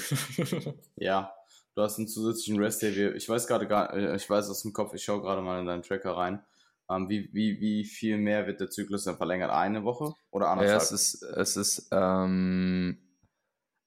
ja, 0.97 1.33
du 1.75 1.83
hast 1.83 1.99
einen 1.99 2.09
zusätzlichen 2.09 2.61
Rest-Day. 2.61 3.12
Ich 3.12 3.29
weiß 3.29 3.47
gerade 3.47 3.68
gar, 3.68 3.95
äh, 3.95 4.16
ich 4.16 4.29
weiß 4.29 4.49
aus 4.51 4.62
dem 4.62 4.73
Kopf, 4.73 4.95
ich 4.95 5.05
schaue 5.05 5.21
gerade 5.21 5.42
mal 5.42 5.61
in 5.61 5.66
deinen 5.66 5.83
Tracker 5.83 6.16
rein. 6.16 6.45
Ähm, 6.90 7.09
wie, 7.09 7.33
wie, 7.33 7.61
wie 7.61 7.85
viel 7.85 8.18
mehr 8.18 8.47
wird 8.47 8.61
der 8.61 8.71
Zyklus 8.71 9.05
dann 9.05 9.16
verlängert? 9.16 9.51
Eine 9.51 9.85
Woche 9.85 10.14
oder 10.31 10.49
anderthalb? 10.49 10.81
Ja, 10.81 10.83
es 10.83 10.90
ist, 10.90 11.23
es 11.23 11.57
ist, 11.57 11.88
ähm, 11.92 12.99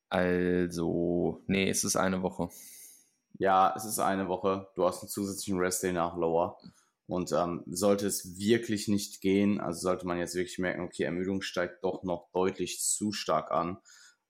also, 0.09 1.43
nee, 1.47 1.69
es 1.69 1.83
ist 1.83 1.95
eine 1.95 2.21
Woche. 2.21 2.49
Ja, 3.37 3.73
es 3.75 3.83
ist 3.85 3.99
eine 3.99 4.27
Woche. 4.27 4.69
Du 4.75 4.85
hast 4.85 5.01
einen 5.01 5.09
zusätzlichen 5.09 5.59
Rest-Day 5.59 5.91
nach 5.91 6.15
Lower. 6.15 6.57
Und 7.07 7.31
ähm, 7.33 7.63
sollte 7.67 8.07
es 8.07 8.37
wirklich 8.37 8.87
nicht 8.87 9.21
gehen, 9.21 9.59
also 9.59 9.79
sollte 9.79 10.07
man 10.07 10.17
jetzt 10.17 10.35
wirklich 10.35 10.57
merken, 10.57 10.81
okay, 10.81 11.03
Ermüdung 11.03 11.41
steigt 11.41 11.83
doch 11.83 12.03
noch 12.03 12.31
deutlich 12.33 12.81
zu 12.81 13.11
stark 13.11 13.51
an, 13.51 13.77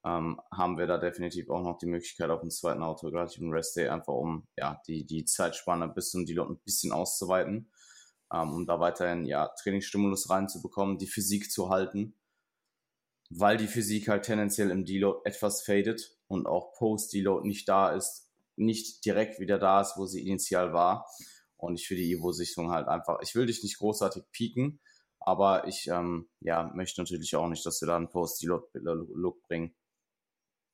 ähm, 0.04 0.40
haben 0.52 0.78
wir 0.78 0.86
da 0.86 0.98
definitiv 0.98 1.48
auch 1.50 1.62
noch 1.62 1.78
die 1.78 1.86
Möglichkeit 1.86 2.30
auf 2.30 2.40
dem 2.40 2.50
zweiten 2.50 2.82
autografischen 2.82 3.50
Rest 3.50 3.76
Day, 3.76 3.88
einfach 3.88 4.12
um 4.12 4.46
ja, 4.56 4.80
die, 4.86 5.04
die 5.04 5.24
Zeitspanne 5.24 5.88
bis 5.88 6.10
zum 6.10 6.26
Deload 6.26 6.52
ein 6.52 6.60
bisschen 6.64 6.92
auszuweiten, 6.92 7.70
ähm, 8.32 8.52
um 8.52 8.66
da 8.66 8.78
weiterhin 8.78 9.24
ja, 9.24 9.48
Trainingsstimulus 9.60 10.28
reinzubekommen, 10.28 10.98
die 10.98 11.08
Physik 11.08 11.50
zu 11.50 11.70
halten, 11.70 12.14
weil 13.30 13.56
die 13.56 13.66
Physik 13.66 14.08
halt 14.08 14.24
tendenziell 14.24 14.70
im 14.70 14.84
Deload 14.84 15.20
etwas 15.24 15.62
fadet 15.62 16.16
und 16.28 16.46
auch 16.46 16.74
Post-Deload 16.74 17.48
nicht 17.48 17.68
da 17.68 17.90
ist, 17.90 18.30
nicht 18.54 19.04
direkt 19.04 19.40
wieder 19.40 19.58
da 19.58 19.80
ist, 19.80 19.94
wo 19.96 20.06
sie 20.06 20.26
initial 20.26 20.72
war. 20.72 21.06
Und 21.56 21.80
ich 21.80 21.88
für 21.88 21.96
die 21.96 22.12
Evo-Sichtung 22.12 22.70
halt 22.70 22.88
einfach, 22.88 23.18
ich 23.22 23.34
will 23.34 23.46
dich 23.46 23.62
nicht 23.62 23.78
großartig 23.78 24.24
pieken, 24.30 24.80
aber 25.20 25.66
ich 25.66 25.88
ähm, 25.88 26.28
ja, 26.40 26.70
möchte 26.74 27.00
natürlich 27.00 27.34
auch 27.36 27.48
nicht, 27.48 27.64
dass 27.66 27.80
wir 27.80 27.88
da 27.88 27.96
einen 27.96 28.10
Post-Deload-Look 28.10 29.42
bringen. 29.42 29.74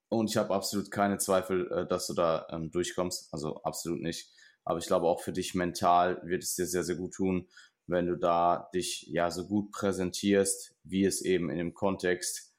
Und 0.08 0.28
ich 0.28 0.36
habe 0.36 0.52
absolut 0.52 0.90
keine 0.90 1.18
Zweifel, 1.18 1.70
äh, 1.72 1.86
dass 1.86 2.06
du 2.06 2.14
da 2.14 2.46
ähm, 2.50 2.70
durchkommst. 2.70 3.32
Also 3.32 3.62
absolut 3.62 4.02
nicht. 4.02 4.30
Aber 4.64 4.78
ich 4.78 4.86
glaube 4.86 5.06
auch 5.06 5.20
für 5.20 5.32
dich 5.32 5.54
mental 5.54 6.20
wird 6.24 6.42
es 6.42 6.54
dir 6.54 6.66
sehr, 6.66 6.84
sehr 6.84 6.96
gut 6.96 7.14
tun, 7.14 7.48
wenn 7.86 8.06
du 8.06 8.16
da 8.16 8.68
dich 8.74 9.06
ja 9.08 9.30
so 9.30 9.46
gut 9.46 9.72
präsentierst, 9.72 10.76
wie 10.84 11.04
es 11.04 11.22
eben 11.22 11.50
in 11.50 11.58
dem 11.58 11.74
Kontext 11.74 12.54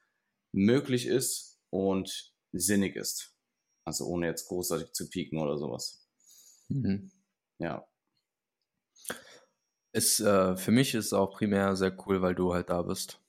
möglich 0.52 1.06
ist 1.06 1.60
und 1.70 2.34
sinnig 2.52 2.96
ist. 2.96 3.34
Also 3.84 4.06
ohne 4.06 4.26
jetzt 4.26 4.48
großartig 4.48 4.92
zu 4.92 5.08
pieken 5.08 5.38
oder 5.38 5.58
sowas. 5.58 6.08
Mhm. 6.68 7.10
Ja. 7.58 7.86
Es, 9.96 10.18
äh, 10.18 10.56
für 10.56 10.72
mich 10.72 10.92
ist 10.94 11.06
es 11.06 11.12
auch 11.12 11.30
primär 11.30 11.76
sehr 11.76 11.96
cool, 12.04 12.20
weil 12.20 12.34
du 12.34 12.52
halt 12.52 12.68
da 12.68 12.82
bist 12.82 13.20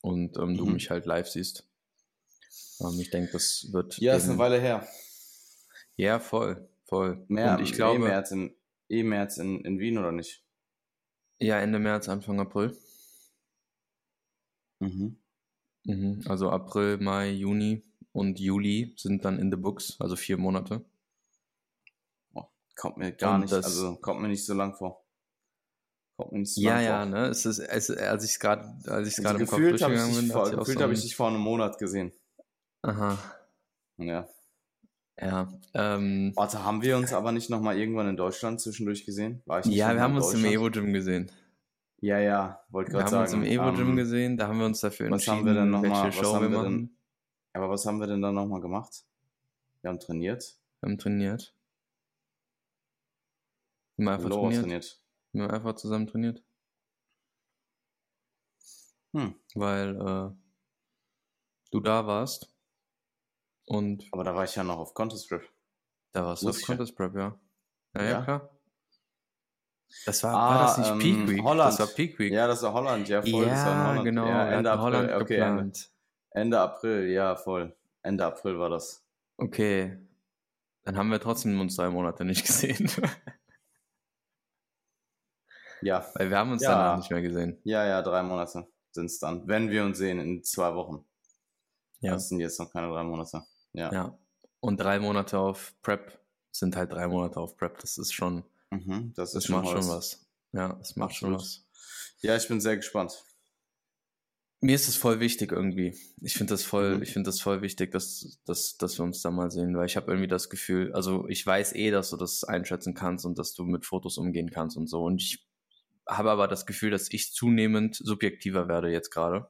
und 0.00 0.36
ähm, 0.38 0.50
mhm. 0.50 0.56
du 0.56 0.66
mich 0.66 0.90
halt 0.90 1.06
live 1.06 1.28
siehst. 1.28 1.68
Ähm, 2.80 2.98
ich 2.98 3.10
denke, 3.10 3.30
das 3.30 3.68
wird. 3.70 3.96
Ja, 3.98 4.16
ist 4.16 4.28
eine 4.28 4.36
Weile 4.36 4.60
her. 4.60 4.84
Ja, 5.94 6.18
voll, 6.18 6.68
voll. 6.84 7.24
Mehr, 7.28 7.54
Und 7.54 7.62
ich 7.62 7.74
glaube, 7.74 8.04
eh 8.04 8.08
März, 8.08 8.32
in, 8.32 8.56
eh 8.88 9.04
März 9.04 9.36
in, 9.38 9.64
in 9.64 9.78
Wien 9.78 9.98
oder 9.98 10.10
nicht? 10.10 10.42
Ja, 11.38 11.60
Ende 11.60 11.78
März, 11.78 12.08
Anfang 12.08 12.40
April. 12.40 12.76
Mhm. 14.80 15.16
Mhm. 15.84 16.22
Also 16.26 16.50
April, 16.50 16.98
Mai, 16.98 17.30
Juni 17.30 17.84
und 18.10 18.40
Juli 18.40 18.94
sind 18.96 19.24
dann 19.24 19.38
in 19.38 19.52
the 19.52 19.56
books, 19.56 19.96
also 20.00 20.16
vier 20.16 20.38
Monate. 20.38 20.84
Oh, 22.34 22.46
kommt 22.74 22.96
mir 22.96 23.12
gar 23.12 23.36
und 23.36 23.42
nicht, 23.42 23.52
also 23.52 23.94
kommt 24.00 24.20
mir 24.20 24.28
nicht 24.28 24.44
so 24.44 24.54
lang 24.54 24.74
vor. 24.74 25.04
Nicht 26.30 26.54
so 26.54 26.60
ja, 26.60 26.80
ja, 26.80 27.02
vor. 27.02 27.06
ne? 27.06 27.26
Es 27.28 27.46
ist, 27.46 27.58
es, 27.58 27.90
als 27.90 28.24
ich 28.24 28.32
es 28.32 28.38
gerade, 28.38 28.62
als 28.86 29.08
ich 29.08 29.18
es 29.18 29.22
gerade 29.22 29.38
also 29.38 29.44
im 29.44 29.46
Kopf 29.46 29.58
durchgegangen 29.58 30.14
bin, 30.14 30.58
gefühlt 30.58 30.80
habe 30.80 30.92
ich 30.92 31.02
dich 31.02 31.16
vor 31.16 31.28
einem 31.28 31.40
Monat 31.40 31.78
gesehen. 31.78 32.12
Aha. 32.82 33.18
Ja. 33.98 34.28
Ja. 35.20 35.52
Ähm, 35.74 36.32
Warte, 36.34 36.64
haben 36.64 36.82
wir 36.82 36.96
uns 36.96 37.12
aber 37.12 37.32
nicht 37.32 37.50
nochmal 37.50 37.76
irgendwann 37.76 38.08
in 38.08 38.16
Deutschland 38.16 38.60
zwischendurch 38.60 39.04
gesehen? 39.04 39.42
ja, 39.64 39.94
wir 39.94 40.00
haben 40.00 40.16
uns 40.16 40.32
im 40.32 40.44
Evo-Gym 40.44 40.92
gesehen. 40.92 41.30
Ja, 42.00 42.18
ja, 42.18 42.64
wollte 42.70 42.92
gerade 42.92 43.10
sagen. 43.10 43.12
Wir 43.12 43.36
haben 43.36 43.42
uns 43.42 43.50
im 43.50 43.60
Evo-Gym 43.60 43.88
ähm, 43.90 43.96
gesehen, 43.96 44.36
da 44.38 44.48
haben 44.48 44.58
wir 44.58 44.66
uns 44.66 44.80
dafür 44.80 45.08
entschieden, 45.08 45.32
was 45.32 45.38
haben 45.38 45.46
wir 45.46 45.54
denn 45.54 45.70
noch 45.70 45.82
mal, 45.82 46.12
Show 46.12 46.40
wir 46.40 46.48
machen. 46.48 46.64
Denn, 46.64 46.96
aber 47.52 47.68
was 47.68 47.84
haben 47.84 48.00
wir 48.00 48.06
denn 48.06 48.22
dann 48.22 48.34
nochmal 48.34 48.62
gemacht? 48.62 49.04
Wir 49.82 49.90
haben 49.90 50.00
trainiert. 50.00 50.58
Wir 50.80 50.90
haben 50.90 50.98
trainiert. 50.98 51.54
Wir 53.96 54.06
haben 54.06 54.14
einfach 54.14 54.30
trainiert. 54.30 54.60
trainiert. 54.62 54.99
Wir 55.32 55.44
haben 55.44 55.50
einfach 55.50 55.74
zusammen 55.74 56.06
trainiert. 56.06 56.42
Hm. 59.12 59.34
Weil 59.54 59.96
äh, 59.96 60.30
du 61.70 61.80
da 61.80 62.06
warst 62.06 62.54
und 63.66 64.08
Aber 64.12 64.24
da 64.24 64.34
war 64.34 64.44
ich 64.44 64.54
ja 64.54 64.64
noch 64.64 64.78
auf 64.78 64.94
Contest 64.94 65.28
Prep. 65.28 65.48
Da 66.12 66.24
warst 66.24 66.42
du 66.42 66.48
auf 66.48 66.60
Contest 66.62 66.96
Prep, 66.96 67.14
ja. 67.14 67.38
ja. 67.94 68.02
Ja, 68.02 68.22
klar. 68.22 68.50
Das 70.06 70.22
war, 70.22 70.34
ah, 70.34 70.54
war 70.54 70.62
das 70.62 70.78
nicht 70.78 70.90
ähm, 70.90 70.98
Peak 70.98 71.28
Week? 71.28 71.42
Holland. 71.42 71.68
Das 71.72 71.80
war 71.80 71.86
Peak 71.88 72.18
Week. 72.18 72.32
Ja, 72.32 72.46
das 72.46 72.62
war 72.62 72.72
Holland, 72.72 73.08
ja, 73.08 73.22
voll. 73.22 73.44
Ja, 73.44 73.50
das 73.50 73.66
war 73.66 73.88
Holland. 73.88 74.04
genau. 74.04 74.26
Ja, 74.26 74.50
Ende 74.50 74.70
April. 74.70 74.84
Holland 74.84 75.22
okay, 75.22 75.36
Ende, 75.36 75.72
Ende 76.30 76.60
April, 76.60 77.08
ja, 77.08 77.36
voll. 77.36 77.76
Ende 78.02 78.24
April 78.24 78.58
war 78.58 78.70
das. 78.70 79.04
Okay. 79.36 79.98
Dann 80.84 80.96
haben 80.96 81.10
wir 81.10 81.20
trotzdem 81.20 81.60
uns 81.60 81.76
drei 81.76 81.90
Monate 81.90 82.24
nicht 82.24 82.46
gesehen. 82.46 82.90
ja. 85.82 86.06
Weil 86.14 86.30
wir 86.30 86.38
haben 86.38 86.52
uns 86.52 86.62
ja. 86.62 86.70
danach 86.70 86.98
nicht 86.98 87.10
mehr 87.10 87.22
gesehen. 87.22 87.58
Ja, 87.64 87.86
ja, 87.86 88.02
drei 88.02 88.22
Monate 88.22 88.66
sind 88.92 89.06
es 89.06 89.18
dann. 89.18 89.46
Wenn 89.46 89.70
wir 89.70 89.84
uns 89.84 89.98
sehen 89.98 90.18
in 90.18 90.42
zwei 90.42 90.74
Wochen. 90.74 91.04
Ja. 92.00 92.12
Das 92.12 92.28
sind 92.28 92.40
jetzt 92.40 92.58
noch 92.58 92.72
keine 92.72 92.88
drei 92.88 93.02
Monate. 93.02 93.42
Ja. 93.72 93.92
ja. 93.92 94.18
Und 94.60 94.78
drei 94.78 94.98
Monate 94.98 95.38
auf 95.38 95.74
Prep 95.82 96.18
sind 96.50 96.76
halt 96.76 96.92
drei 96.92 97.06
Monate 97.08 97.40
auf 97.40 97.56
Prep. 97.56 97.78
Das 97.78 97.98
ist 97.98 98.12
schon. 98.12 98.44
Mhm, 98.70 99.12
das, 99.16 99.32
das 99.32 99.48
macht 99.48 99.68
schon 99.68 99.88
was. 99.88 100.26
Ja, 100.52 100.74
das 100.74 100.96
macht 100.96 101.10
Absolut. 101.10 101.40
schon 101.40 101.46
was. 101.46 101.66
Ja, 102.22 102.36
ich 102.36 102.48
bin 102.48 102.60
sehr 102.60 102.76
gespannt. 102.76 103.24
Mir 104.62 104.74
ist 104.74 104.88
es 104.88 104.96
voll 104.96 105.20
wichtig 105.20 105.52
irgendwie. 105.52 105.96
Ich 106.20 106.34
finde 106.34 106.52
das 106.52 106.64
voll, 106.64 106.96
mhm. 106.96 107.02
ich 107.02 107.12
finde 107.12 107.28
das 107.28 107.40
voll 107.40 107.62
wichtig, 107.62 107.92
dass, 107.92 108.38
dass, 108.44 108.76
dass 108.76 108.98
wir 108.98 109.04
uns 109.04 109.22
da 109.22 109.30
mal 109.30 109.50
sehen, 109.50 109.74
weil 109.74 109.86
ich 109.86 109.96
habe 109.96 110.10
irgendwie 110.10 110.28
das 110.28 110.50
Gefühl, 110.50 110.92
also 110.92 111.26
ich 111.28 111.46
weiß 111.46 111.74
eh, 111.74 111.90
dass 111.90 112.10
du 112.10 112.18
das 112.18 112.44
einschätzen 112.44 112.92
kannst 112.92 113.24
und 113.24 113.38
dass 113.38 113.54
du 113.54 113.64
mit 113.64 113.86
Fotos 113.86 114.18
umgehen 114.18 114.50
kannst 114.50 114.76
und 114.76 114.86
so. 114.86 115.02
Und 115.02 115.22
ich 115.22 115.49
habe 116.10 116.30
aber 116.30 116.48
das 116.48 116.66
Gefühl, 116.66 116.90
dass 116.90 117.10
ich 117.12 117.32
zunehmend 117.32 117.96
subjektiver 117.96 118.68
werde 118.68 118.90
jetzt 118.90 119.10
gerade. 119.10 119.48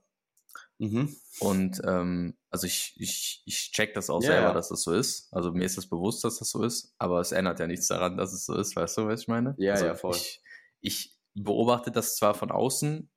Mhm. 0.79 1.15
Und 1.41 1.81
ähm, 1.85 2.37
also 2.49 2.67
ich, 2.67 2.95
ich, 2.97 3.43
ich 3.45 3.71
check 3.73 3.93
das 3.95 4.09
auch 4.09 4.23
ja, 4.23 4.33
selber, 4.33 4.55
dass 4.55 4.71
das 4.71 4.83
so 4.83 4.93
ist. 4.93 5.33
Also 5.33 5.53
mir 5.53 5.65
ist 5.65 5.77
das 5.77 5.89
bewusst, 5.89 6.25
dass 6.25 6.39
das 6.39 6.51
so 6.51 6.63
ist, 6.63 6.95
aber 6.99 7.21
es 7.21 7.33
ändert 7.33 7.61
ja 7.61 7.67
nichts 7.67 7.89
daran, 7.89 8.17
dass 8.17 8.33
es 8.33 8.47
so 8.47 8.55
ist. 8.55 8.77
Weißt 8.77 8.97
du, 8.97 9.07
was 9.07 9.23
ich 9.23 9.29
meine? 9.29 9.55
Ja, 9.59 9.75
also 9.75 9.87
ja, 9.87 9.95
voll. 9.95 10.17
Ich, 10.17 10.41
ich 10.81 11.17
beobachte 11.35 11.91
das 11.91 12.17
zwar 12.17 12.35
von 12.35 12.51
außen, 12.51 13.11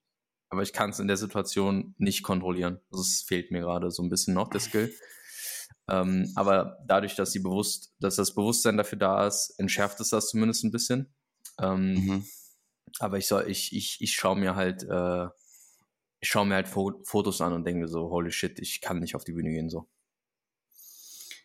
aber 0.49 0.61
ich 0.61 0.73
kann 0.73 0.89
es 0.89 0.99
in 0.99 1.07
der 1.07 1.17
Situation 1.17 1.95
nicht 1.97 2.21
kontrollieren. 2.23 2.79
Also 2.91 3.01
es 3.01 3.23
fehlt 3.23 3.51
mir 3.51 3.61
gerade 3.61 3.91
so 3.91 4.03
ein 4.03 4.09
bisschen 4.09 4.33
noch, 4.33 4.49
der 4.49 4.61
Skill. 4.61 4.93
Ähm, 5.89 6.31
aber 6.35 6.77
dadurch, 6.87 7.15
dass 7.15 7.33
sie 7.33 7.39
bewusst, 7.39 7.93
dass 7.99 8.15
das 8.15 8.33
Bewusstsein 8.33 8.77
dafür 8.77 8.97
da 8.97 9.27
ist, 9.27 9.53
entschärft 9.57 9.99
es 9.99 10.09
das 10.09 10.29
zumindest 10.29 10.63
ein 10.63 10.71
bisschen. 10.71 11.13
Ähm, 11.59 11.93
mhm. 11.93 12.25
Aber 12.99 13.17
ich 13.17 13.27
soll, 13.27 13.49
ich, 13.49 13.75
ich, 13.75 13.97
ich 14.01 14.13
schaue 14.13 14.37
mir 14.37 14.55
halt 14.55 14.83
äh, 14.83 15.27
ich 16.23 16.29
schaue 16.29 16.45
mir 16.45 16.55
halt 16.55 16.69
Fotos 16.69 17.41
an 17.41 17.51
und 17.51 17.65
denke 17.65 17.89
so, 17.89 18.09
holy 18.09 18.31
shit, 18.31 18.57
ich 18.59 18.79
kann 18.79 18.99
nicht 18.99 19.13
auf 19.13 19.25
die 19.25 19.33
Bühne 19.33 19.49
gehen 19.49 19.69
so. 19.69 19.89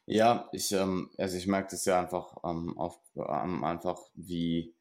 Ja, 0.07 0.49
ich, 0.53 0.71
ähm, 0.71 1.11
also 1.19 1.37
ich 1.37 1.49
merke 1.49 1.73
das 1.73 1.85
ja 1.85 2.01
einfach 2.01 2.37
ähm, 2.45 2.79
auf, 2.79 2.97
ähm, 3.17 3.65
einfach 3.65 3.99
wie, 4.15 4.77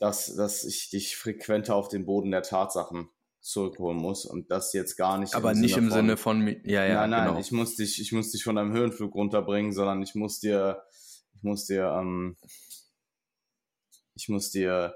dass, 0.00 0.34
dass 0.34 0.64
ich 0.64 0.90
dich 0.90 1.16
frequenter 1.16 1.76
auf 1.76 1.86
den 1.86 2.06
Boden 2.06 2.32
der 2.32 2.42
Tatsachen 2.42 3.08
zurückholen 3.40 3.98
muss 3.98 4.26
und 4.26 4.50
das 4.50 4.72
jetzt 4.72 4.96
gar 4.96 5.18
nicht. 5.18 5.36
Aber 5.36 5.52
im 5.52 5.60
nicht 5.60 5.74
Sinne 5.74 5.86
im 5.86 5.92
von, 5.92 6.00
Sinne 6.00 6.16
von, 6.16 6.48
ja, 6.64 6.84
ja, 6.84 6.94
nein, 6.94 7.10
nein, 7.10 7.28
genau. 7.28 7.40
ich 7.40 7.52
muss 7.52 7.76
dich, 7.76 8.00
ich 8.00 8.10
muss 8.10 8.32
dich 8.32 8.42
von 8.42 8.56
deinem 8.56 8.72
Höhenflug 8.72 9.14
runterbringen, 9.14 9.72
sondern 9.72 10.02
ich 10.02 10.16
muss 10.16 10.40
dir, 10.40 10.82
ich 11.36 11.42
muss 11.44 11.66
dir, 11.66 11.84
ähm, 12.00 12.36
ich 14.16 14.28
muss 14.28 14.50
dir 14.50 14.92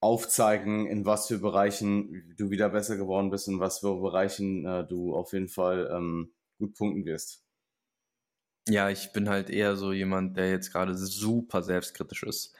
aufzeigen, 0.00 0.86
in 0.86 1.04
was 1.04 1.26
für 1.26 1.38
Bereichen 1.38 2.34
du 2.36 2.50
wieder 2.50 2.68
besser 2.68 2.96
geworden 2.96 3.30
bist 3.30 3.48
und 3.48 3.60
was 3.60 3.80
für 3.80 4.00
Bereichen 4.00 4.64
äh, 4.64 4.86
du 4.86 5.14
auf 5.14 5.32
jeden 5.32 5.48
Fall 5.48 5.90
ähm, 5.92 6.32
gut 6.58 6.74
punkten 6.74 7.04
wirst. 7.04 7.44
Ja, 8.68 8.90
ich 8.90 9.12
bin 9.12 9.28
halt 9.28 9.50
eher 9.50 9.76
so 9.76 9.92
jemand, 9.92 10.36
der 10.36 10.50
jetzt 10.50 10.72
gerade 10.72 10.94
super 10.94 11.62
selbstkritisch 11.62 12.22
ist. 12.22 12.54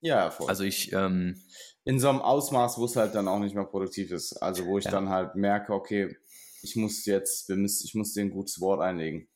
Ja, 0.00 0.30
voll. 0.30 0.48
Also 0.48 0.64
ich. 0.64 0.92
Ähm, 0.92 1.40
In 1.84 2.00
so 2.00 2.08
einem 2.08 2.20
Ausmaß, 2.20 2.78
wo 2.78 2.84
es 2.84 2.96
halt 2.96 3.14
dann 3.14 3.28
auch 3.28 3.38
nicht 3.38 3.54
mehr 3.54 3.64
produktiv 3.64 4.10
ist. 4.10 4.34
Also 4.34 4.66
wo 4.66 4.78
ich 4.78 4.84
ja. 4.84 4.90
dann 4.90 5.08
halt 5.08 5.36
merke, 5.36 5.72
okay, 5.72 6.16
ich 6.62 6.76
muss 6.76 7.04
jetzt, 7.06 7.50
ich 7.50 7.94
muss 7.94 8.12
dir 8.12 8.22
ein 8.22 8.30
gutes 8.30 8.60
Wort 8.60 8.80
einlegen. 8.80 9.28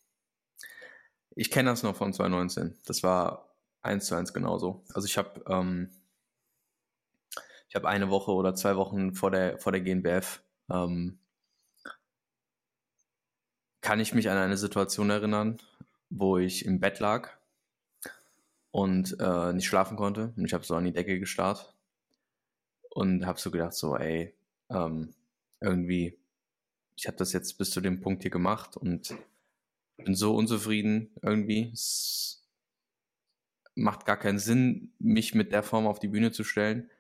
Ich 1.35 1.51
kenne 1.51 1.71
das 1.71 1.83
noch 1.83 1.97
von 1.97 2.13
2019. 2.13 2.79
Das 2.85 3.03
war 3.03 3.57
eins 3.81 4.07
zu 4.07 4.15
eins 4.15 4.33
genauso. 4.33 4.85
Also 4.93 5.07
ich 5.07 5.17
habe 5.19 5.43
ähm, 5.49 5.91
ich 7.73 7.75
habe 7.75 7.89
eine 7.89 8.11
Woche 8.11 8.33
oder 8.33 8.55
zwei 8.55 8.77
Wochen 8.77 9.15
vor 9.15 9.31
der 9.31 9.57
vor 9.57 9.73
der 9.73 9.81
GNBF 9.81 10.43
ähm, 10.71 11.19
kann 13.81 13.99
ich 13.99 14.13
mich 14.13 14.29
an 14.29 14.37
eine 14.37 14.59
Situation 14.59 15.09
erinnern, 15.09 15.57
wo 16.11 16.37
ich 16.37 16.67
im 16.67 16.81
Bett 16.81 17.01
lag 17.01 17.31
und 18.73 19.17
äh, 19.19 19.55
nicht 19.55 19.65
schlafen 19.65 19.97
konnte. 19.97 20.35
Und 20.37 20.45
ich 20.45 20.53
habe 20.53 20.65
so 20.65 20.75
an 20.75 20.85
die 20.85 20.93
Decke 20.93 21.19
gestarrt 21.19 21.75
und 22.91 23.25
habe 23.25 23.41
so 23.41 23.51
gedacht, 23.51 23.73
so, 23.73 23.97
ey, 23.97 24.35
ähm, 24.69 25.15
irgendwie, 25.59 26.19
ich 26.95 27.07
habe 27.07 27.17
das 27.17 27.33
jetzt 27.33 27.57
bis 27.57 27.71
zu 27.71 27.81
dem 27.81 28.03
Punkt 28.03 28.21
hier 28.21 28.31
gemacht 28.31 28.77
und 28.77 29.17
bin 29.97 30.15
so 30.15 30.37
unzufrieden 30.37 31.11
irgendwie. 31.23 31.71
Es 31.73 32.47
macht 33.75 34.05
gar 34.05 34.19
keinen 34.19 34.39
Sinn, 34.39 34.93
mich 34.99 35.35
mit 35.35 35.53
der 35.53 35.63
Form 35.63 35.87
auf 35.87 36.01
die 36.01 36.09
Bühne 36.09 36.33
zu 36.33 36.45
stellen. 36.45 36.91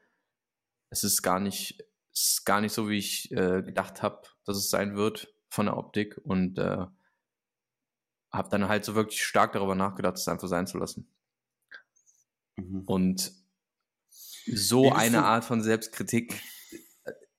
Es 0.93 1.05
ist 1.05 1.23
gar 1.23 1.41
nicht, 1.41 1.83
ist 2.13 2.45
gar 2.45 2.61
nicht 2.61 2.75
so, 2.75 2.91
wie 2.91 2.99
ich 2.99 3.33
äh, 3.33 3.63
gedacht 3.63 4.03
habe, 4.03 4.21
dass 4.45 4.59
es 4.59 4.69
sein 4.69 4.95
wird 4.95 5.35
von 5.49 5.65
der 5.65 5.79
Optik 5.79 6.21
und 6.23 6.59
äh, 6.59 6.85
habe 8.31 8.49
dann 8.51 8.69
halt 8.69 8.85
so 8.85 8.95
wirklich 8.95 9.23
stark 9.23 9.55
darüber 9.55 9.75
nachgedacht, 9.75 10.17
es 10.17 10.29
einfach 10.29 10.49
sein 10.49 10.67
zu 10.67 10.77
lassen. 10.77 11.11
Mhm. 12.57 12.83
Und 12.85 13.33
so 14.45 14.93
eine 14.93 15.19
du? 15.19 15.25
Art 15.25 15.47
von 15.47 15.63
Selbstkritik, 15.63 16.39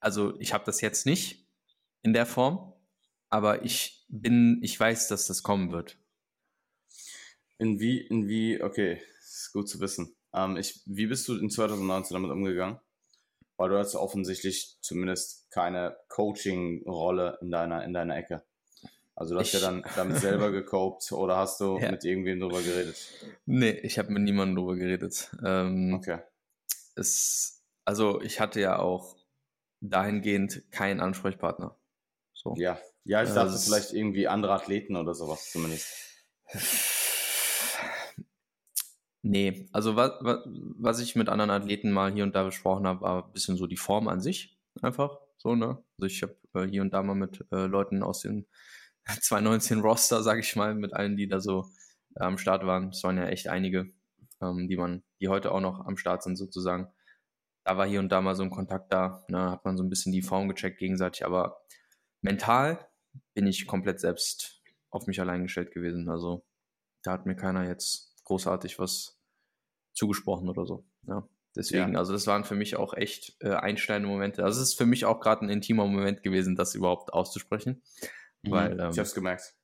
also 0.00 0.36
ich 0.40 0.52
habe 0.52 0.64
das 0.64 0.80
jetzt 0.80 1.06
nicht 1.06 1.46
in 2.02 2.12
der 2.12 2.26
Form, 2.26 2.72
aber 3.28 3.64
ich 3.64 4.04
bin, 4.08 4.58
ich 4.62 4.78
weiß, 4.78 5.06
dass 5.06 5.28
das 5.28 5.44
kommen 5.44 5.70
wird. 5.70 5.96
In 7.58 7.78
wie, 7.78 8.00
in 8.00 8.26
wie, 8.26 8.60
okay, 8.60 9.00
ist 9.20 9.52
gut 9.52 9.68
zu 9.68 9.78
wissen. 9.78 10.16
Ähm, 10.32 10.56
ich, 10.56 10.82
wie 10.86 11.06
bist 11.06 11.28
du 11.28 11.38
in 11.38 11.50
2019 11.50 12.14
damit 12.16 12.32
umgegangen? 12.32 12.80
Weil 13.56 13.70
du 13.70 13.78
hast 13.78 13.94
offensichtlich 13.94 14.76
zumindest 14.80 15.50
keine 15.50 15.96
Coaching-Rolle 16.08 17.38
in 17.40 17.50
deiner, 17.50 17.84
in 17.84 17.92
deiner 17.92 18.16
Ecke. 18.16 18.42
Also 19.16 19.34
du 19.34 19.40
hast 19.40 19.54
ich, 19.54 19.60
ja 19.60 19.60
dann 19.60 19.84
damit 19.94 20.18
selber 20.18 20.50
gecopt 20.50 21.12
oder 21.12 21.36
hast 21.36 21.60
du 21.60 21.78
ja. 21.80 21.90
mit 21.90 22.04
irgendwem 22.04 22.40
drüber 22.40 22.60
geredet? 22.60 22.96
Nee, 23.46 23.70
ich 23.70 23.98
habe 23.98 24.12
mit 24.12 24.22
niemandem 24.22 24.56
drüber 24.56 24.76
geredet. 24.76 25.30
Ähm, 25.44 25.94
okay. 25.94 26.18
Es, 26.96 27.62
also 27.84 28.20
ich 28.22 28.40
hatte 28.40 28.60
ja 28.60 28.78
auch 28.78 29.16
dahingehend 29.80 30.64
keinen 30.72 31.00
Ansprechpartner. 31.00 31.76
So. 32.32 32.54
Ja, 32.56 32.78
ja, 33.04 33.22
ich 33.22 33.28
dachte 33.28 33.42
also, 33.42 33.58
vielleicht 33.58 33.92
irgendwie 33.92 34.26
andere 34.26 34.54
Athleten 34.54 34.96
oder 34.96 35.14
sowas 35.14 35.50
zumindest. 35.50 35.88
Nee, 39.26 39.66
also 39.72 39.96
was, 39.96 40.12
was 40.20 41.00
ich 41.00 41.16
mit 41.16 41.30
anderen 41.30 41.50
Athleten 41.50 41.90
mal 41.90 42.12
hier 42.12 42.24
und 42.24 42.34
da 42.34 42.44
besprochen 42.44 42.86
habe, 42.86 43.00
war 43.00 43.24
ein 43.24 43.32
bisschen 43.32 43.56
so 43.56 43.66
die 43.66 43.78
Form 43.78 44.06
an 44.06 44.20
sich 44.20 44.58
einfach. 44.82 45.18
So, 45.38 45.54
ne? 45.54 45.82
Also 45.98 46.06
ich 46.06 46.22
habe 46.22 46.36
äh, 46.52 46.68
hier 46.68 46.82
und 46.82 46.92
da 46.92 47.02
mal 47.02 47.14
mit 47.14 47.42
äh, 47.50 47.64
Leuten 47.64 48.02
aus 48.02 48.20
den 48.20 48.46
2019 49.06 49.80
Roster, 49.80 50.22
sage 50.22 50.40
ich 50.40 50.54
mal, 50.56 50.74
mit 50.74 50.92
allen, 50.92 51.16
die 51.16 51.26
da 51.26 51.40
so 51.40 51.64
äh, 52.16 52.22
am 52.24 52.36
Start 52.36 52.66
waren. 52.66 52.90
Es 52.90 53.02
waren 53.02 53.16
ja 53.16 53.26
echt 53.26 53.48
einige, 53.48 53.94
ähm, 54.42 54.68
die 54.68 54.76
man, 54.76 55.02
die 55.22 55.28
heute 55.28 55.52
auch 55.52 55.60
noch 55.60 55.86
am 55.86 55.96
Start 55.96 56.22
sind 56.22 56.36
sozusagen. 56.36 56.92
Da 57.64 57.78
war 57.78 57.86
hier 57.86 58.00
und 58.00 58.10
da 58.12 58.20
mal 58.20 58.34
so 58.34 58.42
ein 58.42 58.50
Kontakt 58.50 58.92
da, 58.92 59.24
ne, 59.28 59.50
hat 59.52 59.64
man 59.64 59.78
so 59.78 59.84
ein 59.84 59.88
bisschen 59.88 60.12
die 60.12 60.20
Form 60.20 60.48
gecheckt 60.50 60.78
gegenseitig, 60.78 61.24
aber 61.24 61.62
mental 62.20 62.86
bin 63.34 63.46
ich 63.46 63.66
komplett 63.66 64.00
selbst 64.00 64.62
auf 64.90 65.06
mich 65.06 65.18
allein 65.18 65.44
gestellt 65.44 65.72
gewesen. 65.72 66.10
Also 66.10 66.44
da 67.02 67.12
hat 67.12 67.24
mir 67.24 67.36
keiner 67.36 67.66
jetzt 67.66 68.13
großartig 68.24 68.78
was 68.78 69.20
zugesprochen 69.94 70.48
oder 70.48 70.66
so. 70.66 70.84
Ja. 71.06 71.28
Deswegen, 71.56 71.92
ja. 71.92 71.98
also 72.00 72.12
das 72.12 72.26
waren 72.26 72.44
für 72.44 72.56
mich 72.56 72.76
auch 72.76 72.94
echt 72.94 73.36
äh, 73.40 73.50
einschneidende 73.50 74.08
Momente. 74.08 74.42
Also 74.42 74.60
es 74.60 74.70
ist 74.70 74.74
für 74.74 74.86
mich 74.86 75.04
auch 75.04 75.20
gerade 75.20 75.44
ein 75.44 75.50
intimer 75.50 75.86
Moment 75.86 76.22
gewesen, 76.24 76.56
das 76.56 76.74
überhaupt 76.74 77.12
auszusprechen. 77.12 77.82
Mhm. 78.42 78.50
Weil, 78.50 78.80
ähm, 78.80 78.90
ich 78.90 78.98
hab's 78.98 79.14
gemerkt. 79.14 79.54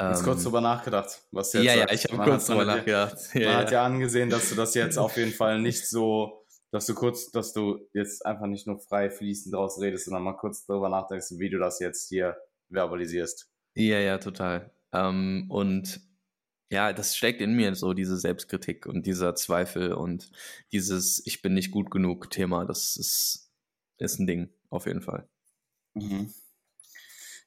Jetzt 0.00 0.20
ähm, 0.20 0.24
kurz 0.24 0.42
drüber 0.42 0.60
nachgedacht, 0.60 1.22
was 1.30 1.52
jetzt. 1.52 1.64
Ja, 1.64 1.74
ja, 1.74 1.92
ich 1.92 2.04
habe 2.04 2.22
kurz 2.24 2.46
drüber 2.46 2.64
nachgedacht. 2.64 3.16
Ja, 3.34 3.40
man 3.40 3.52
ja. 3.52 3.56
hat 3.58 3.70
ja 3.70 3.84
angesehen, 3.84 4.30
dass 4.30 4.48
du 4.48 4.54
das 4.54 4.74
jetzt 4.74 4.96
auf 4.96 5.16
jeden 5.16 5.32
Fall 5.32 5.60
nicht 5.60 5.86
so, 5.86 6.44
dass 6.70 6.86
du 6.86 6.94
kurz, 6.94 7.30
dass 7.30 7.52
du 7.52 7.86
jetzt 7.92 8.24
einfach 8.24 8.46
nicht 8.46 8.66
nur 8.66 8.80
frei 8.80 9.10
fließend 9.10 9.54
draus 9.54 9.80
redest, 9.80 10.06
sondern 10.06 10.22
mal 10.22 10.36
kurz 10.36 10.64
drüber 10.64 10.88
nachdenkst, 10.88 11.32
wie 11.38 11.50
du 11.50 11.58
das 11.58 11.78
jetzt 11.78 12.08
hier 12.08 12.36
verbalisierst. 12.72 13.50
Ja, 13.74 13.98
ja, 13.98 14.18
total. 14.18 14.72
Ähm, 14.92 15.46
und 15.50 16.00
ja, 16.72 16.92
das 16.92 17.16
steckt 17.16 17.40
in 17.40 17.54
mir 17.54 17.74
so 17.74 17.92
diese 17.92 18.16
Selbstkritik 18.16 18.86
und 18.86 19.06
dieser 19.06 19.34
Zweifel 19.34 19.92
und 19.92 20.32
dieses 20.72 21.22
Ich 21.26 21.42
bin 21.42 21.54
nicht 21.54 21.70
gut 21.70 21.90
genug 21.90 22.30
Thema. 22.30 22.64
Das 22.64 22.96
ist, 22.96 23.52
ist 23.98 24.18
ein 24.18 24.26
Ding, 24.26 24.48
auf 24.70 24.86
jeden 24.86 25.02
Fall. 25.02 25.28
Mhm. 25.94 26.32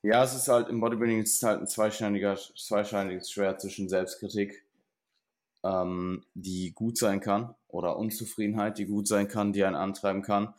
Ja, 0.03 0.23
es 0.23 0.35
ist 0.35 0.47
halt 0.47 0.69
im 0.69 0.79
Bodybuilding 0.79 1.23
ist 1.23 1.41
halt 1.41 1.61
ein 1.61 1.67
zweischneidiger, 1.67 2.37
zweischneidiges 2.37 3.31
Schwert 3.31 3.59
zwischen 3.59 3.89
Selbstkritik, 3.89 4.63
ähm, 5.63 6.23
die 6.35 6.73
gut 6.73 6.99
sein 6.99 7.19
kann, 7.19 7.55
oder 7.67 7.97
Unzufriedenheit, 7.97 8.77
die 8.77 8.85
gut 8.85 9.07
sein 9.07 9.27
kann, 9.27 9.51
die 9.51 9.65
einen 9.65 9.75
antreiben 9.75 10.21
kann, 10.21 10.53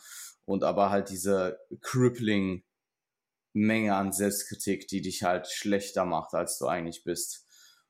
und 0.44 0.64
aber 0.64 0.90
halt 0.90 1.10
diese 1.10 1.60
crippling 1.80 2.64
Menge 3.52 3.94
an 3.94 4.12
Selbstkritik, 4.12 4.88
die 4.88 5.00
dich 5.00 5.22
halt 5.22 5.46
schlechter 5.46 6.04
macht, 6.04 6.34
als 6.34 6.58
du 6.58 6.66
eigentlich 6.66 7.04
bist. 7.04 7.45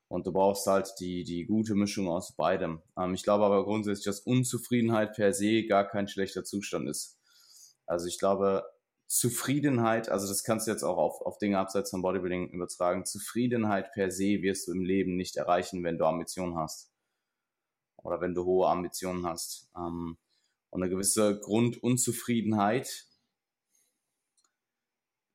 Und 0.09 0.27
du 0.27 0.33
brauchst 0.33 0.67
halt 0.67 0.95
die, 1.01 1.25
die 1.25 1.47
gute 1.47 1.75
Mischung 1.75 2.09
aus 2.09 2.37
beidem. 2.37 2.81
Ähm, 2.97 3.15
ich 3.15 3.25
glaube 3.25 3.45
aber 3.45 3.65
grundsätzlich, 3.65 4.05
dass 4.05 4.21
Unzufriedenheit 4.21 5.15
per 5.15 5.33
se 5.33 5.65
gar 5.65 5.87
kein 5.89 6.07
schlechter 6.07 6.45
Zustand 6.45 6.89
ist. 6.89 7.19
Also 7.87 8.07
ich 8.07 8.19
glaube, 8.19 8.65
Zufriedenheit, 9.09 10.09
also 10.09 10.27
das 10.27 10.43
kannst 10.43 10.67
du 10.67 10.73
jetzt 10.73 10.83
auch 10.83 10.99
auf, 10.99 11.21
auf 11.23 11.39
Dinge 11.39 11.59
abseits 11.59 11.91
von 11.91 12.03
Bodybuilding 12.03 12.51
übertragen, 12.51 13.05
Zufriedenheit 13.05 13.93
per 13.93 14.11
se 14.11 14.43
wirst 14.43 14.67
du 14.67 14.73
im 14.73 14.85
Leben 14.85 15.17
nicht 15.17 15.37
erreichen, 15.37 15.85
wenn 15.85 15.99
du 15.99 16.07
Ambitionen 16.07 16.57
hast. 16.57 16.91
Oder 18.03 18.21
wenn 18.21 18.35
du 18.35 18.45
hohe 18.45 18.69
Ambitionen 18.69 19.27
hast. 19.27 19.71
Ähm, 19.77 20.19
und 20.71 20.83
eine 20.83 20.91
gewisse 20.91 21.39
Grundunzufriedenheit 21.41 23.07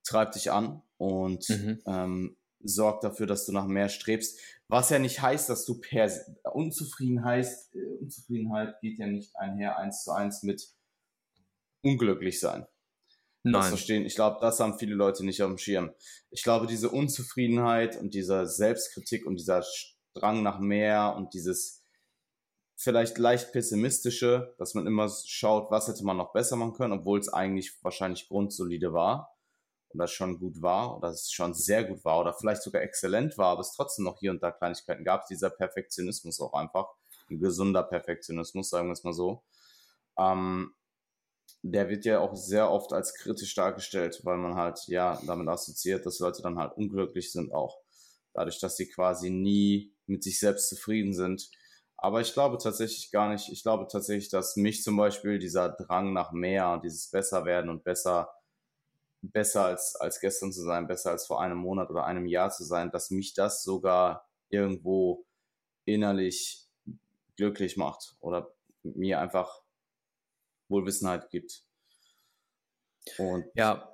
treibt 0.04 0.34
dich 0.34 0.50
an 0.50 0.82
und 0.98 1.48
mhm. 1.48 1.82
ähm, 1.86 2.36
sorgt 2.64 3.04
dafür, 3.04 3.26
dass 3.26 3.46
du 3.46 3.52
nach 3.52 3.66
mehr 3.66 3.88
strebst. 3.88 4.38
Was 4.68 4.90
ja 4.90 4.98
nicht 4.98 5.20
heißt, 5.20 5.48
dass 5.48 5.64
du 5.64 5.80
per 5.80 6.10
Unzufriedenheit, 6.52 7.46
äh, 7.74 7.84
Unzufriedenheit 8.00 8.80
geht 8.80 8.98
ja 8.98 9.06
nicht 9.06 9.36
einher 9.36 9.78
eins 9.78 10.04
zu 10.04 10.12
eins 10.12 10.42
mit 10.42 10.68
unglücklich 11.82 12.40
sein. 12.40 12.66
Nein. 13.44 13.54
Das 13.54 13.68
verstehen. 13.68 14.06
Ich 14.06 14.14
glaube, 14.14 14.38
das 14.40 14.60
haben 14.60 14.78
viele 14.78 14.94
Leute 14.94 15.24
nicht 15.24 15.42
auf 15.42 15.50
dem 15.50 15.58
Schirm. 15.58 15.92
Ich 16.30 16.42
glaube, 16.42 16.66
diese 16.66 16.90
Unzufriedenheit 16.90 18.00
und 18.00 18.14
dieser 18.14 18.46
Selbstkritik 18.46 19.26
und 19.26 19.36
dieser 19.36 19.64
Drang 20.14 20.42
nach 20.42 20.60
mehr 20.60 21.14
und 21.16 21.34
dieses 21.34 21.84
vielleicht 22.76 23.18
leicht 23.18 23.52
pessimistische, 23.52 24.54
dass 24.58 24.74
man 24.74 24.86
immer 24.86 25.08
schaut, 25.08 25.70
was 25.70 25.88
hätte 25.88 26.04
man 26.04 26.16
noch 26.16 26.32
besser 26.32 26.56
machen 26.56 26.74
können, 26.74 26.92
obwohl 26.92 27.18
es 27.18 27.28
eigentlich 27.28 27.72
wahrscheinlich 27.82 28.28
grundsolide 28.28 28.92
war 28.92 29.31
und 29.92 29.98
das 29.98 30.12
schon 30.12 30.38
gut 30.38 30.62
war 30.62 30.96
oder 30.96 31.08
es 31.08 31.30
schon 31.30 31.54
sehr 31.54 31.84
gut 31.84 32.04
war 32.04 32.20
oder 32.20 32.34
vielleicht 32.34 32.62
sogar 32.62 32.82
exzellent 32.82 33.38
war, 33.38 33.48
aber 33.48 33.60
es 33.60 33.72
trotzdem 33.72 34.04
noch 34.04 34.18
hier 34.18 34.30
und 34.30 34.42
da 34.42 34.50
Kleinigkeiten 34.50 35.04
gab, 35.04 35.26
dieser 35.26 35.50
Perfektionismus 35.50 36.40
auch 36.40 36.54
einfach, 36.54 36.88
ein 37.30 37.38
gesunder 37.38 37.82
Perfektionismus, 37.82 38.70
sagen 38.70 38.88
wir 38.88 38.92
es 38.92 39.04
mal 39.04 39.12
so. 39.12 39.42
Ähm, 40.18 40.74
der 41.62 41.88
wird 41.88 42.04
ja 42.04 42.20
auch 42.20 42.34
sehr 42.34 42.70
oft 42.70 42.92
als 42.92 43.14
kritisch 43.14 43.54
dargestellt, 43.54 44.20
weil 44.24 44.36
man 44.36 44.56
halt 44.56 44.80
ja 44.88 45.20
damit 45.26 45.48
assoziiert, 45.48 46.04
dass 46.06 46.18
Leute 46.18 46.42
dann 46.42 46.58
halt 46.58 46.76
unglücklich 46.76 47.32
sind 47.32 47.52
auch. 47.52 47.78
Dadurch, 48.34 48.58
dass 48.60 48.76
sie 48.76 48.88
quasi 48.88 49.30
nie 49.30 49.94
mit 50.06 50.22
sich 50.24 50.38
selbst 50.40 50.68
zufrieden 50.68 51.14
sind. 51.14 51.50
Aber 51.96 52.20
ich 52.20 52.32
glaube 52.32 52.58
tatsächlich 52.58 53.12
gar 53.12 53.30
nicht. 53.30 53.48
Ich 53.50 53.62
glaube 53.62 53.86
tatsächlich, 53.86 54.28
dass 54.28 54.56
mich 54.56 54.82
zum 54.82 54.96
Beispiel 54.96 55.38
dieser 55.38 55.68
Drang 55.68 56.12
nach 56.12 56.32
mehr, 56.32 56.80
dieses 56.82 57.08
besser 57.08 57.44
werden 57.44 57.70
und 57.70 57.84
besser, 57.84 58.32
besser 59.22 59.64
als, 59.64 59.96
als 59.96 60.20
gestern 60.20 60.52
zu 60.52 60.62
sein, 60.62 60.86
besser 60.86 61.12
als 61.12 61.26
vor 61.26 61.40
einem 61.40 61.58
Monat 61.58 61.90
oder 61.90 62.04
einem 62.04 62.26
Jahr 62.26 62.50
zu 62.50 62.64
sein, 62.64 62.90
dass 62.90 63.10
mich 63.10 63.34
das 63.34 63.62
sogar 63.62 64.28
irgendwo 64.48 65.24
innerlich 65.84 66.68
glücklich 67.36 67.76
macht 67.76 68.16
oder 68.20 68.54
mir 68.82 69.20
einfach 69.20 69.62
Wohlwissenheit 70.68 71.30
gibt. 71.30 71.64
Und 73.18 73.46
ja, 73.54 73.92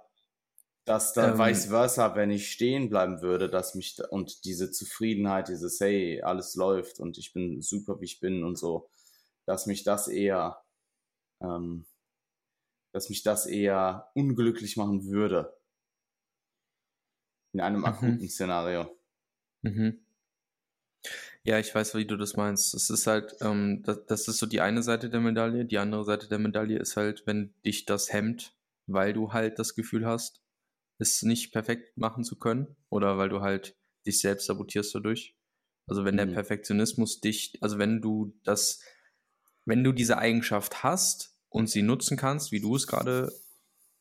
dass 0.89 1.13
dann 1.13 1.33
ähm, 1.33 1.39
vice 1.39 1.67
versa, 1.67 2.15
wenn 2.17 2.31
ich 2.31 2.51
stehen 2.51 2.89
bleiben 2.89 3.21
würde, 3.21 3.51
dass 3.51 3.75
mich 3.75 3.97
da, 3.97 4.09
und 4.09 4.45
diese 4.45 4.71
Zufriedenheit, 4.71 5.49
dieses 5.49 5.79
hey, 5.81 6.23
alles 6.23 6.55
läuft 6.55 6.99
und 6.99 7.19
ich 7.19 7.33
bin 7.35 7.61
super, 7.61 8.01
wie 8.01 8.07
ich 8.07 8.21
bin 8.21 8.43
und 8.43 8.57
so, 8.57 8.89
dass 9.45 9.67
mich 9.67 9.85
das 9.85 10.09
eher, 10.09 10.63
ähm, 11.43 11.87
dass 12.93 13.09
mich 13.09 13.23
das 13.23 13.47
eher 13.47 14.11
unglücklich 14.15 14.77
machen 14.77 15.05
würde. 15.07 15.57
In 17.53 17.61
einem 17.61 17.81
mhm. 17.81 17.87
akuten 17.87 18.29
Szenario. 18.29 18.97
Mhm. 19.63 19.99
Ja, 21.45 21.59
ich 21.59 21.75
weiß, 21.75 21.95
wie 21.95 22.07
du 22.07 22.17
das 22.17 22.37
meinst. 22.37 22.75
Es 22.75 22.91
ist 22.91 23.07
halt, 23.07 23.37
ähm, 23.41 23.83
das, 23.83 24.05
das, 24.07 24.29
ist 24.29 24.39
so 24.39 24.47
die 24.47 24.61
eine 24.61 24.83
Seite 24.83 25.09
der 25.09 25.21
Medaille. 25.21 25.65
Die 25.65 25.79
andere 25.79 26.05
Seite 26.05 26.29
der 26.29 26.39
Medaille 26.39 26.79
ist 26.79 26.97
halt, 26.97 27.27
wenn 27.27 27.55
dich 27.65 27.87
das 27.87 28.13
hemmt, 28.13 28.55
weil 28.87 29.13
du 29.13 29.33
halt 29.33 29.59
das 29.59 29.75
Gefühl 29.75 30.07
hast, 30.07 30.43
es 30.99 31.23
nicht 31.23 31.53
perfekt 31.53 31.97
machen 31.97 32.25
zu 32.25 32.39
können 32.39 32.77
oder 32.91 33.19
weil 33.19 33.29
du 33.29 33.41
halt 33.41 33.77
dich 34.07 34.21
selbst 34.21 34.47
sabotierst 34.47 34.95
dadurch. 34.95 35.37
Also 35.87 36.05
wenn 36.05 36.15
mhm. 36.15 36.19
der 36.19 36.27
Perfektionismus 36.27 37.21
dich, 37.21 37.57
also 37.63 37.79
wenn 37.79 38.03
du 38.03 38.35
das, 38.45 38.83
wenn 39.65 39.85
du 39.85 39.93
diese 39.93 40.19
Eigenschaft 40.19 40.83
hast 40.83 41.38
und 41.49 41.69
sie 41.69 41.83
nutzen 41.83 42.17
kannst, 42.17 42.53
wie 42.53 42.61
du 42.61 42.77
es 42.77 42.87
gerade, 42.87 43.33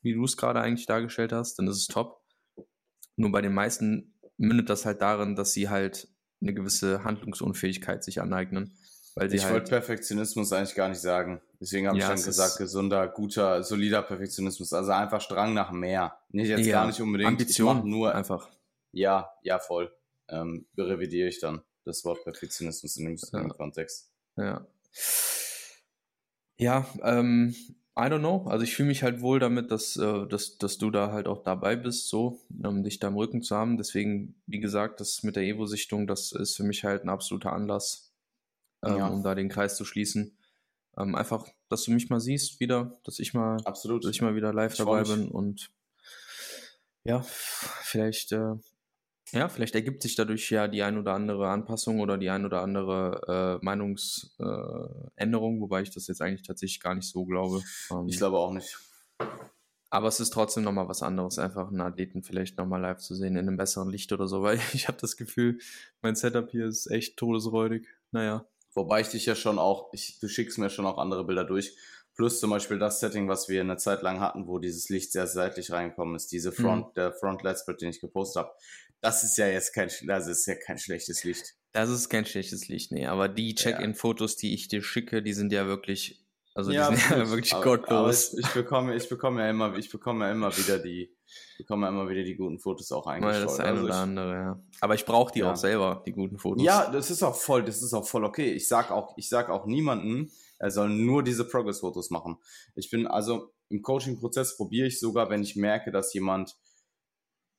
wie 0.01 0.13
du 0.13 0.23
es 0.23 0.37
gerade 0.37 0.61
eigentlich 0.61 0.85
dargestellt 0.85 1.31
hast, 1.31 1.59
dann 1.59 1.67
ist 1.67 1.77
es 1.77 1.87
top. 1.87 2.21
Nur 3.15 3.31
bei 3.31 3.41
den 3.41 3.53
meisten 3.53 4.13
mündet 4.37 4.69
das 4.69 4.85
halt 4.85 5.01
darin, 5.01 5.35
dass 5.35 5.53
sie 5.53 5.69
halt 5.69 6.07
eine 6.41 6.53
gewisse 6.53 7.03
Handlungsunfähigkeit 7.03 8.03
sich 8.03 8.21
aneignen. 8.21 8.77
Weil 9.15 9.33
ich 9.33 9.43
halt 9.43 9.53
wollte 9.53 9.69
Perfektionismus 9.69 10.53
eigentlich 10.53 10.75
gar 10.75 10.89
nicht 10.89 11.01
sagen. 11.01 11.41
Deswegen 11.59 11.87
habe 11.87 11.97
ja, 11.97 12.13
ich 12.13 12.19
dann 12.19 12.23
gesagt, 12.23 12.57
gesunder, 12.57 13.07
guter, 13.07 13.63
solider 13.63 14.03
Perfektionismus. 14.03 14.73
Also 14.73 14.91
einfach 14.91 15.21
Strang 15.21 15.55
nach 15.55 15.71
mehr. 15.71 16.19
Nicht 16.29 16.49
jetzt 16.49 16.67
ja, 16.67 16.81
gar 16.81 16.87
nicht 16.87 17.01
unbedingt. 17.01 17.27
Ambition 17.27 17.89
nur 17.89 18.13
einfach. 18.13 18.47
Ja, 18.91 19.31
ja, 19.41 19.57
voll. 19.57 19.91
Ähm, 20.29 20.67
revidiere 20.77 21.29
ich 21.29 21.39
dann 21.39 21.63
das 21.83 22.05
Wort 22.05 22.23
Perfektionismus 22.23 22.97
in 22.97 23.05
dem, 23.05 23.17
ja. 23.31 23.47
Kontext. 23.47 24.11
Ja. 24.35 24.67
Ja, 26.57 26.87
ähm, 27.03 27.55
I 27.97 28.01
don't 28.01 28.19
know. 28.19 28.45
Also 28.47 28.63
ich 28.63 28.75
fühle 28.75 28.89
mich 28.89 29.01
halt 29.01 29.21
wohl 29.21 29.39
damit, 29.39 29.71
dass, 29.71 29.97
äh, 29.97 30.27
dass, 30.27 30.57
dass 30.57 30.77
du 30.77 30.91
da 30.91 31.11
halt 31.11 31.27
auch 31.27 31.43
dabei 31.43 31.75
bist, 31.75 32.09
so, 32.09 32.39
um 32.63 32.83
dich 32.83 32.99
da 32.99 33.07
im 33.07 33.15
Rücken 33.15 33.41
zu 33.41 33.55
haben. 33.55 33.77
Deswegen, 33.77 34.35
wie 34.45 34.59
gesagt, 34.59 34.99
das 34.99 35.23
mit 35.23 35.35
der 35.35 35.43
Evo-Sichtung, 35.43 36.05
das 36.05 36.31
ist 36.31 36.55
für 36.55 36.63
mich 36.63 36.83
halt 36.83 37.03
ein 37.03 37.09
absoluter 37.09 37.53
Anlass, 37.53 38.13
ähm, 38.83 38.97
ja. 38.97 39.07
um 39.07 39.23
da 39.23 39.33
den 39.33 39.49
Kreis 39.49 39.77
zu 39.77 39.85
schließen. 39.85 40.37
Ähm, 40.95 41.15
einfach, 41.15 41.47
dass 41.69 41.83
du 41.83 41.91
mich 41.91 42.09
mal 42.09 42.19
siehst 42.19 42.59
wieder, 42.59 42.99
dass 43.03 43.17
ich 43.17 43.33
mal, 43.33 43.57
Absolut. 43.65 44.03
Dass 44.03 44.11
ich 44.11 44.21
mal 44.21 44.35
wieder 44.35 44.53
live 44.53 44.73
ich 44.73 44.77
dabei 44.77 45.03
bin 45.03 45.29
und 45.29 45.71
ja, 47.03 47.21
vielleicht, 47.21 48.31
äh, 48.31 48.55
ja, 49.31 49.49
vielleicht 49.49 49.75
ergibt 49.75 50.01
sich 50.01 50.15
dadurch 50.15 50.49
ja 50.49 50.67
die 50.67 50.83
ein 50.83 50.97
oder 50.97 51.13
andere 51.13 51.49
Anpassung 51.49 51.99
oder 51.99 52.17
die 52.17 52.29
ein 52.29 52.45
oder 52.45 52.61
andere 52.61 53.59
äh, 53.61 53.65
Meinungsänderung, 53.65 55.57
äh, 55.57 55.61
wobei 55.61 55.81
ich 55.81 55.91
das 55.91 56.07
jetzt 56.07 56.21
eigentlich 56.21 56.47
tatsächlich 56.47 56.79
gar 56.79 56.95
nicht 56.95 57.09
so 57.09 57.25
glaube. 57.25 57.61
Ähm, 57.91 58.07
ich 58.07 58.17
glaube 58.17 58.37
auch 58.37 58.53
nicht. 58.53 58.77
Aber 59.89 60.07
es 60.07 60.19
ist 60.19 60.31
trotzdem 60.31 60.63
nochmal 60.63 60.89
was 60.89 61.01
anderes, 61.01 61.39
einfach 61.39 61.69
einen 61.69 61.81
Athleten 61.81 62.23
vielleicht 62.23 62.57
nochmal 62.57 62.81
live 62.81 62.99
zu 62.99 63.15
sehen 63.15 63.35
in 63.35 63.47
einem 63.47 63.57
besseren 63.57 63.89
Licht 63.89 64.11
oder 64.11 64.27
so, 64.27 64.41
weil 64.43 64.59
ich 64.73 64.87
habe 64.87 64.97
das 64.99 65.17
Gefühl, 65.17 65.59
mein 66.01 66.15
Setup 66.15 66.49
hier 66.49 66.67
ist 66.67 66.87
echt 66.87 67.17
todesräudig. 67.17 67.87
Naja. 68.11 68.45
Wobei 68.73 69.01
ich 69.01 69.09
dich 69.09 69.25
ja 69.25 69.35
schon 69.35 69.57
auch, 69.57 69.89
ich, 69.91 70.19
du 70.19 70.27
schickst 70.27 70.57
mir 70.59 70.69
schon 70.69 70.85
auch 70.85 70.99
andere 70.99 71.25
Bilder 71.25 71.43
durch. 71.43 71.75
Plus 72.15 72.39
zum 72.39 72.49
Beispiel 72.49 72.79
das 72.79 72.99
Setting, 72.99 73.27
was 73.27 73.47
wir 73.47 73.61
eine 73.61 73.77
Zeit 73.77 74.01
lang 74.01 74.19
hatten, 74.19 74.47
wo 74.47 74.57
dieses 74.57 74.89
Licht 74.89 75.11
sehr 75.11 75.27
seitlich 75.27 75.71
reingekommen 75.71 76.15
ist, 76.15 76.31
diese 76.31 76.51
Front, 76.51 76.87
mhm. 76.87 76.93
der 76.95 77.13
Front 77.13 77.43
Light 77.43 77.59
Spread, 77.59 77.81
den 77.81 77.89
ich 77.89 78.01
gepostet 78.01 78.43
habe. 78.43 78.53
Das 79.01 79.23
ist 79.23 79.37
ja 79.37 79.47
jetzt 79.47 79.73
kein, 79.73 79.89
das 80.05 80.27
ist 80.27 80.45
ja 80.45 80.55
kein 80.55 80.77
schlechtes 80.77 81.23
Licht. 81.23 81.55
Das 81.71 81.89
ist 81.89 82.09
kein 82.09 82.25
schlechtes 82.25 82.67
Licht, 82.67 82.91
nee. 82.91 83.05
Aber 83.05 83.29
die 83.29 83.53
Check-in-Fotos, 83.53 84.35
die 84.35 84.53
ich 84.53 84.67
dir 84.67 84.81
schicke, 84.81 85.21
die 85.21 85.33
sind 85.33 85.51
ja 85.51 85.67
wirklich, 85.67 86.25
also 86.55 86.71
die 86.71 86.77
ja, 86.77 86.87
sind 86.87 86.97
ja 87.11 87.29
wirklich 87.29 87.51
gottlos. 87.51 88.33
ich, 88.33 88.39
ich 88.39 88.53
bekomme, 88.53 88.95
ich 88.95 89.07
bekomme 89.07 89.43
ja 89.43 89.49
immer, 89.49 89.75
ich 89.77 89.91
bekomme 89.91 90.25
ja 90.25 90.31
immer 90.31 90.55
wieder 90.57 90.79
die, 90.79 91.15
bekommen 91.57 91.83
wir 91.83 91.89
immer 91.89 92.09
wieder 92.09 92.23
die 92.23 92.35
guten 92.35 92.57
Fotos 92.57 92.91
auch 92.91 93.05
eingestellt. 93.05 93.45
Das 93.45 93.59
eine 93.59 93.69
also 93.69 93.85
oder 93.85 93.95
andere, 93.95 94.33
ja. 94.33 94.63
Aber 94.81 94.95
ich 94.95 95.05
brauche 95.05 95.31
die 95.31 95.39
ja. 95.39 95.51
auch 95.51 95.55
selber, 95.55 96.01
die 96.07 96.13
guten 96.13 96.39
Fotos. 96.39 96.63
Ja, 96.63 96.89
das 96.89 97.11
ist 97.11 97.21
auch 97.21 97.35
voll, 97.35 97.63
das 97.63 97.83
ist 97.83 97.93
auch 97.93 98.07
voll 98.07 98.25
okay. 98.25 98.51
Ich 98.53 98.67
sag 98.67 98.89
auch, 98.89 99.15
ich 99.17 99.29
sag 99.29 99.49
auch 99.49 99.67
niemanden, 99.67 100.31
er 100.57 100.71
soll 100.71 100.89
nur 100.89 101.23
diese 101.23 101.47
Progress-Fotos 101.47 102.09
machen. 102.09 102.37
Ich 102.73 102.89
bin 102.89 103.05
also 103.05 103.53
im 103.69 103.81
Coaching-Prozess 103.81 104.57
probiere 104.57 104.87
ich 104.87 104.99
sogar, 104.99 105.29
wenn 105.29 105.43
ich 105.43 105.55
merke, 105.55 105.91
dass 105.91 106.13
jemand 106.13 106.55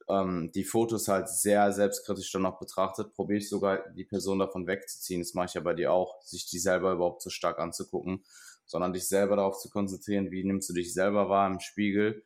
ähm, 0.09 0.51
die 0.55 0.65
Fotos 0.65 1.09
halt 1.09 1.29
sehr 1.29 1.73
selbstkritisch 1.73 2.33
dann 2.33 2.43
noch 2.43 2.59
betrachtet, 2.59 3.15
probiere 3.15 3.39
ich 3.39 3.49
sogar 3.49 3.89
die 3.91 4.05
Person 4.05 4.39
davon 4.39 4.67
wegzuziehen. 4.67 5.21
Das 5.21 5.35
mache 5.35 5.47
ich 5.47 5.55
ja 5.55 5.61
bei 5.61 5.75
dir 5.75 5.93
auch, 5.93 6.23
sich 6.23 6.47
die 6.47 6.59
selber 6.59 6.93
überhaupt 6.93 7.23
so 7.23 7.31
stark 7.31 7.59
anzugucken, 7.59 8.25
sondern 8.67 8.93
dich 8.93 9.09
selber 9.09 9.37
darauf 9.37 9.59
zu 9.59 9.71
konzentrieren, 9.71 10.31
wie 10.31 10.45
nimmst 10.45 10.69
du 10.69 10.75
dich 10.75 10.93
selber 10.93 11.29
wahr 11.29 11.51
im 11.51 11.61
Spiegel 11.61 12.25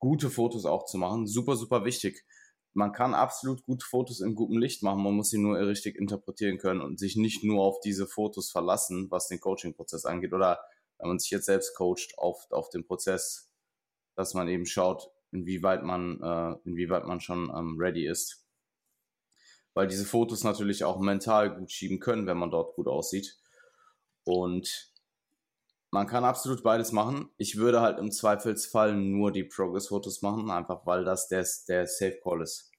gute 0.00 0.30
Fotos 0.30 0.64
auch 0.64 0.86
zu 0.86 0.98
machen. 0.98 1.28
Super, 1.28 1.54
super 1.54 1.84
wichtig. 1.84 2.24
Man 2.72 2.92
kann 2.92 3.14
absolut 3.14 3.64
gute 3.64 3.84
Fotos 3.84 4.20
in 4.20 4.34
gutem 4.34 4.58
Licht 4.58 4.82
machen, 4.82 5.02
man 5.02 5.14
muss 5.14 5.30
sie 5.30 5.38
nur 5.38 5.58
richtig 5.58 5.96
interpretieren 5.96 6.58
können 6.58 6.80
und 6.80 6.98
sich 6.98 7.16
nicht 7.16 7.44
nur 7.44 7.62
auf 7.62 7.80
diese 7.80 8.06
Fotos 8.06 8.50
verlassen, 8.50 9.10
was 9.10 9.28
den 9.28 9.40
Coaching-Prozess 9.40 10.04
angeht. 10.04 10.32
Oder 10.32 10.60
wenn 10.98 11.08
man 11.08 11.18
sich 11.18 11.30
jetzt 11.30 11.46
selbst 11.46 11.76
coacht, 11.76 12.14
auf, 12.16 12.46
auf 12.50 12.70
den 12.70 12.86
Prozess, 12.86 13.50
dass 14.14 14.34
man 14.34 14.48
eben 14.48 14.66
schaut, 14.66 15.10
inwieweit 15.32 15.82
man, 15.82 16.20
äh, 16.22 16.68
inwieweit 16.68 17.06
man 17.06 17.20
schon 17.20 17.50
ähm, 17.54 17.76
ready 17.78 18.06
ist. 18.06 18.46
Weil 19.74 19.86
diese 19.86 20.04
Fotos 20.04 20.44
natürlich 20.44 20.84
auch 20.84 20.98
mental 20.98 21.56
gut 21.56 21.70
schieben 21.70 22.00
können, 22.00 22.26
wenn 22.26 22.38
man 22.38 22.50
dort 22.50 22.74
gut 22.74 22.88
aussieht. 22.88 23.38
Und 24.24 24.92
man 25.90 26.06
kann 26.06 26.24
absolut 26.24 26.62
beides 26.62 26.92
machen. 26.92 27.30
Ich 27.36 27.56
würde 27.56 27.80
halt 27.80 27.98
im 27.98 28.10
Zweifelsfall 28.10 28.96
nur 28.96 29.32
die 29.32 29.44
Progress-Fotos 29.44 30.22
machen, 30.22 30.50
einfach 30.50 30.86
weil 30.86 31.04
das 31.04 31.28
der, 31.28 31.46
der 31.68 31.86
Safe 31.86 32.18
Call 32.22 32.42
ist. 32.42 32.70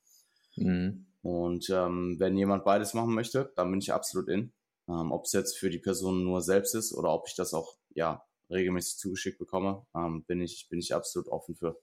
Mhm. 0.55 1.07
Und 1.21 1.69
ähm, 1.69 2.15
wenn 2.19 2.37
jemand 2.37 2.63
beides 2.63 2.93
machen 2.93 3.13
möchte, 3.13 3.51
dann 3.55 3.69
bin 3.69 3.79
ich 3.79 3.93
absolut 3.93 4.27
in. 4.27 4.53
Ähm, 4.87 5.11
ob 5.11 5.25
es 5.25 5.33
jetzt 5.33 5.57
für 5.57 5.69
die 5.69 5.79
Person 5.79 6.23
nur 6.23 6.41
selbst 6.41 6.73
ist 6.73 6.93
oder 6.93 7.13
ob 7.13 7.27
ich 7.27 7.35
das 7.35 7.53
auch 7.53 7.77
ja 7.89 8.25
regelmäßig 8.49 8.97
zugeschickt 8.97 9.37
bekomme, 9.37 9.85
ähm, 9.95 10.23
bin 10.25 10.41
ich 10.41 10.67
bin 10.69 10.79
ich 10.79 10.93
absolut 10.93 11.27
offen 11.29 11.55
für. 11.55 11.79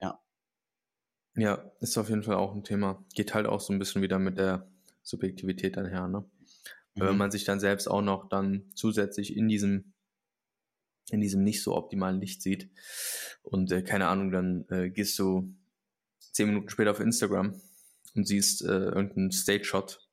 Ja. 0.00 0.20
Ja, 1.38 1.70
ist 1.80 1.96
auf 1.98 2.08
jeden 2.08 2.22
Fall 2.22 2.36
auch 2.36 2.54
ein 2.54 2.64
Thema. 2.64 3.04
Geht 3.14 3.34
halt 3.34 3.46
auch 3.46 3.60
so 3.60 3.72
ein 3.72 3.78
bisschen 3.78 4.02
wieder 4.02 4.18
mit 4.18 4.38
der 4.38 4.68
Subjektivität 5.02 5.78
einher, 5.78 6.08
ne? 6.08 6.24
Mhm. 6.94 7.00
Wenn 7.00 7.16
man 7.16 7.30
sich 7.30 7.44
dann 7.44 7.60
selbst 7.60 7.88
auch 7.88 8.02
noch 8.02 8.28
dann 8.28 8.70
zusätzlich 8.74 9.36
in 9.36 9.48
diesem 9.48 9.92
in 11.10 11.20
diesem 11.20 11.42
nicht 11.42 11.62
so 11.62 11.74
optimalen 11.74 12.20
Licht 12.20 12.42
sieht 12.42 12.68
und 13.42 13.72
äh, 13.72 13.82
keine 13.82 14.08
Ahnung, 14.08 14.30
dann 14.30 14.66
äh, 14.68 14.90
gehst 14.90 15.18
du 15.18 15.54
zehn 16.32 16.48
Minuten 16.48 16.68
später 16.68 16.90
auf 16.90 17.00
Instagram 17.00 17.58
und 18.14 18.26
siehst 18.26 18.62
äh, 18.62 18.66
irgendeinen 18.66 19.30
Stage-Shot. 19.32 20.06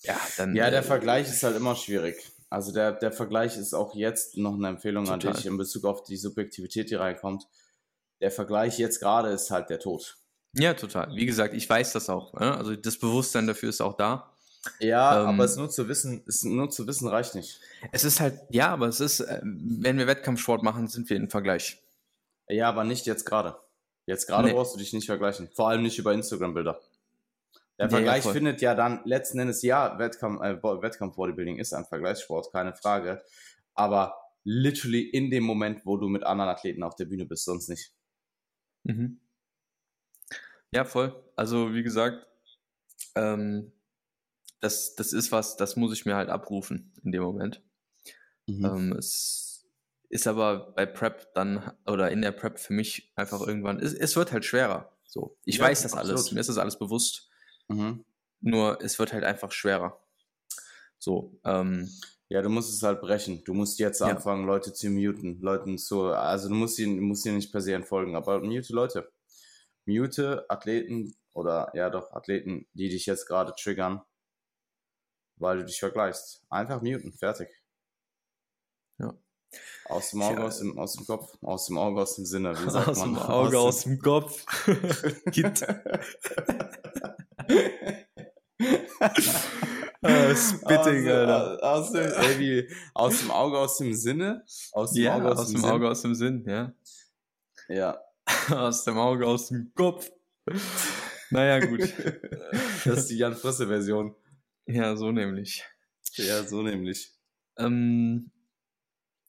Ja, 0.00 0.20
dann. 0.36 0.54
Ja, 0.54 0.70
der 0.70 0.80
äh, 0.80 0.82
Vergleich 0.82 1.28
ist 1.28 1.42
halt 1.42 1.56
immer 1.56 1.76
schwierig. 1.76 2.30
Also 2.50 2.72
der, 2.72 2.92
der 2.92 3.10
Vergleich 3.10 3.56
ist 3.56 3.74
auch 3.74 3.94
jetzt 3.94 4.36
noch 4.36 4.54
eine 4.54 4.68
Empfehlung 4.68 5.06
total. 5.06 5.30
an 5.30 5.36
dich 5.36 5.46
in 5.46 5.56
Bezug 5.56 5.84
auf 5.84 6.04
die 6.04 6.16
Subjektivität, 6.16 6.90
die 6.90 6.94
reinkommt. 6.94 7.46
Der 8.20 8.30
Vergleich 8.30 8.78
jetzt 8.78 9.00
gerade 9.00 9.30
ist 9.30 9.50
halt 9.50 9.70
der 9.70 9.80
Tod. 9.80 10.16
Ja, 10.56 10.74
total. 10.74 11.14
Wie 11.14 11.26
gesagt, 11.26 11.54
ich 11.54 11.68
weiß 11.68 11.92
das 11.92 12.08
auch. 12.08 12.32
Ne? 12.34 12.56
Also 12.56 12.76
das 12.76 12.98
Bewusstsein 12.98 13.46
dafür 13.46 13.68
ist 13.68 13.80
auch 13.80 13.96
da. 13.96 14.30
Ja, 14.78 15.20
ähm, 15.20 15.28
aber 15.28 15.44
es 15.44 15.56
nur 15.56 15.68
zu 15.68 15.88
wissen, 15.88 16.24
es 16.26 16.42
nur 16.42 16.70
zu 16.70 16.86
wissen 16.86 17.08
reicht 17.08 17.34
nicht. 17.34 17.60
Es 17.92 18.04
ist 18.04 18.20
halt, 18.20 18.40
ja, 18.50 18.68
aber 18.68 18.86
es 18.88 19.00
ist, 19.00 19.20
äh, 19.20 19.40
wenn 19.42 19.98
wir 19.98 20.06
Wettkampfsport 20.06 20.62
machen, 20.62 20.88
sind 20.88 21.10
wir 21.10 21.16
im 21.16 21.28
Vergleich. 21.28 21.82
Ja, 22.48 22.68
aber 22.68 22.84
nicht 22.84 23.06
jetzt 23.06 23.24
gerade. 23.24 23.56
Jetzt 24.06 24.26
gerade 24.26 24.48
nee. 24.48 24.54
brauchst 24.54 24.74
du 24.74 24.78
dich 24.78 24.92
nicht 24.92 25.06
vergleichen. 25.06 25.48
Vor 25.54 25.68
allem 25.68 25.82
nicht 25.82 25.98
über 25.98 26.12
Instagram-Bilder. 26.12 26.80
Der 27.78 27.90
Vergleich 27.90 28.24
ja, 28.24 28.32
findet 28.32 28.60
ja 28.60 28.74
dann 28.74 29.00
letzten 29.04 29.38
Endes, 29.40 29.62
ja, 29.62 29.98
Wettkampf, 29.98 30.40
äh, 30.42 30.62
Wettkampf-Bodybuilding 30.62 31.58
ist 31.58 31.72
ein 31.72 31.84
Vergleichssport, 31.84 32.52
keine 32.52 32.74
Frage. 32.74 33.22
Aber 33.74 34.14
literally 34.44 35.02
in 35.02 35.30
dem 35.30 35.42
Moment, 35.42 35.84
wo 35.84 35.96
du 35.96 36.08
mit 36.08 36.22
anderen 36.22 36.50
Athleten 36.50 36.82
auf 36.82 36.94
der 36.94 37.06
Bühne 37.06 37.26
bist, 37.26 37.44
sonst 37.44 37.68
nicht. 37.68 37.92
Mhm. 38.84 39.20
Ja, 40.70 40.84
voll. 40.84 41.14
Also, 41.36 41.74
wie 41.74 41.82
gesagt, 41.82 42.26
ähm, 43.14 43.72
das, 44.60 44.94
das 44.94 45.12
ist 45.12 45.30
was, 45.30 45.56
das 45.56 45.76
muss 45.76 45.92
ich 45.92 46.06
mir 46.06 46.16
halt 46.16 46.30
abrufen 46.30 46.92
in 47.02 47.12
dem 47.12 47.22
Moment. 47.22 47.62
Mhm. 48.46 48.64
Ähm, 48.64 48.92
es 48.92 49.66
ist 50.08 50.26
aber 50.26 50.72
bei 50.72 50.86
Prep 50.86 51.32
dann 51.34 51.72
oder 51.86 52.10
in 52.10 52.22
der 52.22 52.32
Prep 52.32 52.58
für 52.58 52.72
mich 52.72 53.12
einfach 53.16 53.40
irgendwann, 53.40 53.78
es, 53.80 53.92
es 53.92 54.16
wird 54.16 54.32
halt 54.32 54.44
schwerer. 54.44 54.96
So, 55.06 55.36
ich 55.44 55.58
ja, 55.58 55.64
weiß 55.64 55.82
das 55.82 55.92
absolut. 55.92 56.18
alles, 56.18 56.32
mir 56.32 56.40
ist 56.40 56.48
das 56.48 56.58
alles 56.58 56.78
bewusst. 56.78 57.28
Mhm. 57.68 58.04
Nur 58.40 58.80
es 58.82 58.98
wird 58.98 59.12
halt 59.12 59.24
einfach 59.24 59.52
schwerer. 59.52 60.00
So, 60.98 61.38
ähm, 61.44 61.90
ja, 62.34 62.42
du 62.42 62.48
musst 62.48 62.74
es 62.74 62.82
halt 62.82 63.00
brechen. 63.00 63.44
Du 63.44 63.54
musst 63.54 63.78
jetzt 63.78 64.00
ja. 64.00 64.08
anfangen, 64.08 64.44
Leute 64.44 64.72
zu 64.72 64.90
muten, 64.90 65.40
Leuten 65.40 65.78
zu, 65.78 66.06
also 66.06 66.48
du 66.48 66.56
musst 66.56 66.80
ihnen, 66.80 66.98
musst 66.98 67.24
ihnen 67.26 67.36
nicht 67.36 67.52
per 67.52 67.60
se 67.60 67.74
entfolgen, 67.74 68.16
aber 68.16 68.40
mute 68.40 68.72
Leute. 68.72 69.08
Mute 69.86 70.44
Athleten 70.48 71.14
oder 71.32 71.70
ja 71.74 71.90
doch 71.90 72.10
Athleten, 72.10 72.66
die 72.72 72.88
dich 72.88 73.06
jetzt 73.06 73.28
gerade 73.28 73.54
triggern, 73.54 74.02
weil 75.36 75.58
du 75.58 75.64
dich 75.64 75.78
vergleichst. 75.78 76.42
Einfach 76.48 76.82
muten, 76.82 77.12
fertig. 77.12 77.50
Ja. 78.98 79.16
Aus 79.84 80.10
dem 80.10 80.22
Auge, 80.22 80.40
ja, 80.40 80.46
aus, 80.46 80.58
dem, 80.58 80.76
aus 80.76 80.94
dem 80.94 81.06
Kopf, 81.06 81.38
aus 81.40 81.66
dem 81.66 81.78
Auge, 81.78 82.02
aus 82.02 82.16
dem 82.16 82.26
Sinne. 82.26 82.50
Wie 82.58 82.68
sagt 82.68 82.88
aus 82.88 82.98
man? 82.98 83.14
dem 83.14 83.18
Auge, 83.22 83.58
aus, 83.60 83.76
aus 83.76 83.82
dem 83.84 84.00
Kopf. 84.00 84.44
Git. 85.26 85.64
uh, 90.30 90.34
spitting, 90.34 91.08
aus, 91.08 91.14
Alter. 91.14 91.62
Aus 91.62 91.92
dem, 91.92 92.12
ey, 92.12 92.38
wie, 92.38 92.68
aus 92.94 93.20
dem 93.20 93.30
Auge, 93.30 93.58
aus 93.58 93.78
dem 93.78 93.94
Sinne? 93.94 94.44
Aus 94.72 94.92
dem 94.92 95.04
ja, 95.04 95.16
Auge, 95.16 95.32
aus, 95.32 95.38
aus 95.38 95.52
dem, 95.52 95.62
dem 95.62 95.70
Auge, 95.70 95.88
aus 95.88 96.02
dem 96.02 96.14
Sinn, 96.14 96.44
ja. 96.46 96.74
Ja. 97.68 98.00
aus 98.50 98.84
dem 98.84 98.98
Auge, 98.98 99.26
aus 99.26 99.48
dem 99.48 99.72
Kopf. 99.74 100.10
Naja, 101.30 101.64
gut. 101.66 101.80
das 102.84 102.98
ist 102.98 103.10
die 103.10 103.16
Jan 103.16 103.34
Frisse-Version. 103.34 104.14
Ja, 104.66 104.96
so 104.96 105.10
nämlich. 105.10 105.64
Ja, 106.14 106.42
so 106.44 106.62
nämlich. 106.62 107.12
Ähm, 107.58 108.30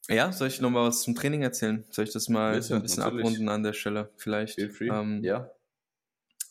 ja, 0.08 0.32
soll 0.32 0.50
ich 0.50 0.62
nochmal 0.62 0.88
was 0.88 1.02
zum 1.02 1.16
Training 1.16 1.42
erzählen? 1.42 1.86
Soll 1.90 2.06
ich 2.06 2.14
das 2.14 2.30
mal 2.30 2.60
Bitte, 2.60 2.76
ein 2.76 2.82
bisschen 2.82 3.04
natürlich. 3.04 3.26
abrunden 3.26 3.50
an 3.50 3.64
der 3.64 3.74
Stelle? 3.74 4.12
Vielleicht. 4.18 4.56
Feel 4.56 4.70
free. 4.70 4.90
Ähm, 4.90 5.24
ja. 5.24 5.50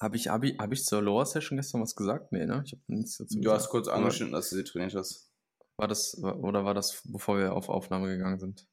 Habe 0.04 0.16
ich, 0.16 0.28
hab 0.28 0.44
ich, 0.44 0.58
hab 0.58 0.70
ich 0.70 0.84
zur 0.84 1.00
Lower 1.00 1.24
Session 1.24 1.56
gestern 1.56 1.80
was 1.80 1.96
gesagt? 1.96 2.30
Nee, 2.30 2.44
ne? 2.44 2.62
Ich 2.66 2.72
hab 2.72 2.78
nichts 2.88 3.16
dazu 3.16 3.36
Du 3.36 3.40
gesagt. 3.40 3.60
hast 3.62 3.70
kurz 3.70 3.88
angeschnitten, 3.88 4.34
dass 4.34 4.50
du 4.50 4.56
sie 4.56 4.64
trainiert 4.64 4.94
hast. 4.94 5.32
War 5.78 5.88
das, 5.88 6.22
oder 6.22 6.66
war 6.66 6.74
das, 6.74 7.00
bevor 7.06 7.38
wir 7.38 7.54
auf 7.54 7.70
Aufnahme 7.70 8.08
gegangen 8.08 8.38
sind? 8.38 8.66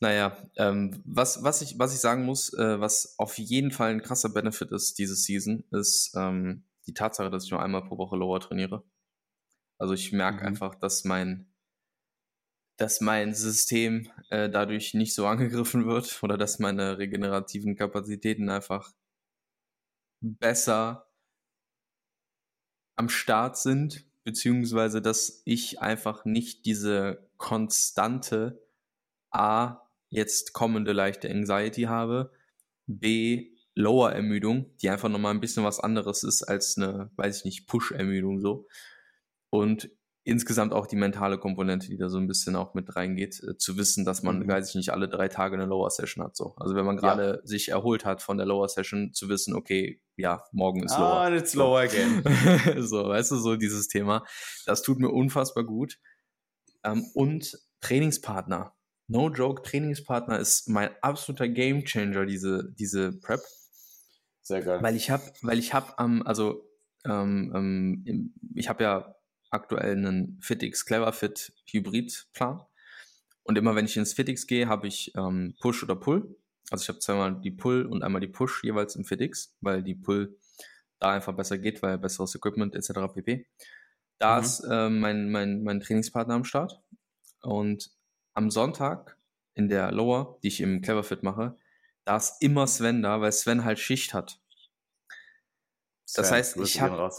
Naja, 0.00 0.34
ähm, 0.56 1.02
was, 1.04 1.42
was, 1.42 1.60
ich, 1.60 1.78
was 1.78 1.92
ich 1.92 2.00
sagen 2.00 2.24
muss, 2.24 2.54
äh, 2.54 2.80
was 2.80 3.18
auf 3.18 3.36
jeden 3.36 3.70
Fall 3.70 3.90
ein 3.90 4.00
krasser 4.00 4.30
Benefit 4.30 4.72
ist 4.72 4.98
diese 4.98 5.14
Season, 5.14 5.62
ist 5.72 6.14
ähm, 6.16 6.64
die 6.86 6.94
Tatsache, 6.94 7.28
dass 7.28 7.44
ich 7.44 7.50
nur 7.50 7.62
einmal 7.62 7.84
pro 7.84 7.98
Woche 7.98 8.16
Lower 8.16 8.40
trainiere. 8.40 8.82
Also 9.76 9.92
ich 9.92 10.10
merke 10.10 10.40
mhm. 10.40 10.46
einfach, 10.46 10.74
dass 10.74 11.04
mein, 11.04 11.52
dass 12.78 13.02
mein 13.02 13.34
System 13.34 14.08
äh, 14.30 14.48
dadurch 14.48 14.94
nicht 14.94 15.14
so 15.14 15.26
angegriffen 15.26 15.84
wird 15.84 16.22
oder 16.22 16.38
dass 16.38 16.58
meine 16.58 16.96
regenerativen 16.96 17.76
Kapazitäten 17.76 18.48
einfach 18.48 18.90
besser 20.24 21.06
am 22.96 23.08
Start 23.08 23.58
sind, 23.58 24.06
beziehungsweise 24.24 25.02
dass 25.02 25.42
ich 25.44 25.80
einfach 25.80 26.24
nicht 26.24 26.64
diese 26.64 27.28
konstante 27.36 28.62
A, 29.30 29.82
jetzt 30.08 30.52
kommende 30.52 30.92
leichte 30.92 31.28
Anxiety 31.28 31.82
habe, 31.82 32.32
B, 32.86 33.50
Lower-Ermüdung, 33.74 34.70
die 34.78 34.88
einfach 34.88 35.08
nochmal 35.08 35.34
ein 35.34 35.40
bisschen 35.40 35.64
was 35.64 35.80
anderes 35.80 36.22
ist 36.22 36.44
als 36.44 36.78
eine, 36.78 37.10
weiß 37.16 37.38
ich 37.38 37.44
nicht, 37.44 37.66
Push-Ermüdung 37.66 38.40
so. 38.40 38.68
Und 39.50 39.90
insgesamt 40.24 40.72
auch 40.72 40.86
die 40.86 40.96
mentale 40.96 41.38
Komponente, 41.38 41.86
die 41.88 41.98
da 41.98 42.08
so 42.08 42.18
ein 42.18 42.26
bisschen 42.26 42.56
auch 42.56 42.72
mit 42.74 42.96
reingeht, 42.96 43.42
äh, 43.42 43.56
zu 43.58 43.76
wissen, 43.76 44.04
dass 44.06 44.22
man, 44.22 44.40
mhm. 44.40 44.48
weiß 44.48 44.70
ich 44.70 44.74
nicht, 44.74 44.90
alle 44.90 45.08
drei 45.08 45.28
Tage 45.28 45.54
eine 45.54 45.66
Lower 45.66 45.90
Session 45.90 46.24
hat. 46.24 46.34
So. 46.34 46.54
Also 46.56 46.74
wenn 46.74 46.86
man 46.86 46.96
gerade 46.96 47.40
ja. 47.42 47.46
sich 47.46 47.68
erholt 47.68 48.04
hat 48.06 48.22
von 48.22 48.38
der 48.38 48.46
Lower 48.46 48.68
Session, 48.68 49.12
zu 49.12 49.28
wissen, 49.28 49.54
okay, 49.54 50.00
ja, 50.16 50.42
morgen 50.52 50.82
ist 50.82 50.96
Lower. 50.96 51.12
Ah, 51.12 51.34
it's 51.34 51.54
Lower 51.54 51.80
again. 51.80 52.22
so, 52.82 53.04
weißt 53.04 53.32
du, 53.32 53.36
so 53.36 53.56
dieses 53.56 53.88
Thema. 53.88 54.24
Das 54.64 54.82
tut 54.82 54.98
mir 54.98 55.10
unfassbar 55.10 55.64
gut. 55.64 55.98
Ähm, 56.84 57.04
und 57.14 57.58
Trainingspartner. 57.80 58.74
No 59.06 59.28
joke, 59.28 59.62
Trainingspartner 59.62 60.38
ist 60.38 60.70
mein 60.70 60.88
absoluter 61.02 61.48
Gamechanger 61.48 62.24
diese, 62.24 62.72
diese 62.78 63.12
Prep. 63.12 63.40
Sehr 64.40 64.62
geil. 64.62 64.82
Weil 64.82 64.96
ich 64.96 65.10
habe, 65.10 65.24
weil 65.42 65.58
ich 65.58 65.74
habe 65.74 65.98
am, 65.98 66.20
ähm, 66.20 66.26
also 66.26 66.66
ähm, 67.04 67.52
ähm, 67.54 68.34
ich 68.54 68.70
habe 68.70 68.82
ja 68.82 69.14
aktuell 69.54 69.96
einen 69.96 70.38
Fitix 70.42 70.84
Cleverfit 70.84 71.52
Hybrid-Plan. 71.70 72.62
Und 73.44 73.58
immer 73.58 73.74
wenn 73.74 73.84
ich 73.84 73.96
ins 73.96 74.12
Fitix 74.12 74.46
gehe, 74.46 74.68
habe 74.68 74.86
ich 74.86 75.12
ähm, 75.16 75.54
Push 75.60 75.82
oder 75.82 75.96
Pull. 75.96 76.36
Also 76.70 76.82
ich 76.82 76.88
habe 76.88 76.98
zweimal 76.98 77.40
die 77.40 77.50
Pull 77.50 77.86
und 77.86 78.02
einmal 78.02 78.20
die 78.20 78.28
Push 78.28 78.64
jeweils 78.64 78.96
im 78.96 79.04
Fitix, 79.04 79.54
weil 79.60 79.82
die 79.82 79.94
Pull 79.94 80.38
da 80.98 81.12
einfach 81.12 81.34
besser 81.34 81.58
geht, 81.58 81.82
weil 81.82 81.98
besseres 81.98 82.34
Equipment 82.34 82.74
etc. 82.74 83.12
pp. 83.12 83.46
Da 84.18 84.38
mhm. 84.38 84.44
ist 84.44 84.60
äh, 84.60 84.88
mein, 84.88 85.30
mein, 85.30 85.62
mein 85.62 85.80
Trainingspartner 85.80 86.34
am 86.34 86.44
Start. 86.44 86.80
Und 87.42 87.90
am 88.34 88.50
Sonntag 88.50 89.18
in 89.54 89.68
der 89.68 89.92
Lower, 89.92 90.38
die 90.42 90.48
ich 90.48 90.60
im 90.60 90.80
Cleverfit 90.80 91.22
mache, 91.22 91.56
da 92.04 92.16
ist 92.16 92.40
immer 92.40 92.66
Sven 92.66 93.02
da, 93.02 93.20
weil 93.20 93.32
Sven 93.32 93.64
halt 93.64 93.78
Schicht 93.78 94.14
hat. 94.14 94.40
Das 96.16 96.30
heißt, 96.30 96.54
Grüße 96.54 96.70
ich 96.70 96.80
habe 96.80 97.10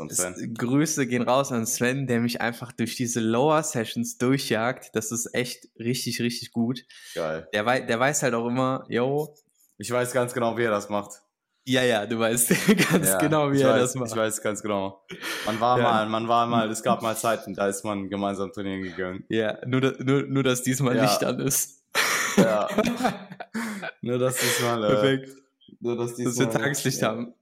Grüße 0.58 1.08
gehen 1.08 1.24
raus 1.24 1.52
an 1.52 1.66
Sven, 1.66 2.08
der 2.08 2.20
mich 2.20 2.40
einfach 2.40 2.72
durch 2.72 2.96
diese 2.96 3.20
Lower 3.20 3.62
Sessions 3.64 4.18
durchjagt. 4.18 4.96
Das 4.96 5.12
ist 5.12 5.34
echt 5.34 5.68
richtig, 5.80 6.22
richtig 6.22 6.52
gut. 6.52 6.86
Geil. 7.16 7.48
Der, 7.54 7.66
wei 7.66 7.82
der 7.82 8.00
weiß 8.00 8.24
halt 8.24 8.36
auch 8.36 8.48
immer, 8.48 8.86
yo. 8.88 9.36
Ich 9.78 9.92
weiß 9.92 10.14
ganz 10.14 10.34
genau, 10.34 10.58
wie 10.58 10.64
er 10.64 10.72
das 10.72 10.90
macht. 10.90 11.22
Ja, 11.68 11.82
ja, 11.82 12.06
du 12.06 12.20
weißt 12.20 12.50
ganz 12.92 13.10
ja, 13.10 13.18
genau, 13.18 13.52
wie 13.52 13.60
er 13.60 13.72
weiß, 13.72 13.82
das 13.82 13.96
macht. 13.96 14.12
Ich 14.12 14.16
weiß 14.16 14.42
ganz 14.42 14.62
genau. 14.62 15.04
Man 15.48 15.60
war 15.60 15.80
ja. 15.80 15.84
mal, 15.84 16.06
man 16.08 16.28
war 16.28 16.46
mal, 16.46 16.70
es 16.70 16.84
gab 16.84 17.02
mal 17.02 17.18
Zeiten, 17.18 17.56
da 17.56 17.68
ist 17.68 17.84
man 17.84 18.08
gemeinsam 18.08 18.52
trainieren 18.52 18.84
gegangen. 18.84 19.26
Ja, 19.30 19.58
nur, 19.66 19.82
nur, 20.00 20.24
nur 20.24 20.44
dass 20.44 20.62
diesmal 20.62 20.96
ja. 20.96 21.04
Licht 21.04 21.24
an 21.24 21.40
ist. 21.40 21.84
Ja. 22.38 22.68
nur 24.02 24.20
dass 24.20 24.38
diesmal. 24.38 24.84
Äh, 24.84 24.88
Perfekt. 24.88 25.30
Nur 25.80 25.98
dass 25.98 26.16
diesmal. 26.16 26.46
Dass 26.46 26.56
wir 26.56 26.62
Tageslicht 26.62 27.02
haben. 27.02 27.34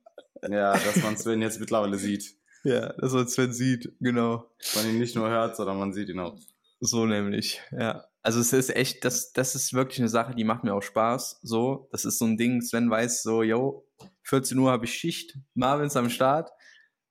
Ja, 0.50 0.74
dass 0.74 1.02
man 1.04 1.18
Sven 1.18 1.42
jetzt 1.42 1.60
mittlerweile 1.60 1.98
sieht. 1.98 2.36
Ja, 2.66 2.94
dass 2.94 3.12
man 3.12 3.28
Sven 3.28 3.52
sieht, 3.52 3.92
genau. 4.00 4.50
Man 4.74 4.88
ihn 4.88 4.98
nicht 4.98 5.18
nur 5.18 5.28
hört, 5.28 5.58
sondern 5.58 5.78
man 5.78 5.92
sieht 5.92 6.08
ihn 6.08 6.22
auch. 6.22 6.40
So 6.80 7.06
nämlich, 7.06 7.62
ja. 7.72 8.06
Also 8.22 8.40
es 8.40 8.54
ist 8.54 8.74
echt, 8.74 9.04
das, 9.04 9.34
das 9.34 9.54
ist 9.54 9.74
wirklich 9.74 10.00
eine 10.00 10.08
Sache, 10.08 10.34
die 10.34 10.46
macht 10.46 10.64
mir 10.64 10.74
auch 10.74 10.82
Spaß. 10.82 11.42
So, 11.44 11.90
das 11.92 12.06
ist 12.06 12.20
so 12.20 12.26
ein 12.26 12.38
Ding, 12.38 12.62
Sven 12.62 12.90
weiß 12.90 13.22
so, 13.22 13.44
yo, 13.44 13.86
14 14.24 14.58
Uhr 14.58 14.72
habe 14.72 14.86
ich 14.86 14.94
Schicht, 14.94 15.38
Marvin 15.56 15.88
ist 15.88 15.98
am 15.98 16.10
Start, 16.10 16.52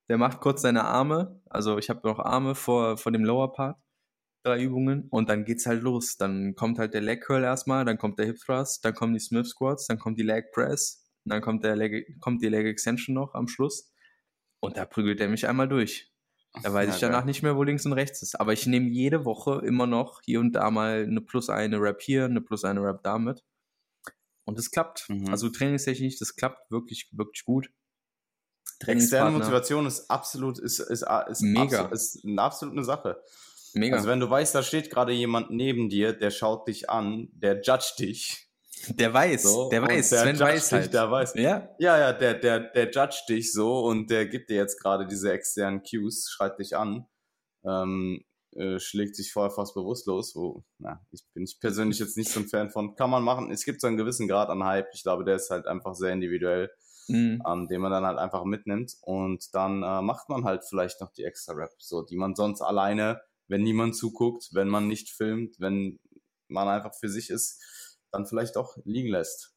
der 0.09 0.17
macht 0.17 0.41
kurz 0.41 0.63
seine 0.63 0.85
Arme, 0.85 1.39
also 1.51 1.77
ich 1.77 1.91
habe 1.91 2.01
noch 2.09 2.19
Arme 2.19 2.55
vor, 2.55 2.97
vor 2.97 3.13
dem 3.13 3.23
Lower 3.23 3.53
Part, 3.53 3.77
drei 4.43 4.61
Übungen 4.63 5.09
und 5.11 5.29
dann 5.29 5.45
geht's 5.45 5.67
halt 5.67 5.83
los. 5.83 6.17
Dann 6.17 6.55
kommt 6.55 6.79
halt 6.79 6.95
der 6.95 7.01
Leg 7.01 7.23
Curl 7.23 7.45
erstmal, 7.45 7.85
dann 7.85 7.99
kommt 7.99 8.19
der 8.19 8.27
Hip 8.27 8.39
Thrust, 8.39 8.85
dann 8.85 8.95
kommen 8.95 9.15
die 9.15 9.21
Smith 9.21 9.49
Squats, 9.49 9.87
dann 9.87 9.99
kommt 9.99 10.19
die 10.19 10.25
Leg 10.25 10.53
Press, 10.53 11.02
dann 11.25 11.43
kommt, 11.43 11.65
der 11.65 11.77
Leg, 11.77 12.21
kommt 12.21 12.43
die 12.43 12.49
Leg 12.49 12.67
Extension 12.67 13.15
noch 13.15 13.35
am 13.35 13.49
Schluss 13.49 13.93
und 14.61 14.77
da 14.77 14.85
prügelt 14.85 15.21
er 15.21 15.29
mich 15.29 15.47
einmal 15.47 15.69
durch. 15.69 16.13
Da 16.63 16.73
weiß 16.73 16.89
ja, 16.89 16.95
ich 16.95 17.01
danach 17.01 17.21
geil. 17.21 17.27
nicht 17.27 17.43
mehr, 17.43 17.57
wo 17.57 17.63
links 17.63 17.87
und 17.87 17.95
rechts 17.95 18.21
ist. 18.23 18.39
Aber 18.39 18.53
ich 18.53 18.67
nehme 18.67 18.91
jede 18.91 19.25
Woche 19.25 19.63
immer 19.65 19.87
noch 19.87 20.21
hier 20.23 20.41
und 20.41 20.53
da 20.53 20.71
mal 20.71 21.05
eine 21.05 21.23
plus 21.23 21.49
eine 21.49 21.81
Rap 21.81 22.03
hier, 22.03 22.27
eine 22.27 22.43
plus 22.43 22.65
eine 22.65 22.83
Rap 22.83 23.03
da 23.03 23.19
mit. 23.19 23.43
Und 24.45 24.59
es 24.59 24.71
klappt. 24.71 25.09
Mhm. 25.09 25.31
Also 25.31 25.49
trainingstechnisch, 25.49 26.19
das 26.19 26.37
klappt 26.37 26.71
wirklich, 26.71 27.09
wirklich 27.13 27.45
gut. 27.45 27.71
Externe 28.87 29.31
Motivation 29.31 29.87
ist 29.87 30.11
absolut, 30.11 30.59
ist, 30.59 30.81
ist, 30.81 31.07
ist, 31.29 31.43
Mega. 31.43 31.63
Absolut, 31.63 31.93
ist 31.93 32.25
eine 32.25 32.43
absolute 32.43 32.85
Sache. 32.85 33.23
Mega. 33.75 33.97
Also 33.97 34.09
wenn 34.09 34.21
du 34.21 34.29
weißt, 34.29 34.55
da 34.55 34.63
steht 34.63 34.91
gerade 34.91 35.13
jemand 35.13 35.51
neben 35.51 35.89
dir, 35.89 36.13
der 36.13 36.31
schaut 36.31 36.69
dich 36.69 36.91
an, 36.91 37.29
der 37.33 37.63
judgt 37.63 37.99
dich. 37.99 38.52
Der 38.89 39.13
weiß, 39.13 39.43
so, 39.43 39.69
der 39.71 39.83
weiß, 39.83 40.11
der 40.11 40.19
Sven 40.21 40.39
weiß 40.39 40.69
dich, 40.69 40.73
halt. 40.73 40.95
Der 40.95 41.11
weiß. 41.11 41.35
Ja, 41.37 41.69
ja, 41.79 41.99
ja 41.99 42.13
der, 42.13 42.35
der, 42.35 42.61
der 42.61 42.91
judgt 42.91 43.29
dich 43.29 43.53
so 43.53 43.81
und 43.81 44.11
der 44.11 44.27
gibt 44.27 44.51
dir 44.51 44.57
jetzt 44.57 44.81
gerade 44.81 45.07
diese 45.07 45.33
externen 45.33 45.83
Cues, 45.83 46.29
schreit 46.31 46.59
dich 46.59 46.77
an. 46.77 47.07
Ähm, 47.65 48.25
äh, 48.55 48.79
schlägt 48.79 49.17
sich 49.17 49.33
vorher 49.33 49.51
fast 49.51 49.75
bewusstlos, 49.75 50.37
wo, 50.37 50.63
na, 50.79 51.01
ich 51.11 51.23
bin 51.33 51.45
ich 51.45 51.59
persönlich 51.59 51.99
jetzt 51.99 52.19
nicht 52.19 52.31
so 52.31 52.41
ein 52.41 52.49
Fan 52.49 52.71
von, 52.71 52.95
kann 52.97 53.09
man 53.09 53.23
machen. 53.23 53.51
Es 53.51 53.65
gibt 53.65 53.81
so 53.81 53.87
einen 53.87 53.97
gewissen 53.97 54.29
Grad 54.29 54.51
an 54.51 54.65
Hype. 54.65 54.89
Ich 54.93 55.03
glaube, 55.03 55.25
der 55.25 55.37
ist 55.37 55.49
halt 55.49 55.67
einfach 55.67 55.95
sehr 55.95 56.13
individuell, 56.13 56.71
mhm. 57.09 57.43
ähm, 57.47 57.69
den 57.69 57.81
man 57.81 57.93
dann 57.93 58.05
halt 58.05 58.19
einfach 58.19 58.45
mitnimmt. 58.45 58.97
Und 59.01 59.55
dann 59.55 59.83
äh, 59.83 60.03
macht 60.03 60.29
man 60.29 60.45
halt 60.45 60.65
vielleicht 60.69 61.01
noch 61.01 61.13
die 61.13 61.25
extra 61.25 61.55
Rap, 61.55 61.71
so, 61.79 62.03
die 62.03 62.17
man 62.17 62.35
sonst 62.35 62.61
alleine, 62.61 63.23
wenn 63.49 63.63
niemand 63.63 63.97
zuguckt, 63.97 64.51
wenn 64.53 64.69
man 64.69 64.87
nicht 64.87 65.09
filmt, 65.09 65.59
wenn 65.59 65.99
man 66.49 66.69
einfach 66.69 66.95
für 66.95 67.09
sich 67.09 67.31
ist, 67.31 67.63
dann 68.13 68.27
vielleicht 68.27 68.57
auch 68.57 68.77
liegen 68.85 69.09
lässt. 69.09 69.55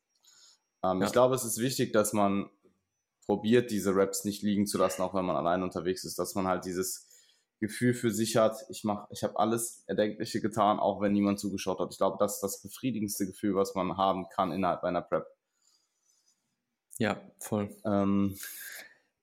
Ähm, 0.83 1.01
ja. 1.01 1.07
Ich 1.07 1.11
glaube, 1.11 1.35
es 1.35 1.43
ist 1.43 1.59
wichtig, 1.59 1.93
dass 1.93 2.13
man 2.13 2.49
probiert, 3.25 3.71
diese 3.71 3.95
Raps 3.95 4.23
nicht 4.23 4.43
liegen 4.43 4.67
zu 4.67 4.77
lassen, 4.77 5.01
auch 5.01 5.13
wenn 5.13 5.25
man 5.25 5.35
allein 5.35 5.63
unterwegs 5.63 6.03
ist, 6.03 6.19
dass 6.19 6.35
man 6.35 6.47
halt 6.47 6.65
dieses 6.65 7.07
Gefühl 7.59 7.93
für 7.93 8.11
sich 8.11 8.35
hat, 8.35 8.57
ich 8.69 8.83
mach, 8.83 9.07
ich 9.11 9.23
habe 9.23 9.39
alles 9.39 9.83
Erdenkliche 9.87 10.41
getan, 10.41 10.79
auch 10.79 11.01
wenn 11.01 11.13
niemand 11.13 11.39
zugeschaut 11.39 11.79
hat. 11.79 11.91
Ich 11.91 11.97
glaube, 11.97 12.17
das 12.19 12.35
ist 12.35 12.41
das 12.41 12.61
befriedigendste 12.61 13.25
Gefühl, 13.25 13.55
was 13.55 13.75
man 13.75 13.97
haben 13.97 14.27
kann 14.29 14.51
innerhalb 14.51 14.83
einer 14.83 15.01
Prep. 15.01 15.25
Ja, 16.97 17.19
voll. 17.39 17.75
Ähm, 17.85 18.37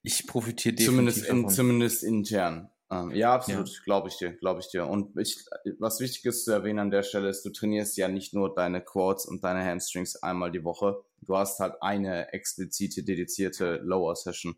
ich 0.02 0.26
profitiere 0.26 0.74
definitiv 0.74 1.24
zumindest, 1.24 1.26
in, 1.26 1.48
zumindest 1.48 2.02
intern. 2.02 2.71
Ähm, 2.92 3.10
ja, 3.12 3.34
absolut, 3.34 3.68
ja. 3.68 3.80
glaube 3.84 4.08
ich 4.08 4.18
dir, 4.18 4.32
glaube 4.32 4.60
ich 4.60 4.68
dir. 4.68 4.86
Und 4.86 5.16
ich, 5.18 5.44
was 5.78 6.00
wichtig 6.00 6.26
ist 6.26 6.44
zu 6.44 6.52
erwähnen 6.52 6.78
an 6.78 6.90
der 6.90 7.02
Stelle 7.02 7.28
ist, 7.28 7.42
du 7.44 7.50
trainierst 7.50 7.96
ja 7.96 8.08
nicht 8.08 8.34
nur 8.34 8.54
deine 8.54 8.82
Quads 8.82 9.24
und 9.24 9.42
deine 9.42 9.64
Hamstrings 9.64 10.16
einmal 10.16 10.50
die 10.50 10.62
Woche. 10.62 11.02
Du 11.22 11.36
hast 11.36 11.58
halt 11.58 11.76
eine 11.80 12.32
explizite, 12.34 13.02
dedizierte 13.02 13.80
Lower 13.82 14.14
Session. 14.14 14.56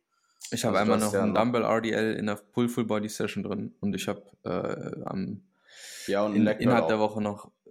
Ich 0.51 0.64
habe 0.64 0.78
also 0.78 0.93
einmal 0.93 1.07
noch 1.07 1.12
ja 1.14 1.22
einen 1.22 1.35
Dumbbell 1.35 1.62
RDL 1.62 2.16
in 2.16 2.26
der 2.26 2.35
Pull 2.35 2.68
Full 2.68 2.85
Body 2.85 3.09
Session 3.09 3.45
drin 3.45 3.74
und 3.80 3.95
ich 3.95 4.09
habe 4.09 4.22
äh, 4.45 5.05
am 5.05 5.43
ja, 6.07 6.24
und 6.24 6.35
in, 6.35 6.47
innerhalb 6.47 6.85
auch. 6.85 6.89
der 6.89 6.99
Woche 6.99 7.22
noch 7.22 7.51
äh, 7.66 7.70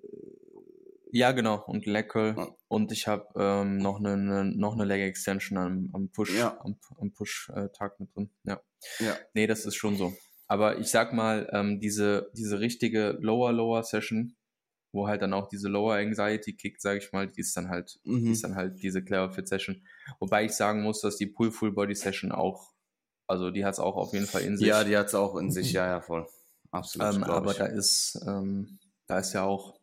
ja 1.12 1.34
genau 1.34 1.64
und 1.68 1.86
Leckel 1.86 2.36
ja. 2.36 2.48
und 2.68 2.92
ich 2.92 3.08
habe 3.08 3.28
ähm, 3.36 3.78
noch 3.78 4.00
eine, 4.00 4.14
eine, 4.14 4.46
noch 4.46 4.74
eine 4.74 4.86
Leg 4.86 5.02
Extension 5.02 5.58
am, 5.60 5.90
am 5.94 6.10
Push 6.10 6.36
ja. 6.36 6.58
am, 6.62 6.78
am 7.00 7.12
Push 7.12 7.52
äh, 7.54 7.70
Tag 7.70 8.00
mit 8.00 8.16
drin. 8.16 8.32
Ja. 8.44 8.60
ja. 9.00 9.16
Nee, 9.34 9.46
das 9.46 9.66
ist 9.66 9.76
schon 9.76 9.98
so. 9.98 10.14
Aber 10.48 10.78
ich 10.78 10.88
sag 10.88 11.14
mal, 11.14 11.50
ähm, 11.52 11.80
diese, 11.80 12.30
diese 12.34 12.60
richtige 12.60 13.18
Lower-Lower-Session, 13.22 14.36
wo 14.92 15.08
halt 15.08 15.22
dann 15.22 15.34
auch 15.34 15.48
diese 15.48 15.70
Lower 15.70 15.96
Anxiety 15.96 16.54
kickt, 16.54 16.82
sage 16.82 17.00
ich 17.00 17.12
mal, 17.12 17.28
die 17.28 17.42
ist 17.42 17.58
dann 17.58 17.70
halt, 17.70 18.00
mhm. 18.04 18.26
die 18.26 18.32
ist 18.32 18.44
dann 18.44 18.56
halt 18.56 18.82
diese 18.82 19.04
Clever 19.04 19.32
Fit 19.32 19.48
Session. 19.48 19.82
Wobei 20.20 20.46
ich 20.46 20.52
sagen 20.52 20.84
muss, 20.84 21.02
dass 21.02 21.18
die 21.18 21.26
Pull 21.26 21.52
Full 21.52 21.72
Body 21.72 21.96
Session 21.96 22.32
auch, 22.32 22.74
also 23.28 23.50
die 23.50 23.66
hat 23.66 23.74
es 23.74 23.80
auch 23.80 23.96
auf 23.96 24.14
jeden 24.14 24.28
Fall 24.28 24.44
in 24.44 24.58
sich. 24.58 24.68
Ja, 24.68 24.84
die 24.84 24.96
hat 24.96 25.08
es 25.08 25.16
auch 25.16 25.36
in 25.36 25.50
sich, 25.52 25.72
ja, 25.74 25.88
ja, 25.88 26.02
voll. 26.02 26.28
Absolut. 26.72 27.16
Ähm, 27.16 27.24
aber 27.24 27.52
ich. 27.52 27.58
da 27.58 27.66
ist, 27.66 28.20
ähm, 28.28 28.80
da 29.08 29.20
ist 29.20 29.34
ja 29.34 29.44
auch 29.44 29.80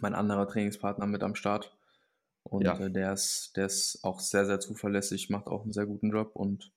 mein 0.00 0.14
anderer 0.14 0.48
Trainingspartner 0.48 1.06
mit 1.06 1.22
am 1.22 1.34
Start. 1.34 1.76
Und 2.42 2.64
ja. 2.64 2.78
äh, 2.78 2.90
der 2.90 3.12
ist, 3.12 3.52
der 3.56 3.66
ist 3.66 4.00
auch 4.02 4.20
sehr, 4.20 4.46
sehr 4.46 4.60
zuverlässig, 4.60 5.30
macht 5.30 5.46
auch 5.46 5.62
einen 5.62 5.72
sehr 5.72 5.86
guten 5.86 6.10
Job 6.10 6.34
und 6.34 6.72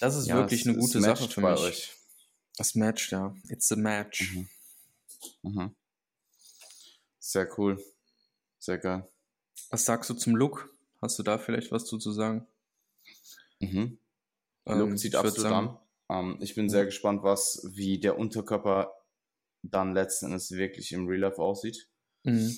das 0.00 0.16
ist 0.16 0.26
ja, 0.26 0.36
wirklich 0.36 0.66
eine 0.66 0.76
gute 0.76 1.00
Sache 1.00 1.28
für 1.28 1.40
mich. 1.40 1.60
Euch. 1.60 1.92
Das 2.56 2.74
matcht, 2.74 3.12
ja. 3.12 3.34
It's 3.48 3.70
a 3.72 3.76
match. 3.76 4.34
Mhm. 4.34 4.48
Mhm. 5.42 5.74
Sehr 7.18 7.48
cool. 7.58 7.82
Sehr 8.58 8.78
geil. 8.78 9.08
Was 9.70 9.84
sagst 9.84 10.10
du 10.10 10.14
zum 10.14 10.36
Look? 10.36 10.68
Hast 11.00 11.18
du 11.18 11.22
da 11.22 11.38
vielleicht 11.38 11.72
was 11.72 11.84
zu, 11.84 11.98
zu 11.98 12.12
sagen? 12.12 12.46
Mhm. 13.60 13.98
Ähm, 14.66 14.78
Look 14.78 14.98
sieht 14.98 15.14
absolut 15.14 15.52
an. 15.52 15.78
Ähm, 16.08 16.38
ich 16.40 16.54
bin 16.54 16.66
ja. 16.66 16.70
sehr 16.70 16.84
gespannt, 16.84 17.22
was, 17.22 17.62
wie 17.64 17.98
der 17.98 18.18
Unterkörper 18.18 18.94
dann 19.62 19.94
letzten 19.94 20.26
Endes 20.26 20.50
wirklich 20.50 20.92
im 20.92 21.06
Real 21.06 21.20
Life 21.20 21.40
aussieht. 21.40 21.88
Mhm. 22.24 22.56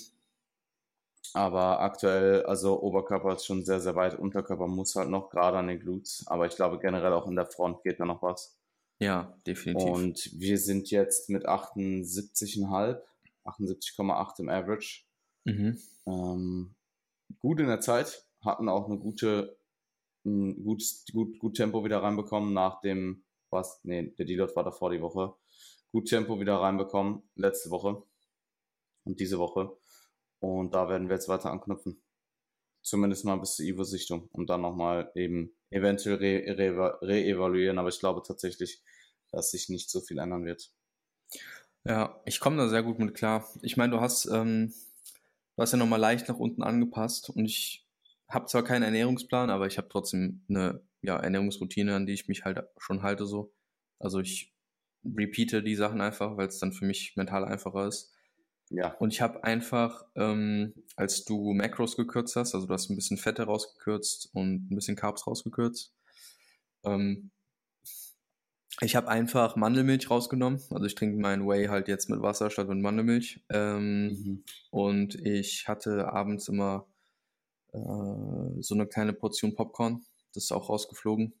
Aber 1.33 1.81
aktuell, 1.81 2.43
also 2.45 2.81
Oberkörper 2.81 3.35
ist 3.35 3.45
schon 3.45 3.65
sehr, 3.65 3.79
sehr 3.79 3.95
weit. 3.95 4.17
Unterkörper 4.17 4.67
muss 4.67 4.95
halt 4.95 5.09
noch 5.09 5.29
gerade 5.29 5.57
an 5.57 5.67
den 5.67 5.79
Glutes. 5.79 6.23
Aber 6.27 6.45
ich 6.45 6.55
glaube 6.55 6.79
generell 6.79 7.13
auch 7.13 7.27
in 7.27 7.35
der 7.35 7.45
Front 7.45 7.83
geht 7.83 7.99
da 7.99 8.05
noch 8.05 8.21
was. 8.21 8.57
Ja, 8.99 9.37
definitiv. 9.45 9.89
Und 9.89 10.39
wir 10.39 10.57
sind 10.57 10.89
jetzt 10.89 11.29
mit 11.29 11.47
78,5, 11.47 13.01
78,8 13.45 14.39
im 14.39 14.49
Average. 14.49 15.03
Mhm. 15.43 15.79
Ähm, 16.07 16.75
gut 17.39 17.59
in 17.59 17.67
der 17.67 17.81
Zeit, 17.81 18.25
hatten 18.41 18.69
auch 18.69 18.87
eine 18.87 18.97
gute, 18.97 19.57
ein 20.25 20.63
gutes, 20.63 21.05
gut, 21.11 21.37
gut 21.39 21.57
Tempo 21.57 21.83
wieder 21.83 22.01
reinbekommen 22.01 22.53
nach 22.53 22.81
dem, 22.81 23.23
was, 23.49 23.79
nee, 23.83 24.11
der 24.17 24.25
Deload 24.25 24.55
war 24.55 24.63
davor 24.63 24.91
die 24.91 25.01
Woche. 25.01 25.35
Gut 25.91 26.09
Tempo 26.09 26.39
wieder 26.39 26.55
reinbekommen, 26.55 27.23
letzte 27.35 27.69
Woche 27.69 28.03
und 29.03 29.19
diese 29.19 29.39
Woche. 29.39 29.77
Und 30.39 30.73
da 30.73 30.89
werden 30.89 31.09
wir 31.09 31.15
jetzt 31.15 31.29
weiter 31.29 31.51
anknüpfen. 31.51 32.01
Zumindest 32.81 33.25
mal 33.25 33.37
bis 33.37 33.55
zur 33.55 33.65
Ivo-Sichtung 33.65 34.29
und 34.31 34.49
dann 34.49 34.61
nochmal 34.61 35.11
eben 35.15 35.55
eventuell 35.71 36.17
re-evaluieren. 36.17 37.77
Re 37.77 37.79
aber 37.79 37.89
ich 37.89 37.99
glaube 37.99 38.21
tatsächlich, 38.25 38.83
dass 39.31 39.51
sich 39.51 39.69
nicht 39.69 39.89
so 39.89 40.01
viel 40.01 40.19
ändern 40.19 40.45
wird. 40.45 40.71
Ja, 41.83 42.21
ich 42.25 42.39
komme 42.39 42.57
da 42.57 42.67
sehr 42.67 42.83
gut 42.83 42.99
mit 42.99 43.13
klar. 43.13 43.47
Ich 43.61 43.77
meine, 43.77 43.91
du 43.91 44.01
hast, 44.01 44.25
ähm, 44.25 44.73
du 45.55 45.61
hast 45.61 45.71
ja 45.71 45.77
nochmal 45.77 45.99
leicht 45.99 46.27
nach 46.27 46.37
unten 46.37 46.63
angepasst 46.63 47.29
und 47.29 47.45
ich 47.45 47.87
habe 48.27 48.47
zwar 48.47 48.63
keinen 48.63 48.83
Ernährungsplan, 48.83 49.49
aber 49.49 49.67
ich 49.67 49.77
habe 49.77 49.89
trotzdem 49.89 50.43
eine 50.49 50.81
ja, 51.01 51.17
Ernährungsroutine, 51.17 51.95
an 51.95 52.05
die 52.05 52.13
ich 52.13 52.27
mich 52.27 52.43
halt 52.43 52.63
schon 52.77 53.03
halte 53.03 53.25
so. 53.25 53.53
Also 53.99 54.19
ich 54.19 54.55
repeate 55.03 55.61
die 55.61 55.75
Sachen 55.75 56.01
einfach, 56.01 56.37
weil 56.37 56.47
es 56.47 56.59
dann 56.59 56.73
für 56.73 56.85
mich 56.85 57.15
mental 57.15 57.45
einfacher 57.45 57.87
ist. 57.87 58.14
Ja. 58.69 58.93
Und 58.95 59.13
ich 59.13 59.21
habe 59.21 59.43
einfach, 59.43 60.05
ähm, 60.15 60.73
als 60.95 61.23
du 61.23 61.53
Macros 61.53 61.95
gekürzt 61.95 62.35
hast, 62.35 62.55
also 62.55 62.67
du 62.67 62.73
hast 62.73 62.89
ein 62.89 62.95
bisschen 62.95 63.17
Fette 63.17 63.43
rausgekürzt 63.43 64.29
und 64.33 64.71
ein 64.71 64.75
bisschen 64.75 64.95
Carbs 64.95 65.27
rausgekürzt, 65.27 65.93
ähm, 66.83 67.31
ich 68.81 68.95
habe 68.95 69.07
einfach 69.07 69.55
Mandelmilch 69.55 70.09
rausgenommen. 70.09 70.61
Also 70.69 70.85
ich 70.85 70.95
trinke 70.95 71.17
meinen 71.17 71.47
Whey 71.47 71.67
halt 71.67 71.87
jetzt 71.87 72.09
mit 72.09 72.21
Wasser 72.21 72.49
statt 72.49 72.67
mit 72.67 72.79
Mandelmilch. 72.79 73.41
Ähm, 73.49 74.07
mhm. 74.07 74.43
Und 74.69 75.15
ich 75.15 75.67
hatte 75.67 76.11
abends 76.11 76.49
immer 76.49 76.85
äh, 77.71 77.77
so 78.59 78.75
eine 78.75 78.87
kleine 78.87 79.13
Portion 79.13 79.55
Popcorn. 79.55 80.05
Das 80.33 80.45
ist 80.45 80.51
auch 80.51 80.69
rausgeflogen. 80.69 81.33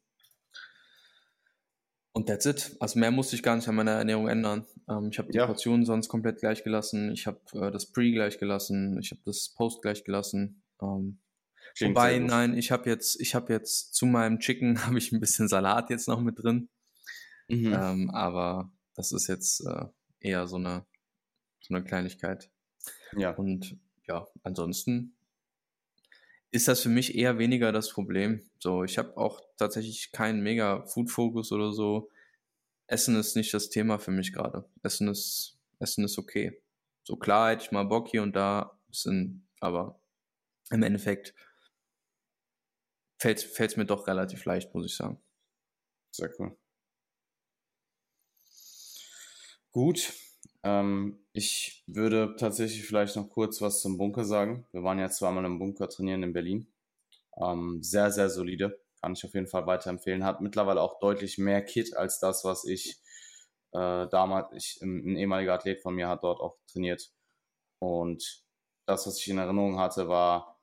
Und 2.15 2.27
that's 2.27 2.45
it. 2.45 2.77
Also 2.79 2.97
mehr 2.97 3.11
musste 3.11 3.35
ich 3.35 3.43
gar 3.43 3.57
nicht 3.57 3.67
an 3.67 3.75
meiner 3.75 3.91
Ernährung 3.91 4.29
ändern. 4.29 4.65
Ähm, 4.87 5.09
ich 5.11 5.19
habe 5.19 5.29
die 5.33 5.37
ja. 5.37 5.47
Portionen 5.47 5.85
sonst 5.85 6.07
komplett 6.07 6.39
gleich 6.39 6.63
gelassen. 6.63 7.11
Ich 7.11 7.27
habe 7.27 7.41
äh, 7.51 7.71
das 7.71 7.91
Pre 7.91 8.09
gleich 8.09 8.37
gelassen. 8.39 8.97
Ich 9.01 9.11
habe 9.11 9.19
das 9.25 9.49
Post 9.49 9.81
gleich 9.81 10.05
gelassen. 10.05 10.63
Ähm, 10.81 11.19
wobei, 11.81 12.17
nein, 12.19 12.57
ich 12.57 12.71
habe 12.71 12.89
jetzt, 12.89 13.19
ich 13.19 13.35
habe 13.35 13.51
jetzt 13.51 13.95
zu 13.95 14.05
meinem 14.05 14.39
Chicken 14.39 14.81
habe 14.85 14.97
ich 14.97 15.11
ein 15.11 15.19
bisschen 15.19 15.49
Salat 15.49 15.89
jetzt 15.89 16.07
noch 16.07 16.21
mit 16.21 16.41
drin. 16.41 16.69
Mhm. 17.49 17.73
Ähm, 17.77 18.09
aber 18.11 18.71
das 18.93 19.11
ist 19.11 19.27
jetzt 19.27 19.65
äh, 19.67 19.85
eher 20.21 20.47
so 20.47 20.55
eine, 20.55 20.85
so 21.59 21.75
eine 21.75 21.83
Kleinigkeit. 21.83 22.49
Ja. 23.17 23.31
Und 23.31 23.77
ja, 24.07 24.25
ansonsten 24.41 25.17
ist 26.51 26.67
das 26.67 26.81
für 26.81 26.89
mich 26.89 27.15
eher 27.15 27.37
weniger 27.37 27.71
das 27.71 27.89
Problem. 27.89 28.41
So, 28.59 28.83
ich 28.83 28.97
habe 28.97 29.17
auch 29.17 29.41
tatsächlich 29.57 30.11
keinen 30.11 30.41
mega 30.41 30.85
Food-Fokus 30.85 31.51
oder 31.51 31.73
so. 31.73 32.09
Essen 32.87 33.15
ist 33.15 33.35
nicht 33.35 33.53
das 33.53 33.69
Thema 33.69 33.99
für 33.99 34.11
mich 34.11 34.33
gerade. 34.33 34.65
Essen 34.83 35.07
ist, 35.07 35.57
Essen 35.79 36.05
ist 36.05 36.17
okay. 36.17 36.61
So 37.03 37.17
klar 37.17 37.51
hätte 37.51 37.65
ich 37.65 37.71
mal 37.71 37.83
Bock 37.83 38.07
hier 38.09 38.23
und 38.23 38.35
da, 38.35 38.79
bisschen, 38.87 39.47
aber 39.59 39.99
im 40.71 40.83
Endeffekt 40.83 41.33
fällt 43.17 43.59
es 43.59 43.77
mir 43.77 43.85
doch 43.85 44.07
relativ 44.07 44.45
leicht, 44.45 44.73
muss 44.73 44.85
ich 44.85 44.95
sagen. 44.95 45.19
Sehr 46.11 46.31
cool. 46.39 46.55
Gut, 49.71 50.13
ähm, 50.65 51.19
ich 51.31 51.83
würde 51.87 52.35
tatsächlich 52.37 52.85
vielleicht 52.85 53.15
noch 53.15 53.29
kurz 53.29 53.61
was 53.61 53.81
zum 53.81 53.97
Bunker 53.97 54.25
sagen. 54.25 54.65
Wir 54.71 54.83
waren 54.83 54.99
ja 54.99 55.09
zweimal 55.09 55.45
im 55.45 55.59
Bunker 55.59 55.87
trainieren 55.87 56.23
in 56.23 56.33
Berlin. 56.33 56.67
Ähm, 57.37 57.83
sehr, 57.83 58.11
sehr 58.11 58.29
solide. 58.29 58.79
Kann 59.01 59.13
ich 59.13 59.23
auf 59.25 59.35
jeden 59.35 59.47
Fall 59.47 59.67
weiterempfehlen. 59.67 60.25
Hat 60.25 60.41
mittlerweile 60.41 60.81
auch 60.81 60.99
deutlich 60.99 61.37
mehr 61.37 61.61
Kit 61.63 61.95
als 61.95 62.19
das, 62.19 62.43
was 62.45 62.65
ich 62.65 62.99
äh, 63.73 64.07
damals, 64.09 64.47
ich, 64.53 64.81
ein 64.81 65.15
ehemaliger 65.17 65.53
Athlet 65.53 65.81
von 65.81 65.95
mir 65.95 66.07
hat 66.09 66.23
dort 66.23 66.41
auch 66.41 66.57
trainiert. 66.71 67.11
Und 67.79 68.43
das, 68.87 69.07
was 69.07 69.19
ich 69.19 69.27
in 69.29 69.37
Erinnerung 69.37 69.79
hatte, 69.79 70.07
war 70.07 70.59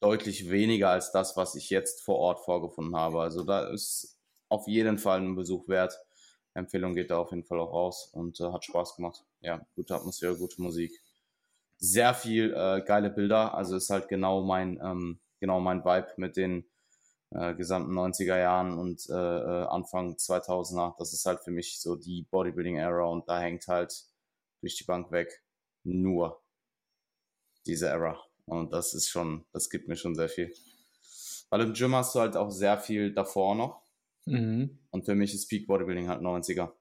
deutlich 0.00 0.50
weniger 0.50 0.90
als 0.90 1.12
das, 1.12 1.36
was 1.36 1.54
ich 1.56 1.70
jetzt 1.70 2.02
vor 2.02 2.18
Ort 2.18 2.40
vorgefunden 2.40 2.96
habe. 2.96 3.20
Also 3.20 3.44
da 3.44 3.68
ist 3.68 4.18
auf 4.48 4.66
jeden 4.68 4.98
Fall 4.98 5.20
ein 5.20 5.36
Besuch 5.36 5.68
wert. 5.68 5.98
Empfehlung 6.54 6.94
geht 6.94 7.10
da 7.10 7.18
auf 7.18 7.30
jeden 7.32 7.44
Fall 7.44 7.60
auch 7.60 7.72
raus 7.72 8.10
und 8.14 8.40
äh, 8.40 8.52
hat 8.52 8.64
Spaß 8.64 8.96
gemacht. 8.96 9.24
Ja, 9.42 9.66
gute 9.74 9.96
Atmosphäre, 9.96 10.36
gute 10.36 10.62
Musik. 10.62 10.92
Sehr 11.76 12.14
viel 12.14 12.54
äh, 12.54 12.80
geile 12.86 13.10
Bilder. 13.10 13.54
Also 13.54 13.76
ist 13.76 13.90
halt 13.90 14.08
genau 14.08 14.42
mein, 14.42 14.80
ähm, 14.80 15.18
genau 15.40 15.60
mein 15.60 15.84
Vibe 15.84 16.12
mit 16.16 16.36
den 16.36 16.64
äh, 17.30 17.52
gesamten 17.54 17.92
90er 17.92 18.38
Jahren 18.38 18.78
und 18.78 19.04
äh, 19.10 19.14
äh 19.14 19.66
Anfang 19.66 20.14
2000er. 20.14 20.94
Das 20.96 21.12
ist 21.12 21.26
halt 21.26 21.40
für 21.40 21.50
mich 21.50 21.80
so 21.80 21.96
die 21.96 22.22
Bodybuilding-Era 22.30 23.04
und 23.06 23.28
da 23.28 23.40
hängt 23.40 23.66
halt 23.66 24.04
durch 24.60 24.76
die 24.76 24.84
Bank 24.84 25.10
weg 25.10 25.42
nur 25.82 26.40
diese 27.66 27.88
Era. 27.88 28.22
Und 28.46 28.72
das 28.72 28.94
ist 28.94 29.08
schon, 29.08 29.44
das 29.52 29.70
gibt 29.70 29.88
mir 29.88 29.96
schon 29.96 30.14
sehr 30.14 30.28
viel. 30.28 30.54
Weil 31.50 31.62
im 31.62 31.72
Gym 31.74 31.96
hast 31.96 32.14
du 32.14 32.20
halt 32.20 32.36
auch 32.36 32.50
sehr 32.50 32.78
viel 32.78 33.12
davor 33.12 33.56
noch. 33.56 33.82
Mhm. 34.24 34.78
Und 34.90 35.04
für 35.04 35.16
mich 35.16 35.34
ist 35.34 35.48
Peak 35.48 35.66
Bodybuilding 35.66 36.08
halt 36.08 36.22
90er. 36.22 36.72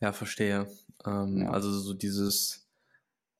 Ja, 0.00 0.12
verstehe. 0.12 0.66
Ähm, 1.06 1.42
ja. 1.42 1.50
Also 1.50 1.70
so 1.72 1.94
dieses 1.94 2.68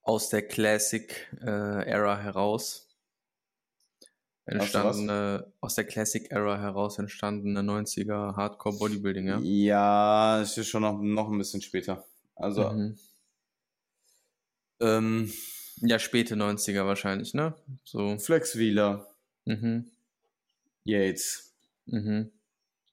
aus 0.03 0.29
der 0.29 0.47
Classic 0.47 1.31
äh, 1.41 1.87
Era 1.87 2.19
heraus. 2.19 2.89
entstandene, 4.47 5.51
aus 5.61 5.75
der 5.75 5.85
Classic 5.85 6.31
Era 6.31 6.61
heraus 6.61 6.99
entstandene 6.99 7.61
90er 7.61 8.37
Hardcore 8.37 8.79
Bodybuilding, 8.79 9.29
ja? 9.29 9.39
Ja, 9.41 10.41
es 10.43 10.57
ist 10.59 10.69
schon 10.69 10.83
noch, 10.83 11.01
noch 11.01 11.31
ein 11.31 11.39
bisschen 11.39 11.63
später. 11.63 12.05
Also, 12.37 12.71
mhm. 12.71 12.99
ähm, 14.81 15.33
ja, 15.81 15.99
späte 15.99 16.35
90er 16.35 16.85
wahrscheinlich, 16.87 17.33
ne? 17.33 17.55
So. 17.85 18.19
Flex 18.19 18.57
Wheeler. 18.57 19.09
Mhm. 19.47 19.91
Yates. 20.85 21.55
Mhm. 21.87 22.31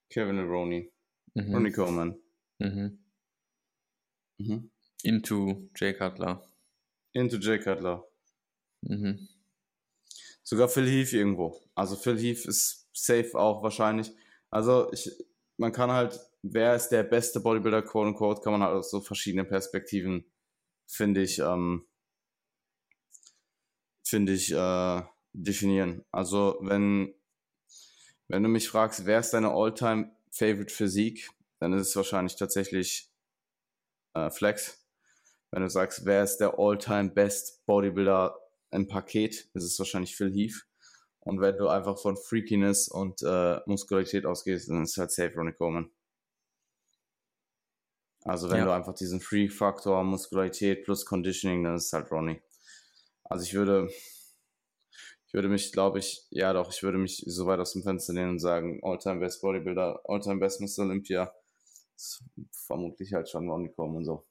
Kevin 0.09 0.39
Roney. 0.39 0.91
Mhm. 1.33 1.53
Ronnie 1.53 1.71
Coleman. 1.71 2.15
Mhm. 2.59 3.00
Mhm. 4.41 4.71
Into 5.03 5.69
Jay 5.75 5.93
Cutler. 5.93 6.43
Into 7.13 7.37
Jay 7.37 7.59
Cutler. 7.59 8.03
Mhm. 8.81 9.27
Sogar 10.43 10.67
Phil 10.69 10.87
Heath 10.87 11.13
irgendwo. 11.13 11.61
Also 11.75 11.95
Phil 11.95 12.17
Heath 12.19 12.45
ist 12.45 12.87
safe 12.93 13.35
auch 13.35 13.63
wahrscheinlich. 13.63 14.11
Also 14.49 14.91
ich, 14.91 15.09
man 15.57 15.71
kann 15.71 15.91
halt, 15.91 16.19
wer 16.41 16.75
ist 16.75 16.89
der 16.89 17.03
beste 17.03 17.39
Bodybuilder, 17.39 17.83
quote 17.83 18.09
unquote, 18.09 18.41
kann 18.41 18.53
man 18.53 18.63
halt 18.63 18.75
aus 18.75 18.91
so 18.91 19.01
verschiedenen 19.01 19.47
Perspektiven, 19.47 20.25
finde 20.87 21.21
ich, 21.21 21.39
ähm, 21.39 21.85
finde 24.03 24.33
ich, 24.33 24.51
äh, 24.51 25.01
definieren. 25.33 26.03
Also 26.11 26.57
wenn, 26.61 27.13
wenn 28.27 28.43
du 28.43 28.49
mich 28.49 28.67
fragst, 28.67 29.05
wer 29.05 29.19
ist 29.19 29.31
deine 29.31 29.51
All-Time 29.51 30.11
Favorite 30.31 30.73
Physik, 30.73 31.29
dann 31.59 31.73
ist 31.73 31.89
es 31.89 31.95
wahrscheinlich 31.95 32.35
tatsächlich 32.35 33.10
äh, 34.13 34.29
Flex. 34.29 34.85
Wenn 35.51 35.63
du 35.63 35.69
sagst, 35.69 36.05
wer 36.05 36.23
ist 36.23 36.37
der 36.37 36.57
All-Time 36.57 37.09
Best 37.09 37.65
Bodybuilder 37.65 38.37
im 38.71 38.87
Paket, 38.87 39.49
ist 39.53 39.63
es 39.63 39.77
wahrscheinlich 39.77 40.15
Phil 40.15 40.31
Heath. 40.33 40.65
Und 41.19 41.39
wenn 41.39 41.57
du 41.57 41.67
einfach 41.67 41.99
von 41.99 42.17
Freakiness 42.17 42.87
und 42.87 43.21
äh, 43.21 43.59
Muskularität 43.65 44.25
ausgehst, 44.25 44.69
dann 44.69 44.83
ist 44.83 44.91
es 44.91 44.97
halt 44.97 45.11
safe 45.11 45.35
Ronnie 45.35 45.53
Coleman. 45.53 45.91
Also 48.23 48.49
wenn 48.49 48.59
ja. 48.59 48.65
du 48.65 48.71
einfach 48.71 48.93
diesen 48.93 49.19
Freak-Faktor, 49.19 50.03
Muskularität 50.03 50.83
plus 50.83 51.05
Conditioning, 51.05 51.63
dann 51.63 51.75
ist 51.75 51.87
es 51.87 51.93
halt 51.93 52.11
Ronnie. 52.11 52.41
Also 53.23 53.43
ich 53.43 53.53
würde, 53.53 53.89
ich 55.27 55.33
würde 55.33 55.47
mich, 55.47 55.71
glaube 55.71 55.99
ich, 55.99 56.25
ja 56.29 56.53
doch, 56.53 56.71
ich 56.71 56.83
würde 56.83 56.97
mich 56.97 57.23
so 57.25 57.45
weit 57.45 57.59
aus 57.59 57.73
dem 57.73 57.83
Fenster 57.83 58.13
nehmen 58.13 58.31
und 58.31 58.39
sagen, 58.39 58.79
All-Time 58.83 59.19
Best 59.19 59.41
Bodybuilder, 59.41 60.01
All-Time 60.05 60.39
Best 60.39 60.61
Mr. 60.61 60.83
Olympia, 60.83 61.33
vermutlich 62.51 63.13
halt 63.13 63.29
schon 63.29 63.49
Ronnie 63.49 63.69
Coleman 63.69 64.03
so. 64.03 64.25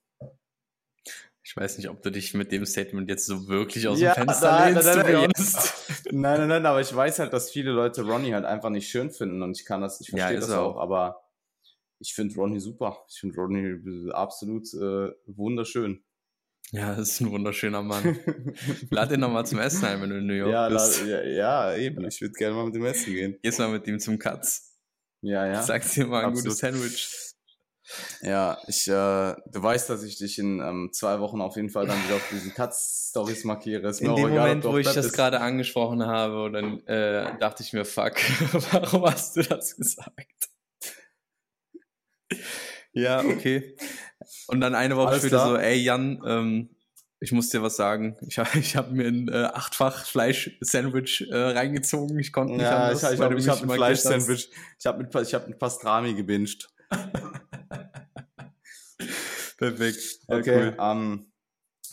Ich 1.43 1.57
weiß 1.57 1.79
nicht, 1.79 1.89
ob 1.89 2.03
du 2.03 2.11
dich 2.11 2.35
mit 2.35 2.53
dem 2.53 2.67
Statement 2.67 3.09
jetzt 3.09 3.27
so 3.27 3.49
wirklich 3.49 3.89
aus 3.89 3.99
ja, 3.99 4.15
dem 4.15 4.27
Fenster 4.27 4.53
nein, 4.53 4.75
lehnst, 4.75 4.87
nein, 4.87 5.13
nein, 5.13 5.31
nein, 6.11 6.39
nein, 6.39 6.49
nein, 6.49 6.67
aber 6.67 6.81
ich 6.81 6.95
weiß 6.95 7.19
halt, 7.19 7.33
dass 7.33 7.51
viele 7.51 7.73
Leute 7.73 8.03
Ronnie 8.03 8.35
halt 8.35 8.45
einfach 8.45 8.71
nicht 8.71 8.89
schön 8.89 9.11
finden 9.11 9.43
und 9.43 9.59
ich 9.59 9.65
kann 9.65 9.81
das, 9.81 10.01
ich 10.01 10.11
verstehe 10.11 10.35
ja, 10.35 10.41
das 10.41 10.51
auch, 10.51 10.77
aber 10.77 11.25
ich 12.01 12.15
finde 12.15 12.35
Ronnie 12.35 12.61
super. 12.61 13.05
Ich 13.09 13.21
finde 13.21 13.37
Ronnie 13.37 14.11
absolut 14.13 14.73
äh, 14.75 15.11
wunderschön. 15.27 16.03
Ja, 16.73 16.95
das 16.95 17.13
ist 17.13 17.21
ein 17.21 17.31
wunderschöner 17.31 17.83
Mann. 17.83 18.19
Lad 18.91 19.13
ihn 19.13 19.21
nochmal 19.21 19.45
zum 19.45 19.59
Essen 19.59 19.85
ein, 19.85 20.01
wenn 20.01 20.11
du 20.11 20.19
in 20.19 20.27
New 20.27 20.35
York 20.35 20.53
ja, 20.53 20.69
bist. 20.69 21.05
Ja, 21.05 21.23
ja, 21.23 21.77
eben. 21.77 22.07
Ich 22.07 22.21
würde 22.21 22.33
gerne 22.35 22.55
mal 22.55 22.67
mit 22.67 22.75
dem 22.75 22.85
Essen 22.85 23.13
gehen. 23.13 23.39
Gehst 23.43 23.59
mal 23.59 23.71
mit 23.71 23.87
ihm 23.87 23.99
zum 23.99 24.19
Katz. 24.19 24.79
Ja, 25.21 25.47
ja. 25.47 25.63
Sagst 25.63 25.97
dir 25.97 26.07
mal 26.07 26.21
ein 26.21 26.27
absolut. 26.27 26.45
gutes 26.45 26.59
Sandwich. 26.59 27.30
Ja, 28.23 28.59
ich, 28.67 28.87
äh, 28.89 28.93
du 28.93 29.63
weißt, 29.63 29.91
dass 29.91 30.03
ich 30.03 30.17
dich 30.17 30.39
in 30.39 30.61
ähm, 30.61 30.91
zwei 30.93 31.21
Wochen 31.21 31.41
auf 31.41 31.57
jeden 31.57 31.71
Fall 31.71 31.87
dann 31.87 32.03
wieder 32.05 32.17
auf 32.17 32.29
diesen 32.31 32.55
Katz-Stories 32.55 33.45
markiere. 33.45 33.89
Ist 33.89 34.01
in 34.01 34.15
dem 34.15 34.29
egal, 34.29 34.39
Moment, 34.39 34.65
wo 34.65 34.79
ich 34.79 34.87
das 34.87 35.13
gerade 35.13 35.41
angesprochen 35.41 36.05
habe, 36.05 36.51
dann 36.53 36.87
äh, 36.87 37.39
dachte 37.39 37.63
ich 37.63 37.73
mir, 37.73 37.85
fuck, 37.85 38.15
warum 38.73 39.07
hast 39.07 39.37
du 39.37 39.43
das 39.43 39.77
gesagt? 39.77 40.51
ja, 42.93 43.25
okay. 43.25 43.77
Und 44.49 44.61
dann 44.61 44.75
eine 44.75 44.97
Woche 44.97 45.09
Alles 45.09 45.23
später 45.23 45.37
klar. 45.37 45.49
so, 45.49 45.57
ey 45.57 45.77
Jan, 45.77 46.23
ähm, 46.27 46.71
ich 47.21 47.33
muss 47.33 47.51
dir 47.51 47.63
was 47.63 47.77
sagen. 47.77 48.17
Ich, 48.27 48.39
ich 48.55 48.77
habe 48.77 48.93
mir 48.93 49.07
ein 49.07 49.29
äh, 49.29 49.45
achtfach 49.53 50.07
Fleisch-Sandwich 50.07 51.29
äh, 51.31 51.37
reingezogen. 51.37 52.19
Ich 52.19 52.33
konnte 52.33 52.55
nicht 52.55 52.63
ja, 52.63 52.85
anders. 52.85 53.03
Ich, 53.03 53.19
ich, 53.19 53.49
habe 53.49 53.63
ein 53.63 53.71
Fleisch-Sandwich. 53.71 54.51
Ich 54.79 54.87
habe 54.87 55.03
mit, 55.03 55.15
ich 55.15 55.35
hab 55.35 55.49
mit 55.49 55.59
Pastrami 55.59 56.15
gebinged. 56.15 56.69
Perfekt. 59.61 60.21
Ja, 60.27 60.37
okay. 60.39 60.73
Cool. 60.79 60.81
Um, 60.81 61.33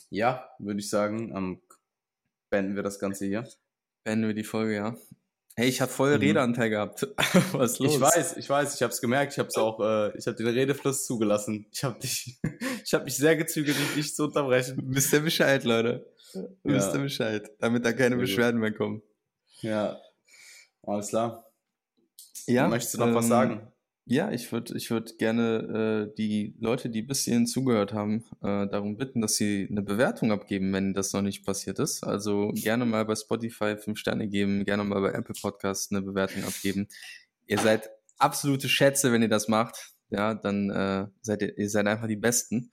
ja, 0.10 0.50
würde 0.58 0.80
ich 0.80 0.90
sagen, 0.90 1.36
um, 1.36 1.62
beenden 2.50 2.78
wir 2.78 2.84
das 2.84 2.98
Ganze 2.98 3.26
hier. 3.26 3.46
Beenden 4.06 4.28
wir 4.28 4.34
die 4.34 4.46
Folge, 4.46 4.76
ja. 4.76 4.96
Hey, 5.58 5.68
ich 5.68 5.82
habe 5.82 5.92
voll 5.92 6.16
mhm. 6.16 6.22
Redeanteil 6.22 6.70
gehabt. 6.70 7.06
Was 7.52 7.74
ist 7.74 7.80
los? 7.80 7.96
Ich 7.96 8.00
weiß, 8.00 8.38
ich 8.38 8.50
weiß, 8.50 8.76
ich 8.76 8.82
habe 8.84 8.94
es 8.94 9.02
gemerkt. 9.02 9.34
Ich 9.34 9.40
habe 9.40 9.50
es 9.50 9.58
auch, 9.58 9.82
äh, 9.82 10.18
ich 10.18 10.26
habe 10.28 10.38
den 10.38 10.48
Redefluss 10.48 11.06
zugelassen. 11.06 11.66
Ich 11.72 11.84
habe 11.84 12.00
dich, 12.00 12.40
ich 12.86 12.94
habe 12.94 13.04
mich 13.04 13.18
sehr 13.18 13.36
gezügelt, 13.36 13.78
dich 13.78 13.96
nicht 13.98 14.16
zu 14.16 14.26
unterbrechen. 14.26 14.78
Wisst 14.86 15.12
ihr 15.12 15.20
Bescheid, 15.20 15.66
Leute? 15.66 16.10
Ja. 16.34 16.44
Wisst 16.64 16.94
ihr 16.94 17.02
Bescheid, 17.02 17.52
damit 17.60 17.86
da 17.86 17.92
keine 17.92 18.16
Beschwerden 18.16 18.62
mehr 18.62 18.72
kommen. 18.72 19.02
Ja, 19.60 20.00
alles 20.84 21.10
klar. 21.10 21.52
Ja. 22.46 22.70
Möchtest 22.70 22.94
du 22.94 23.00
noch 23.00 23.08
ähm, 23.08 23.16
was 23.16 23.28
sagen? 23.28 23.74
Ja, 24.10 24.32
ich 24.32 24.50
würde 24.54 24.78
ich 24.78 24.90
würd 24.90 25.18
gerne 25.18 26.08
äh, 26.10 26.16
die 26.16 26.56
Leute, 26.60 26.90
die 26.90 27.02
bis 27.02 27.26
hierhin 27.26 27.46
zugehört 27.46 27.92
haben, 27.92 28.24
äh, 28.42 28.66
darum 28.66 28.96
bitten, 28.96 29.20
dass 29.20 29.36
sie 29.36 29.68
eine 29.70 29.82
Bewertung 29.82 30.32
abgeben, 30.32 30.72
wenn 30.72 30.94
das 30.94 31.12
noch 31.12 31.22
nicht 31.22 31.46
passiert 31.46 31.78
ist. 31.80 32.06
Also 32.06 32.54
gerne 32.54 32.86
mal 32.86 33.04
bei 33.04 33.16
Spotify 33.16 33.76
fünf 33.76 34.00
Sterne 34.00 34.30
geben, 34.30 34.64
gerne 34.64 34.86
mal 34.86 35.02
bei 35.02 35.12
Apple 35.12 35.36
Podcasts 35.42 35.92
eine 35.92 36.02
Bewertung 36.02 36.46
abgeben. 36.46 36.88
Ihr 37.48 37.58
seid 37.58 37.90
absolute 38.18 38.70
Schätze, 38.70 39.12
wenn 39.12 39.24
ihr 39.24 39.30
das 39.30 39.50
macht. 39.50 39.92
Ja, 40.10 40.36
dann 40.36 40.70
äh, 40.70 41.08
seid 41.22 41.42
ihr, 41.42 41.58
ihr 41.58 41.70
seid 41.70 41.86
einfach 41.88 42.08
die 42.08 42.16
Besten. 42.16 42.72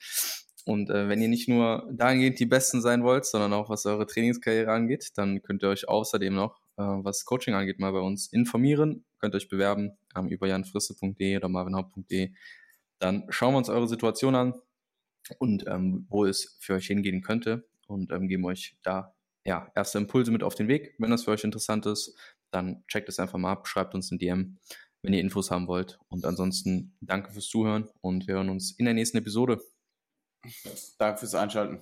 Und 0.64 0.88
äh, 0.90 1.08
wenn 1.08 1.20
ihr 1.20 1.28
nicht 1.28 1.48
nur 1.48 1.90
dahingehend 1.92 2.38
die 2.38 2.46
Besten 2.46 2.80
sein 2.80 3.02
wollt, 3.02 3.26
sondern 3.26 3.52
auch 3.54 3.68
was 3.70 3.86
eure 3.86 4.06
Trainingskarriere 4.06 4.70
angeht, 4.70 5.10
dann 5.16 5.42
könnt 5.42 5.64
ihr 5.64 5.68
euch 5.68 5.88
außerdem 5.88 6.32
noch, 6.32 6.60
äh, 6.76 6.82
was 6.82 7.24
Coaching 7.24 7.54
angeht, 7.54 7.78
mal 7.78 7.92
bei 7.92 8.00
uns 8.00 8.26
informieren 8.32 9.04
könnt 9.24 9.34
euch 9.34 9.48
bewerben 9.48 9.96
ähm, 10.14 10.28
über 10.28 10.46
janfrisse.de 10.46 11.38
oder 11.38 11.48
marvinhaupt.de. 11.48 12.34
Dann 12.98 13.24
schauen 13.30 13.54
wir 13.54 13.58
uns 13.58 13.70
eure 13.70 13.88
Situation 13.88 14.34
an 14.34 14.54
und 15.38 15.66
ähm, 15.66 16.06
wo 16.10 16.26
es 16.26 16.58
für 16.60 16.74
euch 16.74 16.86
hingehen 16.86 17.22
könnte 17.22 17.66
und 17.86 18.12
ähm, 18.12 18.28
geben 18.28 18.44
euch 18.44 18.76
da 18.82 19.14
ja, 19.46 19.70
erste 19.74 19.96
Impulse 19.96 20.30
mit 20.30 20.42
auf 20.42 20.54
den 20.54 20.68
Weg. 20.68 20.94
Wenn 20.98 21.10
das 21.10 21.24
für 21.24 21.30
euch 21.30 21.42
interessant 21.42 21.86
ist, 21.86 22.14
dann 22.50 22.84
checkt 22.86 23.08
es 23.08 23.18
einfach 23.18 23.38
mal 23.38 23.52
ab, 23.52 23.66
schreibt 23.66 23.94
uns 23.94 24.10
ein 24.10 24.18
DM, 24.18 24.58
wenn 25.00 25.14
ihr 25.14 25.20
Infos 25.20 25.50
haben 25.50 25.68
wollt. 25.68 25.98
Und 26.08 26.26
ansonsten 26.26 26.94
danke 27.00 27.32
fürs 27.32 27.48
Zuhören 27.48 27.88
und 28.02 28.26
wir 28.26 28.34
hören 28.34 28.50
uns 28.50 28.72
in 28.72 28.84
der 28.84 28.94
nächsten 28.94 29.16
Episode. 29.16 29.58
Danke 30.98 31.20
fürs 31.20 31.34
Einschalten. 31.34 31.80